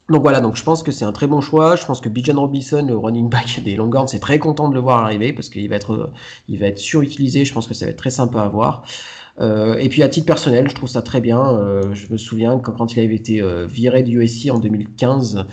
Donc 0.10 0.22
voilà, 0.22 0.42
donc 0.42 0.58
je 0.58 0.64
pense 0.64 0.84
que 0.84 0.92
c'est 0.92 1.06
un 1.06 1.14
très 1.14 1.28
bon 1.28 1.40
choix. 1.40 1.76
Je 1.78 1.86
pense 1.86 2.02
que 2.02 2.10
Bijan 2.10 2.40
Robinson, 2.40 2.86
le 2.86 2.98
running 2.98 3.30
back 3.30 3.62
des 3.64 3.76
Longhorns, 3.76 4.08
c'est 4.08 4.20
très 4.20 4.40
content 4.40 4.68
de 4.68 4.74
le 4.74 4.82
voir 4.82 5.04
arriver 5.04 5.32
parce 5.32 5.50
qu'il 5.50 5.70
va 5.70 5.78
être, 5.78 6.12
il 6.50 6.60
va 6.60 6.68
être 6.68 6.80
surutilisé. 6.80 7.46
Je 7.46 7.54
pense 7.54 7.68
que 7.68 7.74
ça 7.74 7.86
va 7.86 7.92
être 7.92 7.98
très 7.98 8.10
sympa 8.10 8.42
à 8.42 8.50
voir. 8.50 8.84
Euh, 9.42 9.78
et 9.78 9.90
puis 9.90 10.04
à 10.04 10.10
titre 10.10 10.28
personnel, 10.28 10.70
je 10.70 10.76
trouve 10.76 10.90
ça 10.90 11.02
très 11.02 11.20
bien. 11.20 11.42
Euh, 11.44 11.94
je 11.94 12.12
me 12.12 12.18
souviens 12.18 12.60
quand, 12.60 12.74
quand 12.74 12.94
il 12.94 13.00
avait 13.00 13.16
été 13.16 13.42
euh, 13.42 13.66
viré 13.66 14.04
du 14.04 14.22
USC 14.22 14.50
en 14.52 14.60
2015, 14.60 15.46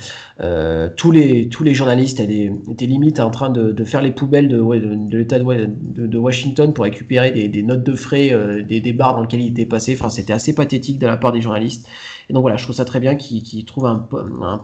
tous 0.97 1.12
les 1.12 1.49
tous 1.49 1.64
les 1.64 1.74
journalistes 1.74 2.20
étaient, 2.20 2.53
étaient 2.70 2.87
limite 2.87 3.20
en 3.20 3.31
train 3.31 3.51
de, 3.51 3.72
de 3.72 3.85
faire 3.85 4.03
les 4.03 4.11
poubelles 4.11 4.49
de, 4.49 5.16
l'État 5.16 5.39
de, 5.39 6.18
Washington 6.18 6.72
pour 6.72 6.85
récupérer 6.85 7.31
des, 7.31 7.62
notes 7.62 7.85
de 7.85 7.95
frais, 7.95 8.62
des, 8.62 8.81
des 8.81 8.93
bars 8.93 9.14
dans 9.14 9.22
lesquels 9.22 9.43
il 9.43 9.49
était 9.49 9.66
passé. 9.66 9.97
Enfin, 9.99 10.11
c'était 10.11 10.33
assez 10.33 10.55
pathétique 10.55 10.99
de 10.99 11.07
la 11.07 11.16
part 11.16 11.33
des 11.33 11.41
journalistes. 11.41 11.89
Et 12.28 12.33
donc 12.33 12.43
voilà, 12.43 12.57
je 12.57 12.64
trouve 12.64 12.76
ça 12.76 12.85
très 12.85 13.01
bien 13.01 13.16
qu'il 13.16 13.43
qu 13.43 13.64
trouve 13.64 13.87
un, 13.87 13.99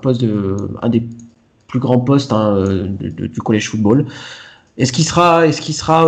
poste 0.00 0.20
de 0.22 0.56
un 0.82 0.88
des 0.88 1.02
plus 1.68 1.80
grands 1.80 2.00
postes 2.00 2.32
hein, 2.32 2.88
du 2.98 3.40
collège 3.40 3.68
football. 3.68 4.06
Est-ce 4.78 4.92
qu'il 4.92 5.04
sera, 5.04 5.46
est-ce 5.46 5.60
qu'il 5.60 5.74
sera 5.74 6.06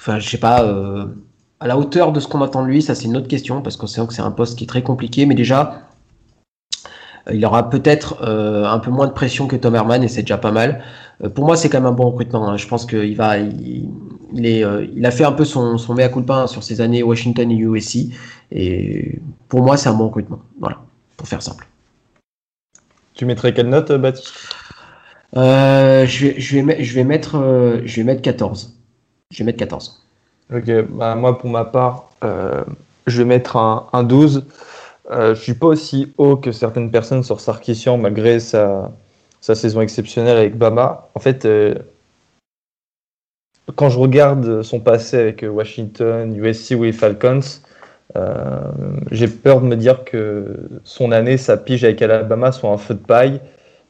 enfin, 0.00 0.18
je 0.18 0.28
sais 0.28 0.38
pas, 0.38 0.64
euh, 0.64 1.06
à 1.60 1.66
la 1.66 1.76
hauteur 1.76 2.12
de 2.12 2.20
ce 2.20 2.26
qu'on 2.26 2.40
attend 2.42 2.62
de 2.62 2.68
lui, 2.68 2.80
ça 2.80 2.94
c'est 2.94 3.04
une 3.04 3.16
autre 3.16 3.28
question, 3.28 3.60
parce 3.60 3.76
qu'on 3.76 3.86
sait 3.86 4.04
que 4.06 4.14
c'est 4.14 4.22
un 4.22 4.30
poste 4.30 4.56
qui 4.56 4.64
est 4.64 4.66
très 4.66 4.82
compliqué, 4.82 5.26
mais 5.26 5.34
déjà, 5.34 5.82
euh, 7.28 7.34
il 7.34 7.44
aura 7.44 7.68
peut-être 7.68 8.22
euh, 8.22 8.64
un 8.64 8.78
peu 8.78 8.90
moins 8.90 9.06
de 9.06 9.12
pression 9.12 9.46
que 9.46 9.56
Tom 9.56 9.74
Herman, 9.74 10.02
et 10.02 10.08
c'est 10.08 10.22
déjà 10.22 10.38
pas 10.38 10.52
mal. 10.52 10.82
pour 11.34 11.44
moi, 11.44 11.56
c'est 11.56 11.68
quand 11.68 11.78
même 11.78 11.92
un 11.92 11.92
bon 11.92 12.10
recrutement. 12.10 12.48
Hein. 12.48 12.56
Je 12.56 12.66
pense 12.66 12.86
qu'il 12.86 13.14
va, 13.14 13.38
il, 13.38 13.90
est, 14.46 14.64
il 14.96 15.04
a 15.04 15.10
fait 15.10 15.24
un 15.24 15.32
peu 15.32 15.44
son, 15.44 15.76
son 15.76 15.94
mea 15.94 16.08
culpa 16.08 16.46
sur 16.46 16.62
ses 16.62 16.80
années 16.80 17.02
Washington 17.02 17.50
et 17.50 17.56
USC, 17.56 18.08
et 18.52 19.18
pour 19.48 19.62
moi, 19.62 19.76
c'est 19.76 19.90
un 19.90 19.94
bon 19.94 20.06
recrutement. 20.06 20.40
Voilà, 20.58 20.78
pour 21.18 21.28
faire 21.28 21.42
simple. 21.42 21.66
Tu 23.12 23.26
mettrais 23.26 23.52
quelle 23.52 23.68
note, 23.68 23.92
Baptiste? 23.92 24.32
Je, 25.34 26.26
vais, 26.26 26.40
je, 26.40 26.58
vais, 26.58 26.82
je, 26.82 26.94
vais 26.94 27.04
mettre, 27.04 27.82
je 27.84 27.96
vais 27.96 28.04
mettre 28.04 28.22
14. 28.22 28.79
Je 29.30 29.38
vais 29.38 29.44
mettre 29.44 29.58
14. 29.58 30.02
Ok, 30.52 30.70
bah, 30.90 31.14
moi 31.14 31.38
pour 31.38 31.50
ma 31.50 31.64
part, 31.64 32.10
euh, 32.24 32.64
je 33.06 33.18
vais 33.18 33.24
mettre 33.24 33.56
un, 33.56 33.86
un 33.92 34.02
12. 34.02 34.44
Euh, 35.10 35.34
je 35.34 35.40
suis 35.40 35.54
pas 35.54 35.66
aussi 35.68 36.12
haut 36.18 36.36
que 36.36 36.52
certaines 36.52 36.90
personnes 36.90 37.22
sur 37.22 37.40
Sarkissian 37.40 37.98
malgré 37.98 38.40
sa, 38.40 38.92
sa 39.40 39.54
saison 39.54 39.80
exceptionnelle 39.80 40.36
avec 40.36 40.56
Bama. 40.56 41.08
En 41.14 41.20
fait, 41.20 41.44
euh, 41.44 41.74
quand 43.76 43.88
je 43.88 43.98
regarde 43.98 44.62
son 44.62 44.80
passé 44.80 45.18
avec 45.18 45.44
Washington, 45.48 46.34
USC 46.36 46.72
ou 46.72 46.84
les 46.84 46.92
Falcons, 46.92 47.40
euh, 48.16 48.72
j'ai 49.10 49.28
peur 49.28 49.60
de 49.60 49.66
me 49.66 49.76
dire 49.76 50.04
que 50.04 50.68
son 50.84 51.12
année, 51.12 51.36
sa 51.36 51.56
pige 51.56 51.84
avec 51.84 52.02
Alabama, 52.02 52.52
soit 52.52 52.70
un 52.70 52.78
feu 52.78 52.94
de 52.94 53.00
paille. 53.00 53.40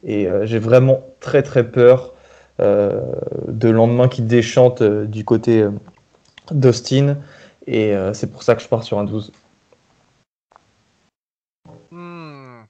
Et 0.03 0.27
euh, 0.27 0.45
j'ai 0.45 0.59
vraiment 0.59 1.01
très 1.19 1.43
très 1.43 1.63
peur 1.63 2.10
euh, 2.10 2.10
de 2.61 3.69
lendemain 3.69 4.07
qui 4.07 4.21
déchante 4.21 4.81
euh, 4.81 5.05
du 5.05 5.25
côté 5.25 5.61
euh, 5.61 5.71
d'Austin. 6.51 7.17
Et 7.67 7.93
c'est 8.13 8.31
pour 8.31 8.41
ça 8.41 8.55
que 8.55 8.61
je 8.63 8.67
pars 8.67 8.83
sur 8.83 8.97
un 8.97 9.03
12. 9.03 9.31
Hmm. 11.91 12.63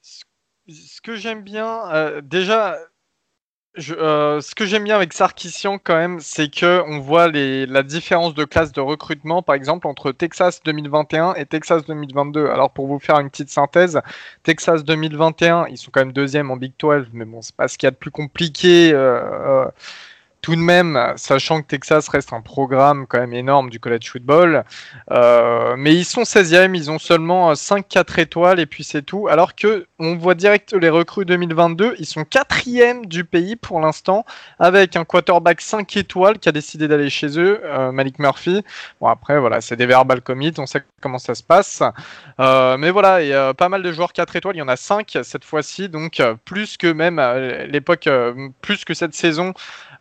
Ce 0.00 1.02
que 1.02 1.16
j'aime 1.16 1.42
bien, 1.42 2.20
déjà, 2.22 2.78
euh, 3.90 4.42
ce 4.42 4.54
que 4.54 4.66
j'aime 4.66 4.84
bien 4.84 4.96
avec 4.96 5.14
Sarkissian 5.14 5.78
quand 5.78 5.94
même, 5.94 6.20
c'est 6.20 6.48
que 6.54 6.82
on 6.86 6.98
voit 7.00 7.28
les, 7.28 7.64
la 7.64 7.82
différence 7.82 8.34
de 8.34 8.44
classe 8.44 8.70
de 8.70 8.82
recrutement, 8.82 9.40
par 9.40 9.54
exemple, 9.54 9.86
entre 9.86 10.12
Texas 10.12 10.62
2021 10.62 11.34
et 11.34 11.46
Texas 11.46 11.84
2022. 11.86 12.48
Alors 12.48 12.70
pour 12.70 12.86
vous 12.86 12.98
faire 12.98 13.18
une 13.18 13.30
petite 13.30 13.48
synthèse, 13.48 14.00
Texas 14.42 14.84
2021, 14.84 15.68
ils 15.70 15.78
sont 15.78 15.90
quand 15.90 16.00
même 16.00 16.12
deuxième 16.12 16.50
en 16.50 16.56
Big 16.56 16.74
12, 16.78 17.08
mais 17.14 17.24
bon, 17.24 17.40
c'est 17.40 17.56
pas 17.56 17.66
ce 17.66 17.78
qu'il 17.78 17.86
y 17.86 17.88
a 17.88 17.92
de 17.92 17.96
plus 17.96 18.10
compliqué. 18.10 18.90
Euh, 18.92 19.64
tout 20.42 20.56
de 20.56 20.60
même, 20.60 21.12
sachant 21.14 21.62
que 21.62 21.68
Texas 21.68 22.08
reste 22.08 22.32
un 22.32 22.40
programme 22.40 23.06
quand 23.06 23.20
même 23.20 23.32
énorme 23.32 23.70
du 23.70 23.78
college 23.78 24.10
football, 24.10 24.64
euh, 25.12 25.76
mais 25.78 25.94
ils 25.94 26.04
sont 26.04 26.22
16e, 26.22 26.74
ils 26.74 26.90
ont 26.90 26.98
seulement 26.98 27.52
5-4 27.52 28.18
étoiles 28.18 28.58
et 28.58 28.66
puis 28.66 28.82
c'est 28.82 29.02
tout. 29.02 29.28
Alors 29.28 29.54
que 29.54 29.86
on 30.00 30.16
voit 30.16 30.34
direct 30.34 30.72
les 30.72 30.90
recrues 30.90 31.24
2022, 31.24 31.94
ils 32.00 32.06
sont 32.06 32.22
4e 32.22 33.06
du 33.06 33.24
pays 33.24 33.54
pour 33.54 33.78
l'instant, 33.78 34.24
avec 34.58 34.96
un 34.96 35.04
quarterback 35.04 35.60
5 35.60 35.96
étoiles 35.96 36.40
qui 36.40 36.48
a 36.48 36.52
décidé 36.52 36.88
d'aller 36.88 37.08
chez 37.08 37.38
eux, 37.38 37.60
euh, 37.64 37.92
Malik 37.92 38.18
Murphy. 38.18 38.64
Bon 39.00 39.06
après 39.06 39.38
voilà, 39.38 39.60
c'est 39.60 39.76
des 39.76 39.86
verbal 39.86 40.22
commits, 40.22 40.52
on 40.58 40.66
sait 40.66 40.82
comment 41.00 41.18
ça 41.18 41.36
se 41.36 41.44
passe. 41.44 41.84
Euh, 42.40 42.76
mais 42.78 42.90
voilà, 42.90 43.22
il 43.22 43.54
pas 43.54 43.68
mal 43.68 43.82
de 43.84 43.92
joueurs 43.92 44.12
4 44.12 44.34
étoiles, 44.34 44.56
il 44.56 44.58
y 44.58 44.62
en 44.62 44.68
a 44.68 44.76
5 44.76 45.18
cette 45.22 45.44
fois-ci, 45.44 45.88
donc 45.88 46.20
plus 46.44 46.76
que 46.76 46.92
même 46.92 47.20
à 47.20 47.38
l'époque, 47.66 48.08
plus 48.60 48.84
que 48.84 48.94
cette 48.94 49.14
saison. 49.14 49.54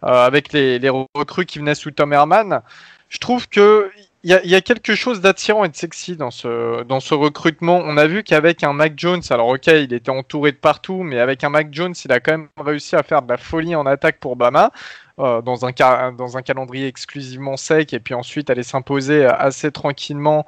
Euh, 0.03 0.25
avec 0.25 0.51
les, 0.53 0.89
recrues 1.13 1.45
qui 1.45 1.59
venaient 1.59 1.75
sous 1.75 1.91
Tom 1.91 2.11
Herman. 2.13 2.61
Je 3.09 3.19
trouve 3.19 3.47
que 3.47 3.91
il 4.23 4.29
y, 4.29 4.55
a 4.55 4.61
quelque 4.61 4.93
chose 4.93 5.19
d'attirant 5.19 5.65
et 5.65 5.69
de 5.69 5.75
sexy 5.75 6.15
dans 6.15 6.29
ce, 6.29 6.83
dans 6.83 6.99
ce 6.99 7.15
recrutement. 7.15 7.81
On 7.83 7.97
a 7.97 8.05
vu 8.05 8.21
qu'avec 8.21 8.63
un 8.63 8.71
Mac 8.71 8.93
Jones, 8.95 9.23
alors 9.31 9.47
ok, 9.47 9.65
il 9.65 9.93
était 9.93 10.11
entouré 10.11 10.51
de 10.51 10.57
partout, 10.57 11.01
mais 11.01 11.19
avec 11.19 11.43
un 11.43 11.49
Mac 11.49 11.69
Jones, 11.71 11.95
il 12.05 12.11
a 12.11 12.19
quand 12.19 12.33
même 12.33 12.47
réussi 12.55 12.95
à 12.95 13.01
faire 13.01 13.23
de 13.23 13.29
la 13.29 13.37
folie 13.37 13.75
en 13.75 13.87
attaque 13.87 14.19
pour 14.19 14.35
Bama. 14.35 14.71
Euh, 15.19 15.41
dans, 15.41 15.65
un, 15.65 16.11
dans 16.13 16.37
un 16.37 16.41
calendrier 16.41 16.87
exclusivement 16.87 17.57
sec 17.57 17.93
et 17.93 17.99
puis 17.99 18.13
ensuite 18.15 18.49
aller 18.49 18.63
s'imposer 18.63 19.25
assez 19.25 19.71
tranquillement, 19.71 20.47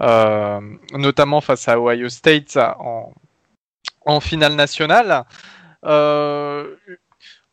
euh, 0.00 0.60
notamment 0.92 1.40
face 1.40 1.68
à 1.68 1.78
Ohio 1.78 2.08
State 2.08 2.56
en, 2.56 3.12
en 4.04 4.20
finale 4.20 4.54
nationale. 4.54 5.24
Euh, 5.84 6.76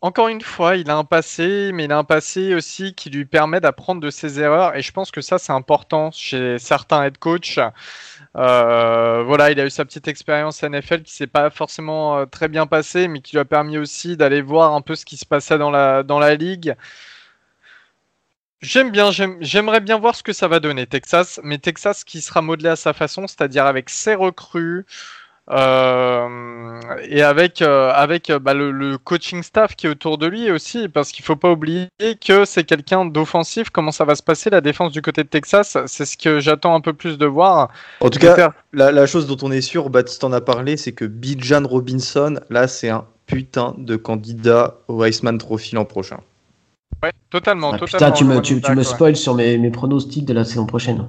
encore 0.01 0.29
une 0.29 0.41
fois, 0.41 0.77
il 0.77 0.89
a 0.89 0.95
un 0.95 1.03
passé, 1.03 1.71
mais 1.73 1.85
il 1.85 1.91
a 1.91 1.97
un 1.97 2.03
passé 2.05 2.53
aussi 2.55 2.93
qui 2.95 3.09
lui 3.09 3.25
permet 3.25 3.59
d'apprendre 3.59 3.99
de 4.01 4.09
ses 4.09 4.39
erreurs. 4.39 4.75
Et 4.77 4.81
je 4.81 4.91
pense 4.93 5.11
que 5.11 5.21
ça, 5.21 5.37
c'est 5.37 5.51
important 5.51 6.11
chez 6.11 6.57
certains 6.57 7.03
head 7.03 7.17
coach. 7.17 7.59
Euh, 8.37 9.23
voilà, 9.25 9.51
il 9.51 9.59
a 9.59 9.65
eu 9.65 9.69
sa 9.69 9.85
petite 9.85 10.07
expérience 10.07 10.63
NFL 10.63 11.03
qui 11.03 11.13
s'est 11.13 11.27
pas 11.27 11.49
forcément 11.49 12.17
euh, 12.19 12.25
très 12.25 12.47
bien 12.47 12.67
passée, 12.67 13.07
mais 13.07 13.21
qui 13.21 13.33
lui 13.35 13.39
a 13.39 13.45
permis 13.45 13.77
aussi 13.77 14.15
d'aller 14.17 14.41
voir 14.41 14.73
un 14.73 14.81
peu 14.81 14.95
ce 14.95 15.05
qui 15.05 15.17
se 15.17 15.25
passait 15.25 15.57
dans 15.57 15.71
la, 15.71 16.03
dans 16.03 16.19
la 16.19 16.35
ligue. 16.35 16.75
J'aime 18.61 18.91
bien, 18.91 19.09
j'aimerais 19.11 19.79
bien 19.79 19.97
voir 19.97 20.15
ce 20.15 20.23
que 20.23 20.33
ça 20.33 20.49
va 20.49 20.59
donner 20.59 20.85
Texas, 20.85 21.39
mais 21.43 21.57
Texas 21.59 22.03
qui 22.03 22.19
sera 22.21 22.41
modelé 22.41 22.69
à 22.69 22.75
sa 22.75 22.91
façon, 22.93 23.25
c'est-à-dire 23.25 23.65
avec 23.65 23.89
ses 23.89 24.15
recrues, 24.15 24.85
euh, 25.51 26.79
et 27.07 27.23
avec 27.23 27.61
euh, 27.61 27.91
avec 27.93 28.31
bah, 28.31 28.53
le, 28.53 28.97
coaching 28.97 29.41
staff 29.41 29.75
qui 29.75 29.87
est 29.87 29.89
autour 29.89 30.17
de 30.17 30.27
lui 30.27 30.51
aussi, 30.51 30.87
parce 30.89 31.11
qu'il 31.11 31.25
faut 31.25 31.35
pas 31.35 31.51
oublier 31.51 31.87
que 32.25 32.45
c'est 32.45 32.63
quelqu'un 32.63 33.05
d'offensif. 33.05 33.69
Comment 33.69 33.91
ça 33.91 34.05
va 34.05 34.15
se 34.15 34.23
passer 34.23 34.49
la 34.49 34.61
défense 34.61 34.91
du 34.91 35.01
côté 35.01 35.23
de 35.23 35.29
Texas? 35.29 35.77
C'est 35.87 36.05
ce 36.05 36.17
que 36.17 36.39
j'attends 36.39 36.75
un 36.75 36.81
peu 36.81 36.93
plus 36.93 37.17
de 37.17 37.25
voir. 37.25 37.69
En 37.99 38.09
tout 38.09 38.19
cas, 38.19 38.53
la, 38.73 39.07
chose 39.07 39.27
dont 39.27 39.37
on 39.41 39.51
est 39.51 39.61
sûr, 39.61 39.89
Baptiste 39.89 40.23
en 40.23 40.31
a 40.31 40.41
parlé, 40.41 40.77
c'est 40.77 40.91
que 40.91 41.05
Bijan 41.05 41.65
Robinson, 41.65 42.39
là, 42.49 42.67
c'est 42.67 42.89
un 42.89 43.05
putain 43.25 43.75
de 43.77 43.95
candidat 43.95 44.77
au 44.87 45.03
Iceman 45.03 45.37
Trophy 45.37 45.75
l'an 45.75 45.85
prochain. 45.85 46.19
Ouais, 47.01 47.13
totalement. 47.29 47.71
Ah, 47.73 47.77
totalement 47.77 48.11
putain, 48.11 48.41
tu 48.41 48.55
me, 48.55 48.59
tu, 48.59 48.71
me 48.71 48.83
spoil 48.83 49.15
sur 49.15 49.33
mes, 49.33 49.57
mes, 49.57 49.69
pronostics 49.69 50.25
de 50.25 50.33
la 50.33 50.43
saison 50.43 50.65
prochaine. 50.65 51.07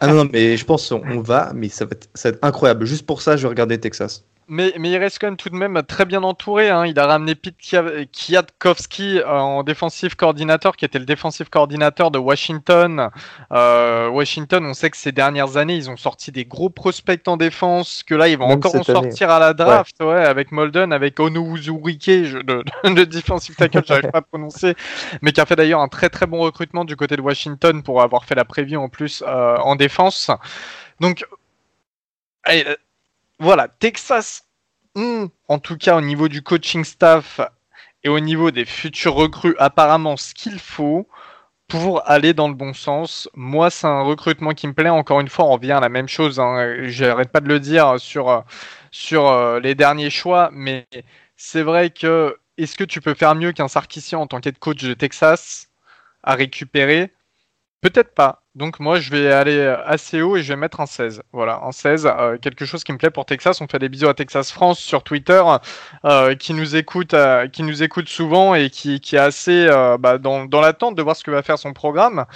ah 0.00 0.06
non, 0.06 0.28
mais 0.32 0.56
je 0.56 0.64
pense 0.64 0.88
qu'on 0.88 1.20
va, 1.20 1.52
mais 1.54 1.68
ça 1.68 1.84
va, 1.84 1.90
être, 1.92 2.08
ça 2.14 2.30
va 2.30 2.36
être 2.36 2.44
incroyable. 2.44 2.84
Juste 2.84 3.04
pour 3.04 3.20
ça, 3.20 3.36
je 3.36 3.42
vais 3.42 3.48
regarder 3.48 3.80
Texas. 3.80 4.24
Mais, 4.48 4.74
mais, 4.78 4.90
il 4.90 4.98
reste 4.98 5.18
quand 5.20 5.28
même 5.28 5.36
tout 5.36 5.48
de 5.48 5.56
même 5.56 5.82
très 5.82 6.04
bien 6.04 6.22
entouré. 6.22 6.68
Hein. 6.68 6.84
Il 6.86 6.98
a 6.98 7.06
ramené 7.06 7.34
Pete 7.34 7.56
Kwiatkowski 7.60 9.20
euh, 9.20 9.28
en 9.28 9.62
défensif 9.62 10.14
coordinateur, 10.14 10.76
qui 10.76 10.84
était 10.84 10.98
le 10.98 11.04
défensif 11.04 11.48
coordinateur 11.48 12.10
de 12.10 12.18
Washington. 12.18 13.10
Euh, 13.52 14.08
Washington, 14.08 14.66
on 14.66 14.74
sait 14.74 14.90
que 14.90 14.96
ces 14.96 15.12
dernières 15.12 15.56
années, 15.56 15.76
ils 15.76 15.90
ont 15.90 15.96
sorti 15.96 16.32
des 16.32 16.44
gros 16.44 16.70
prospects 16.70 17.26
en 17.28 17.36
défense, 17.36 18.02
que 18.02 18.14
là, 18.14 18.28
ils 18.28 18.36
vont 18.36 18.46
encore 18.46 18.74
en 18.74 18.82
sortir 18.82 19.30
à 19.30 19.38
la 19.38 19.54
draft, 19.54 19.96
ouais. 20.02 20.24
avec 20.24 20.52
Molden, 20.52 20.92
avec 20.92 21.20
Onuwuzurike, 21.20 22.06
le, 22.06 22.62
le 22.84 23.06
defensive 23.06 23.54
tackle, 23.54 23.82
j'arrive 23.86 24.10
pas 24.10 24.18
à 24.18 24.22
prononcer, 24.22 24.74
mais 25.22 25.32
qui 25.32 25.40
a 25.40 25.46
fait 25.46 25.56
d'ailleurs 25.56 25.80
un 25.80 25.88
très 25.88 26.10
très 26.10 26.26
bon 26.26 26.40
recrutement 26.40 26.84
du 26.84 26.96
côté 26.96 27.16
de 27.16 27.22
Washington 27.22 27.82
pour 27.82 28.02
avoir 28.02 28.24
fait 28.24 28.34
la 28.34 28.44
preview 28.44 28.80
en 28.80 28.88
plus 28.88 29.22
euh, 29.26 29.56
en 29.58 29.76
défense. 29.76 30.30
Donc, 31.00 31.24
allez, 32.44 32.64
voilà, 33.38 33.68
Texas, 33.68 34.48
hmm, 34.94 35.26
en 35.48 35.58
tout 35.58 35.76
cas 35.76 35.96
au 35.96 36.00
niveau 36.00 36.28
du 36.28 36.42
coaching 36.42 36.84
staff 36.84 37.40
et 38.04 38.08
au 38.08 38.20
niveau 38.20 38.50
des 38.50 38.64
futurs 38.64 39.14
recrues, 39.14 39.56
apparemment 39.58 40.16
ce 40.16 40.34
qu'il 40.34 40.58
faut 40.58 41.08
pour 41.68 42.08
aller 42.08 42.34
dans 42.34 42.48
le 42.48 42.54
bon 42.54 42.74
sens. 42.74 43.30
Moi, 43.34 43.70
c'est 43.70 43.86
un 43.86 44.02
recrutement 44.02 44.52
qui 44.52 44.66
me 44.66 44.74
plaît. 44.74 44.90
Encore 44.90 45.20
une 45.20 45.28
fois, 45.28 45.46
on 45.46 45.52
revient 45.52 45.72
à 45.72 45.80
la 45.80 45.88
même 45.88 46.08
chose. 46.08 46.38
Hein. 46.38 46.84
J'arrête 46.88 47.30
pas 47.32 47.40
de 47.40 47.48
le 47.48 47.60
dire 47.60 47.98
sur, 47.98 48.44
sur 48.90 49.28
euh, 49.28 49.60
les 49.60 49.74
derniers 49.74 50.10
choix, 50.10 50.50
mais 50.52 50.86
c'est 51.36 51.62
vrai 51.62 51.90
que 51.90 52.38
est-ce 52.58 52.76
que 52.76 52.84
tu 52.84 53.00
peux 53.00 53.14
faire 53.14 53.34
mieux 53.34 53.52
qu'un 53.52 53.68
Sarkissian 53.68 54.20
en 54.20 54.26
tant 54.26 54.40
qu'être 54.40 54.58
coach 54.58 54.82
de 54.82 54.94
Texas 54.94 55.70
à 56.22 56.34
récupérer? 56.34 57.12
Peut-être 57.80 58.14
pas. 58.14 58.41
Donc 58.54 58.80
moi 58.80 59.00
je 59.00 59.10
vais 59.10 59.32
aller 59.32 59.60
assez 59.86 60.20
haut 60.20 60.36
et 60.36 60.42
je 60.42 60.48
vais 60.48 60.56
mettre 60.56 60.80
un 60.80 60.86
16. 60.86 61.22
Voilà, 61.32 61.60
un 61.64 61.72
16, 61.72 62.06
euh, 62.06 62.36
quelque 62.36 62.66
chose 62.66 62.84
qui 62.84 62.92
me 62.92 62.98
plaît 62.98 63.10
pour 63.10 63.24
Texas. 63.24 63.62
On 63.62 63.66
fait 63.66 63.78
des 63.78 63.88
bisous 63.88 64.08
à 64.08 64.14
Texas 64.14 64.52
France 64.52 64.78
sur 64.78 65.02
Twitter, 65.02 65.42
euh, 66.04 66.34
qui 66.34 66.52
nous 66.52 66.76
écoute, 66.76 67.14
euh, 67.14 67.48
qui 67.48 67.62
nous 67.62 67.82
écoute 67.82 68.08
souvent 68.08 68.54
et 68.54 68.68
qui, 68.68 69.00
qui 69.00 69.16
est 69.16 69.18
assez 69.18 69.66
bah, 69.98 70.18
dans, 70.18 70.44
dans 70.44 70.60
l'attente 70.60 70.94
de 70.96 71.02
voir 71.02 71.16
ce 71.16 71.24
que 71.24 71.30
va 71.30 71.42
faire 71.42 71.58
son 71.58 71.72
programme. 71.72 72.26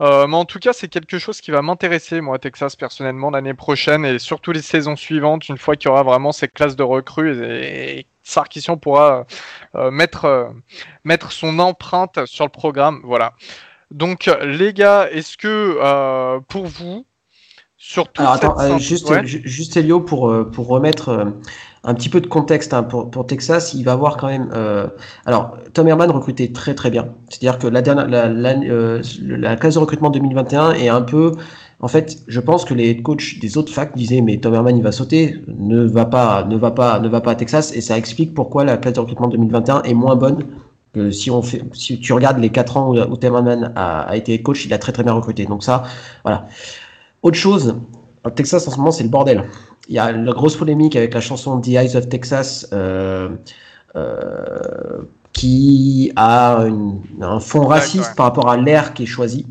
mais 0.00 0.34
en 0.34 0.44
tout 0.44 0.58
cas, 0.58 0.72
c'est 0.72 0.88
quelque 0.88 1.18
chose 1.18 1.40
qui 1.40 1.52
va 1.52 1.62
m'intéresser, 1.62 2.20
moi, 2.20 2.38
Texas, 2.40 2.74
personnellement, 2.74 3.30
l'année 3.30 3.54
prochaine 3.54 4.04
et 4.04 4.18
surtout 4.18 4.50
les 4.52 4.62
saisons 4.62 4.96
suivantes, 4.96 5.48
une 5.48 5.58
fois 5.58 5.76
qu'il 5.76 5.88
y 5.88 5.92
aura 5.92 6.02
vraiment 6.02 6.32
ces 6.32 6.48
classes 6.48 6.76
de 6.76 6.82
recrues 6.82 7.44
et, 7.44 8.06
Sarkisian 8.24 8.76
pourra 8.76 9.26
mettre, 9.74 10.52
mettre 11.04 11.32
son 11.32 11.58
empreinte 11.58 12.24
sur 12.26 12.44
le 12.44 12.50
programme. 12.50 13.00
Voilà. 13.04 13.32
Donc, 13.92 14.30
les 14.44 14.72
gars, 14.72 15.08
est-ce 15.10 15.36
que 15.36 15.78
euh, 15.82 16.40
pour 16.48 16.66
vous, 16.66 17.04
surtout. 17.76 18.22
Alors, 18.22 18.34
attends, 18.34 18.58
euh, 18.58 18.78
juste, 18.78 19.12
juste 19.24 19.76
Elio, 19.76 20.00
pour, 20.00 20.30
euh, 20.30 20.44
pour 20.44 20.68
remettre 20.68 21.34
un 21.84 21.94
petit 21.94 22.08
peu 22.08 22.20
de 22.20 22.26
contexte 22.26 22.72
hein, 22.72 22.84
pour, 22.84 23.10
pour, 23.10 23.26
Texas, 23.26 23.74
il 23.74 23.84
va 23.84 23.92
avoir 23.92 24.16
quand 24.16 24.28
même. 24.28 24.50
alors, 25.26 25.56
Tom 25.74 25.88
Herman 25.88 26.10
recrutait 26.10 26.48
très 26.48 26.74
très 26.74 26.90
bien. 26.90 27.08
C'est-à-dire 27.28 27.58
que 27.58 27.66
la, 27.66 27.82
dernière, 27.82 28.08
la, 28.08 28.28
la, 28.28 29.56
classe 29.56 29.74
de 29.74 29.78
recrutement 29.78 30.10
2021 30.10 30.72
est 30.72 30.88
un 30.88 31.02
peu. 31.02 31.32
En 31.80 31.88
fait, 31.88 32.22
je 32.28 32.38
pense 32.38 32.64
que 32.64 32.74
les 32.74 33.02
coachs 33.02 33.40
des 33.40 33.58
autres 33.58 33.72
facs 33.72 33.96
disaient 33.96 34.20
mais 34.20 34.38
Tom 34.38 34.54
Herman 34.54 34.76
il 34.76 34.84
va 34.84 34.92
sauter, 34.92 35.42
ne 35.48 35.82
va 35.82 36.04
pas, 36.04 36.44
ne 36.44 36.56
va 36.56 36.70
pas, 36.70 37.00
ne 37.00 37.08
va 37.08 37.20
pas 37.20 37.32
à 37.32 37.34
Texas, 37.34 37.74
et 37.74 37.80
ça 37.80 37.98
explique 37.98 38.34
pourquoi 38.34 38.64
la 38.64 38.76
classe 38.76 38.94
de 38.94 39.00
recrutement 39.00 39.26
2021 39.26 39.82
est 39.82 39.94
moins 39.94 40.14
bonne 40.14 40.44
si 41.10 41.30
on 41.30 41.42
fait, 41.42 41.62
si 41.72 41.98
tu 42.00 42.12
regardes 42.12 42.38
les 42.38 42.50
4 42.50 42.76
ans 42.76 42.90
où, 42.90 42.98
où 42.98 43.18
a, 43.22 44.00
a, 44.00 44.16
été 44.16 44.42
coach, 44.42 44.66
il 44.66 44.74
a 44.74 44.78
très 44.78 44.92
très 44.92 45.02
bien 45.02 45.12
recruté. 45.12 45.46
Donc 45.46 45.64
ça, 45.64 45.84
voilà. 46.24 46.46
Autre 47.22 47.36
chose, 47.36 47.76
au 48.24 48.30
Texas 48.30 48.66
en 48.68 48.70
ce 48.70 48.76
moment 48.76 48.92
c'est 48.92 49.04
le 49.04 49.08
bordel. 49.08 49.44
Il 49.88 49.94
y 49.94 49.98
a 49.98 50.12
la 50.12 50.32
grosse 50.32 50.56
polémique 50.56 50.96
avec 50.96 51.14
la 51.14 51.20
chanson 51.20 51.60
The 51.60 51.68
Eyes 51.68 51.96
of 51.96 52.08
Texas 52.08 52.68
euh, 52.72 53.30
euh, 53.96 55.02
qui 55.32 56.12
a 56.16 56.64
un 57.20 57.40
fond 57.40 57.66
raciste 57.66 58.14
par 58.16 58.26
rapport 58.26 58.48
à 58.48 58.56
l'air 58.56 58.94
qui 58.94 59.04
est 59.04 59.06
choisi. 59.06 59.46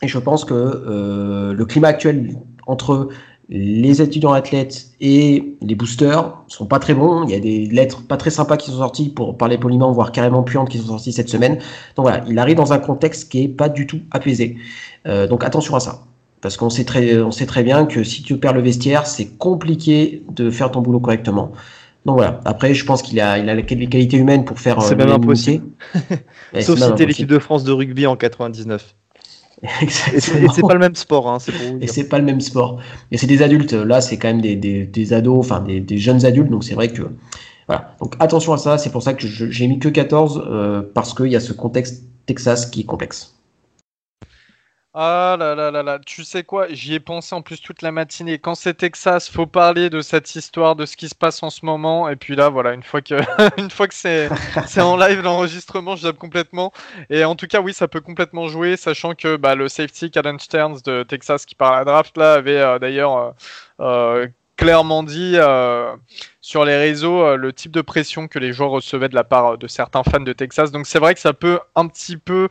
Et 0.00 0.08
je 0.08 0.18
pense 0.18 0.44
que 0.44 0.54
euh, 0.54 1.52
le 1.52 1.64
climat 1.64 1.88
actuel 1.88 2.36
entre 2.66 3.08
les 3.48 4.00
étudiants 4.00 4.32
athlètes 4.32 4.90
et 5.00 5.56
les 5.60 5.74
boosters 5.74 6.42
sont 6.48 6.66
pas 6.66 6.78
très 6.78 6.94
bons. 6.94 7.24
Il 7.24 7.30
y 7.30 7.34
a 7.34 7.40
des 7.40 7.66
lettres 7.66 8.02
pas 8.06 8.16
très 8.16 8.30
sympas 8.30 8.56
qui 8.56 8.70
sont 8.70 8.78
sorties 8.78 9.10
pour 9.10 9.36
parler 9.36 9.58
poliment, 9.58 9.92
voire 9.92 10.12
carrément 10.12 10.42
puantes 10.42 10.68
qui 10.68 10.78
sont 10.78 10.86
sorties 10.86 11.12
cette 11.12 11.28
semaine. 11.28 11.58
Donc 11.96 12.06
voilà, 12.06 12.24
il 12.28 12.38
arrive 12.38 12.56
dans 12.56 12.72
un 12.72 12.78
contexte 12.78 13.30
qui 13.30 13.44
est 13.44 13.48
pas 13.48 13.68
du 13.68 13.86
tout 13.86 14.00
apaisé. 14.10 14.56
Euh, 15.06 15.26
donc 15.26 15.44
attention 15.44 15.74
à 15.74 15.80
ça. 15.80 16.04
Parce 16.40 16.56
qu'on 16.56 16.70
sait 16.70 16.84
très, 16.84 17.20
on 17.20 17.30
sait 17.30 17.46
très 17.46 17.62
bien 17.62 17.86
que 17.86 18.02
si 18.02 18.22
tu 18.22 18.36
perds 18.36 18.54
le 18.54 18.62
vestiaire, 18.62 19.06
c'est 19.06 19.36
compliqué 19.38 20.24
de 20.30 20.50
faire 20.50 20.70
ton 20.70 20.80
boulot 20.80 21.00
correctement. 21.00 21.52
Donc 22.04 22.16
voilà. 22.16 22.40
Après, 22.44 22.74
je 22.74 22.84
pense 22.84 23.02
qu'il 23.02 23.20
a, 23.20 23.38
il 23.38 23.48
a 23.48 23.54
les 23.54 23.64
qualités 23.64 24.16
humaines 24.16 24.44
pour 24.44 24.58
faire. 24.58 24.82
C'est 24.82 24.94
euh, 24.94 24.96
même 24.96 25.10
impossible. 25.10 25.66
Sauf 26.60 26.80
si 26.80 26.94
t'es 26.94 27.06
l'équipe 27.06 27.28
de 27.28 27.38
France 27.38 27.64
de 27.64 27.72
rugby 27.72 28.06
en 28.06 28.16
99. 28.16 28.94
Et 29.82 29.88
c'est 29.88 30.62
pas 30.62 30.74
le 30.74 30.80
même 30.80 30.96
sport, 30.96 31.28
hein, 31.28 31.38
Et 31.80 31.86
c'est 31.86 32.08
pas 32.08 32.18
le 32.18 32.24
même 32.24 32.40
sport. 32.40 32.80
Et 33.12 33.18
c'est 33.18 33.28
des 33.28 33.42
adultes. 33.42 33.72
Là, 33.72 34.00
c'est 34.00 34.18
quand 34.18 34.28
même 34.28 34.40
des, 34.40 34.56
des, 34.56 34.86
des 34.86 35.12
ados, 35.12 35.38
enfin 35.38 35.60
des, 35.60 35.80
des, 35.80 35.98
jeunes 35.98 36.24
adultes. 36.24 36.50
Donc 36.50 36.64
c'est 36.64 36.74
vrai 36.74 36.88
que 36.88 37.02
Voilà. 37.68 37.94
Donc 38.00 38.16
attention 38.18 38.52
à 38.52 38.58
ça, 38.58 38.76
c'est 38.76 38.90
pour 38.90 39.02
ça 39.02 39.14
que 39.14 39.26
j'ai 39.26 39.66
mis 39.68 39.78
que 39.78 39.88
14, 39.88 40.44
euh, 40.46 40.82
parce 40.94 41.14
qu'il 41.14 41.26
y 41.26 41.36
a 41.36 41.40
ce 41.40 41.52
contexte 41.52 42.02
Texas 42.26 42.66
qui 42.66 42.80
est 42.80 42.84
complexe. 42.84 43.34
Ah 44.94 45.36
là 45.38 45.54
là 45.54 45.70
là 45.70 45.82
là, 45.82 45.98
tu 46.04 46.22
sais 46.22 46.44
quoi, 46.44 46.66
j'y 46.68 46.92
ai 46.92 47.00
pensé 47.00 47.34
en 47.34 47.40
plus 47.40 47.62
toute 47.62 47.80
la 47.80 47.90
matinée. 47.92 48.38
Quand 48.38 48.54
c'est 48.54 48.74
Texas, 48.74 49.26
faut 49.30 49.46
parler 49.46 49.88
de 49.88 50.02
cette 50.02 50.36
histoire, 50.36 50.76
de 50.76 50.84
ce 50.84 50.98
qui 50.98 51.08
se 51.08 51.14
passe 51.14 51.42
en 51.42 51.48
ce 51.48 51.64
moment. 51.64 52.10
Et 52.10 52.16
puis 52.16 52.36
là, 52.36 52.50
voilà, 52.50 52.74
une 52.74 52.82
fois 52.82 53.00
que, 53.00 53.14
une 53.58 53.70
fois 53.70 53.88
que 53.88 53.94
c'est, 53.94 54.28
c'est 54.66 54.82
en 54.82 54.98
live 54.98 55.22
l'enregistrement, 55.22 55.96
je 55.96 56.10
complètement. 56.10 56.74
Et 57.08 57.24
en 57.24 57.36
tout 57.36 57.46
cas, 57.46 57.62
oui, 57.62 57.72
ça 57.72 57.88
peut 57.88 58.02
complètement 58.02 58.48
jouer, 58.48 58.76
sachant 58.76 59.14
que 59.14 59.36
bah, 59.36 59.54
le 59.54 59.70
safety 59.70 60.10
Caden 60.10 60.38
Stearns 60.38 60.80
de 60.84 61.04
Texas 61.04 61.46
qui 61.46 61.54
part 61.54 61.72
à 61.72 61.86
draft 61.86 62.18
là 62.18 62.34
avait 62.34 62.58
euh, 62.58 62.78
d'ailleurs 62.78 63.16
euh, 63.16 63.30
euh, 63.80 64.28
clairement 64.56 65.02
dit 65.02 65.36
sur 66.42 66.64
les 66.66 66.76
réseaux 66.76 67.36
le 67.36 67.52
type 67.54 67.72
de 67.72 67.80
pression 67.80 68.28
que 68.28 68.38
les 68.38 68.52
joueurs 68.52 68.70
recevaient 68.70 69.08
de 69.08 69.14
la 69.14 69.24
part 69.24 69.56
de 69.56 69.66
certains 69.68 70.02
fans 70.02 70.20
de 70.20 70.32
Texas. 70.34 70.70
Donc 70.70 70.86
c'est 70.86 70.98
vrai 70.98 71.14
que 71.14 71.20
ça 71.20 71.32
peut 71.32 71.60
un 71.76 71.88
petit 71.88 72.18
peu 72.18 72.48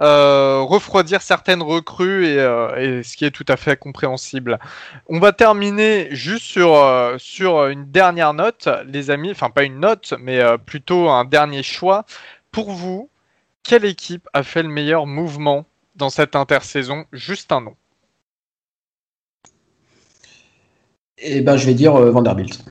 euh, 0.00 0.62
refroidir 0.62 1.20
certaines 1.20 1.62
recrues 1.62 2.24
euh, 2.26 3.00
et, 3.00 3.02
ce 3.02 3.18
qui 3.18 3.26
est 3.26 3.30
tout 3.30 3.44
à 3.48 3.58
fait 3.58 3.78
compréhensible. 3.78 4.58
On 5.08 5.18
va 5.18 5.32
terminer 5.32 6.08
juste 6.10 6.44
sur, 6.46 6.74
euh, 6.74 7.16
sur 7.18 7.66
une 7.66 7.90
dernière 7.90 8.32
note, 8.32 8.68
les 8.86 9.10
amis, 9.10 9.30
enfin 9.30 9.50
pas 9.50 9.64
une 9.64 9.78
note, 9.78 10.14
mais 10.18 10.40
plutôt 10.64 11.10
un 11.10 11.26
dernier 11.26 11.62
choix. 11.62 12.06
Pour 12.50 12.70
vous, 12.70 13.10
quelle 13.62 13.84
équipe 13.84 14.26
a 14.32 14.42
fait 14.42 14.62
le 14.62 14.70
meilleur 14.70 15.06
mouvement 15.06 15.66
dans 15.96 16.10
cette 16.10 16.34
intersaison? 16.34 17.04
Juste 17.12 17.52
un 17.52 17.60
nom. 17.60 17.76
Eh 21.18 21.42
ben, 21.42 21.58
je 21.58 21.66
vais 21.66 21.74
dire 21.74 21.92
Vanderbilt. 21.92 22.64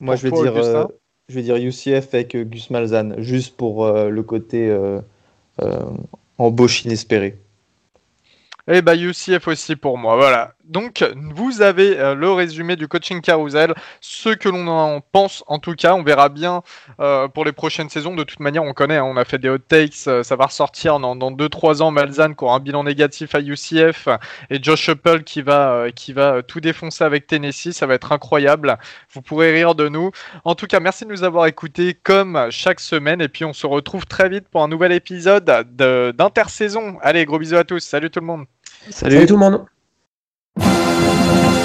Moi, 0.00 0.16
je 0.16 0.28
vais 0.28 0.32
dire 0.32 0.88
je 1.28 1.34
vais 1.34 1.42
dire 1.42 1.56
UCF 1.56 2.14
avec 2.14 2.34
euh, 2.34 2.44
Gus 2.44 2.70
Malzahn, 2.70 3.20
juste 3.20 3.56
pour 3.56 3.84
euh, 3.84 4.08
le 4.08 4.22
côté 4.22 4.68
euh, 4.68 5.00
embauche 6.38 6.84
inespérée. 6.84 7.38
Et 8.70 8.82
bah 8.82 8.96
UCF 8.96 9.48
aussi 9.48 9.76
pour 9.76 9.98
moi, 9.98 10.16
voilà. 10.16 10.54
Donc, 10.68 11.02
vous 11.34 11.62
avez 11.62 11.98
euh, 11.98 12.14
le 12.14 12.30
résumé 12.30 12.76
du 12.76 12.88
coaching 12.88 13.22
carousel, 13.22 13.74
ce 14.02 14.28
que 14.28 14.50
l'on 14.50 14.68
en 14.68 15.00
pense 15.00 15.42
en 15.46 15.58
tout 15.58 15.74
cas. 15.74 15.94
On 15.94 16.02
verra 16.02 16.28
bien 16.28 16.62
euh, 17.00 17.26
pour 17.26 17.46
les 17.46 17.52
prochaines 17.52 17.88
saisons. 17.88 18.14
De 18.14 18.22
toute 18.22 18.40
manière, 18.40 18.62
on 18.62 18.74
connaît, 18.74 18.98
hein, 18.98 19.04
on 19.04 19.16
a 19.16 19.24
fait 19.24 19.38
des 19.38 19.48
hot 19.48 19.58
takes, 19.58 20.06
euh, 20.06 20.22
ça 20.22 20.36
va 20.36 20.46
ressortir 20.46 21.00
dans, 21.00 21.16
2-3 21.16 21.80
ans. 21.80 21.90
Malzahn 21.90 22.36
qui 22.36 22.44
aura 22.44 22.56
un 22.56 22.60
bilan 22.60 22.84
négatif 22.84 23.34
à 23.34 23.40
UCF 23.40 24.08
et 24.50 24.62
Josh 24.62 24.88
Huppel 24.88 25.24
qui 25.24 25.40
va, 25.40 25.86
qui 25.94 26.12
va 26.12 26.42
tout 26.42 26.60
défoncer 26.60 27.02
avec 27.02 27.26
Tennessee. 27.26 27.72
Ça 27.72 27.86
va 27.86 27.94
être 27.94 28.12
incroyable. 28.12 28.76
Vous 29.14 29.22
pourrez 29.22 29.52
rire 29.52 29.74
de 29.74 29.88
nous. 29.88 30.10
En 30.44 30.54
tout 30.54 30.66
cas, 30.66 30.80
merci 30.80 31.06
de 31.06 31.10
nous 31.10 31.24
avoir 31.24 31.46
écoutés 31.46 31.94
comme 31.94 32.48
chaque 32.50 32.80
semaine. 32.80 33.22
Et 33.22 33.28
puis, 33.28 33.46
on 33.46 33.54
se 33.54 33.66
retrouve 33.66 34.04
très 34.04 34.28
vite 34.28 34.48
pour 34.50 34.62
un 34.62 34.68
nouvel 34.68 34.92
épisode 34.92 35.44
d'intersaison. 35.44 36.98
Allez, 37.00 37.24
gros 37.24 37.38
bisous 37.38 37.56
à 37.56 37.64
tous. 37.64 37.80
Salut 37.80 38.10
tout 38.10 38.20
le 38.20 38.26
monde. 38.26 38.44
Salut 38.90 39.24
tout 39.24 39.34
le 39.34 39.40
monde. 39.40 39.64
Thank 41.00 41.52
you. 41.52 41.57